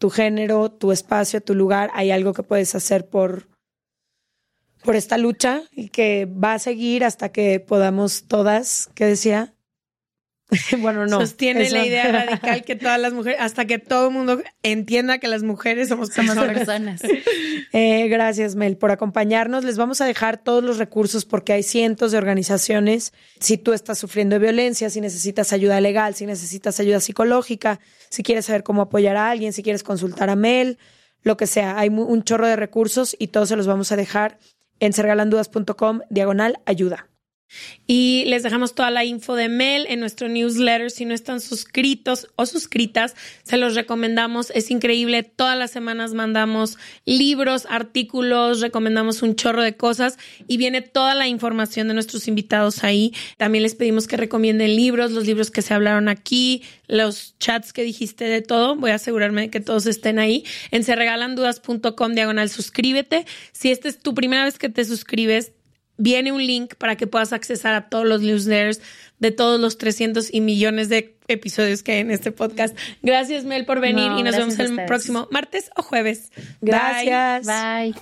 tu 0.00 0.10
género, 0.10 0.72
tu 0.72 0.90
espacio, 0.90 1.40
tu 1.40 1.54
lugar, 1.54 1.92
hay 1.94 2.10
algo 2.10 2.32
que 2.32 2.42
puedes 2.42 2.74
hacer 2.74 3.06
por, 3.06 3.46
por 4.84 4.96
esta 4.96 5.18
lucha 5.18 5.62
y 5.72 5.88
que 5.88 6.26
va 6.26 6.54
a 6.54 6.58
seguir 6.58 7.04
hasta 7.04 7.30
que 7.30 7.58
podamos 7.58 8.24
todas, 8.28 8.90
¿qué 8.94 9.06
decía? 9.06 9.54
bueno, 10.78 11.06
no. 11.06 11.20
Sostiene 11.20 11.70
la 11.70 11.86
idea 11.86 12.12
radical 12.12 12.64
que 12.64 12.76
todas 12.76 13.00
las 13.00 13.14
mujeres, 13.14 13.40
hasta 13.40 13.64
que 13.64 13.78
todo 13.78 14.08
el 14.08 14.14
mundo 14.14 14.42
entienda 14.62 15.18
que 15.18 15.26
las 15.26 15.42
mujeres 15.42 15.88
somos 15.88 16.10
personas. 16.10 17.02
Eh, 17.76 18.06
gracias, 18.06 18.54
Mel, 18.54 18.76
por 18.76 18.92
acompañarnos. 18.92 19.64
Les 19.64 19.76
vamos 19.76 20.00
a 20.00 20.04
dejar 20.04 20.36
todos 20.36 20.62
los 20.62 20.78
recursos 20.78 21.24
porque 21.24 21.52
hay 21.52 21.64
cientos 21.64 22.12
de 22.12 22.18
organizaciones. 22.18 23.12
Si 23.40 23.58
tú 23.58 23.72
estás 23.72 23.98
sufriendo 23.98 24.38
violencia, 24.38 24.90
si 24.90 25.00
necesitas 25.00 25.52
ayuda 25.52 25.80
legal, 25.80 26.14
si 26.14 26.24
necesitas 26.24 26.78
ayuda 26.78 27.00
psicológica, 27.00 27.80
si 28.10 28.22
quieres 28.22 28.44
saber 28.44 28.62
cómo 28.62 28.82
apoyar 28.82 29.16
a 29.16 29.28
alguien, 29.28 29.52
si 29.52 29.64
quieres 29.64 29.82
consultar 29.82 30.30
a 30.30 30.36
Mel, 30.36 30.78
lo 31.22 31.36
que 31.36 31.48
sea. 31.48 31.80
Hay 31.80 31.88
un 31.88 32.22
chorro 32.22 32.46
de 32.46 32.54
recursos 32.54 33.16
y 33.18 33.28
todos 33.28 33.48
se 33.48 33.56
los 33.56 33.66
vamos 33.66 33.90
a 33.90 33.96
dejar 33.96 34.38
en 34.80 34.92
sergalandudas.com 34.92 36.00
diagonal 36.10 36.60
ayuda. 36.66 37.08
Y 37.86 38.24
les 38.26 38.42
dejamos 38.42 38.74
toda 38.74 38.90
la 38.90 39.04
info 39.04 39.36
de 39.36 39.48
Mel 39.48 39.86
en 39.88 40.00
nuestro 40.00 40.28
newsletter. 40.28 40.90
Si 40.90 41.04
no 41.04 41.14
están 41.14 41.40
suscritos 41.40 42.28
o 42.36 42.46
suscritas, 42.46 43.14
se 43.42 43.56
los 43.56 43.74
recomendamos. 43.74 44.50
Es 44.50 44.70
increíble. 44.70 45.22
Todas 45.22 45.58
las 45.58 45.70
semanas 45.70 46.14
mandamos 46.14 46.78
libros, 47.04 47.66
artículos, 47.68 48.60
recomendamos 48.60 49.22
un 49.22 49.36
chorro 49.36 49.62
de 49.62 49.76
cosas 49.76 50.18
y 50.48 50.56
viene 50.56 50.80
toda 50.80 51.14
la 51.14 51.28
información 51.28 51.88
de 51.88 51.94
nuestros 51.94 52.26
invitados 52.26 52.84
ahí. 52.84 53.12
También 53.36 53.62
les 53.62 53.74
pedimos 53.74 54.06
que 54.06 54.16
recomienden 54.16 54.76
libros, 54.76 55.10
los 55.12 55.26
libros 55.26 55.50
que 55.50 55.62
se 55.62 55.74
hablaron 55.74 56.08
aquí, 56.08 56.62
los 56.86 57.38
chats 57.38 57.72
que 57.72 57.82
dijiste 57.82 58.24
de 58.24 58.40
todo. 58.40 58.76
Voy 58.76 58.92
a 58.92 58.96
asegurarme 58.96 59.42
de 59.42 59.50
que 59.50 59.60
todos 59.60 59.86
estén 59.86 60.18
ahí. 60.18 60.44
En 60.70 60.84
serregalandudas.com 60.84 62.14
diagonal 62.14 62.48
suscríbete. 62.48 63.26
Si 63.52 63.70
esta 63.70 63.88
es 63.88 63.98
tu 63.98 64.14
primera 64.14 64.44
vez 64.44 64.58
que 64.58 64.70
te 64.70 64.84
suscribes, 64.84 65.52
viene 65.96 66.32
un 66.32 66.44
link 66.44 66.74
para 66.74 66.96
que 66.96 67.06
puedas 67.06 67.32
accesar 67.32 67.74
a 67.74 67.88
todos 67.88 68.06
los 68.06 68.20
newsletters 68.20 68.80
de 69.18 69.30
todos 69.30 69.60
los 69.60 69.78
300 69.78 70.32
y 70.32 70.40
millones 70.40 70.88
de 70.88 71.16
episodios 71.28 71.82
que 71.82 71.92
hay 71.92 71.98
en 72.00 72.10
este 72.10 72.32
podcast. 72.32 72.76
Gracias, 73.02 73.44
Mel, 73.44 73.64
por 73.64 73.80
venir 73.80 74.12
y 74.18 74.22
nos 74.22 74.36
vemos 74.36 74.58
el 74.58 74.84
próximo 74.86 75.28
martes 75.30 75.70
o 75.76 75.82
jueves. 75.82 76.30
Gracias. 76.60 77.46
Bye. 77.46 77.94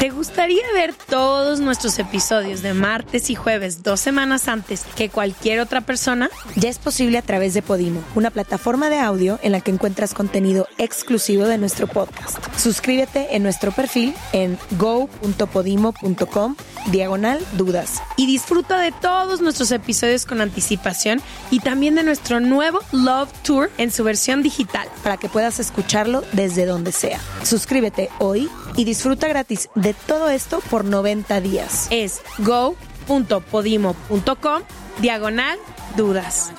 ¿Te 0.00 0.08
gustaría 0.08 0.62
ver 0.72 0.94
todos 0.94 1.60
nuestros 1.60 1.98
episodios 1.98 2.62
de 2.62 2.72
martes 2.72 3.28
y 3.28 3.34
jueves 3.34 3.82
dos 3.82 4.00
semanas 4.00 4.48
antes 4.48 4.84
que 4.96 5.10
cualquier 5.10 5.60
otra 5.60 5.82
persona? 5.82 6.30
Ya 6.56 6.70
es 6.70 6.78
posible 6.78 7.18
a 7.18 7.22
través 7.22 7.52
de 7.52 7.60
Podimo, 7.60 8.02
una 8.14 8.30
plataforma 8.30 8.88
de 8.88 8.98
audio 8.98 9.38
en 9.42 9.52
la 9.52 9.60
que 9.60 9.70
encuentras 9.72 10.14
contenido 10.14 10.66
exclusivo 10.78 11.44
de 11.44 11.58
nuestro 11.58 11.86
podcast. 11.86 12.38
Suscríbete 12.56 13.36
en 13.36 13.42
nuestro 13.42 13.72
perfil 13.72 14.14
en 14.32 14.56
go.podimo.com 14.78 16.56
diagonal 16.86 17.38
dudas 17.58 18.02
y 18.16 18.26
disfruta 18.26 18.78
de 18.78 18.92
todos 18.92 19.42
nuestros 19.42 19.70
episodios 19.70 20.24
con 20.24 20.40
anticipación 20.40 21.20
y 21.50 21.60
también 21.60 21.94
de 21.94 22.04
nuestro 22.04 22.40
nuevo 22.40 22.80
Love 22.92 23.30
Tour 23.42 23.70
en 23.76 23.90
su 23.90 24.02
versión 24.02 24.42
digital 24.42 24.88
para 25.02 25.18
que 25.18 25.28
puedas 25.28 25.60
escucharlo 25.60 26.24
desde 26.32 26.64
donde 26.64 26.92
sea. 26.92 27.20
Suscríbete 27.42 28.08
hoy 28.18 28.48
y 28.76 28.84
disfruta 28.84 29.28
gratis 29.28 29.68
de 29.74 29.89
todo 29.94 30.28
esto 30.28 30.60
por 30.70 30.84
90 30.84 31.40
días. 31.40 31.88
Es 31.90 32.22
go.podimo.com 32.38 34.62
diagonal 35.00 35.58
dudas. 35.96 36.52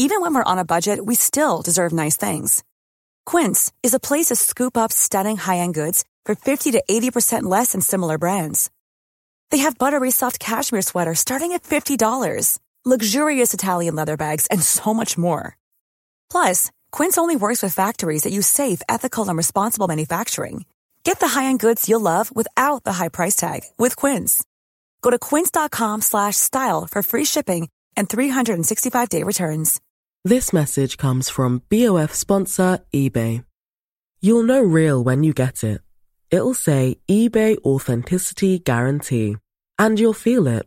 Even 0.00 0.20
when 0.20 0.32
we're 0.32 0.44
on 0.44 0.58
a 0.58 0.64
budget, 0.64 1.04
we 1.04 1.16
still 1.16 1.60
deserve 1.60 1.92
nice 1.92 2.16
things. 2.16 2.62
Quince 3.26 3.72
is 3.82 3.94
a 3.94 4.00
place 4.00 4.26
to 4.26 4.36
scoop 4.36 4.76
up 4.76 4.92
stunning 4.92 5.36
high-end 5.36 5.74
goods 5.74 6.04
for 6.24 6.36
50 6.36 6.70
to 6.72 6.84
80% 6.88 7.42
less 7.42 7.72
than 7.72 7.80
similar 7.80 8.16
brands. 8.16 8.70
They 9.50 9.58
have 9.58 9.76
buttery 9.76 10.12
soft 10.12 10.38
cashmere 10.38 10.82
sweaters 10.82 11.18
starting 11.18 11.52
at 11.52 11.64
$50 11.64 11.98
luxurious 12.88 13.52
Italian 13.52 13.96
leather 13.96 14.16
bags, 14.16 14.46
and 14.52 14.62
so 14.62 14.94
much 14.94 15.18
more. 15.18 15.56
Plus, 16.30 16.70
Quince 16.92 17.18
only 17.18 17.36
works 17.36 17.62
with 17.62 17.74
factories 17.74 18.22
that 18.22 18.32
use 18.32 18.46
safe, 18.46 18.80
ethical, 18.88 19.28
and 19.28 19.36
responsible 19.36 19.88
manufacturing. 19.88 20.64
Get 21.04 21.20
the 21.20 21.28
high-end 21.28 21.60
goods 21.60 21.88
you'll 21.88 22.00
love 22.00 22.34
without 22.34 22.84
the 22.84 22.92
high 22.92 23.08
price 23.08 23.34
tag 23.34 23.62
with 23.78 23.96
Quince. 23.96 24.44
Go 25.02 25.10
to 25.10 25.18
quince.com 25.18 26.02
slash 26.02 26.36
style 26.36 26.86
for 26.86 27.02
free 27.02 27.24
shipping 27.24 27.68
and 27.96 28.08
365-day 28.08 29.22
returns. 29.22 29.80
This 30.24 30.52
message 30.52 30.96
comes 30.96 31.30
from 31.30 31.62
BOF 31.70 32.12
sponsor 32.14 32.80
eBay. 32.92 33.44
You'll 34.20 34.42
know 34.42 34.60
real 34.60 35.02
when 35.02 35.22
you 35.22 35.32
get 35.32 35.64
it. 35.64 35.80
It'll 36.30 36.54
say 36.54 36.98
eBay 37.08 37.56
Authenticity 37.64 38.58
Guarantee. 38.58 39.36
And 39.78 39.98
you'll 39.98 40.12
feel 40.12 40.46
it. 40.46 40.66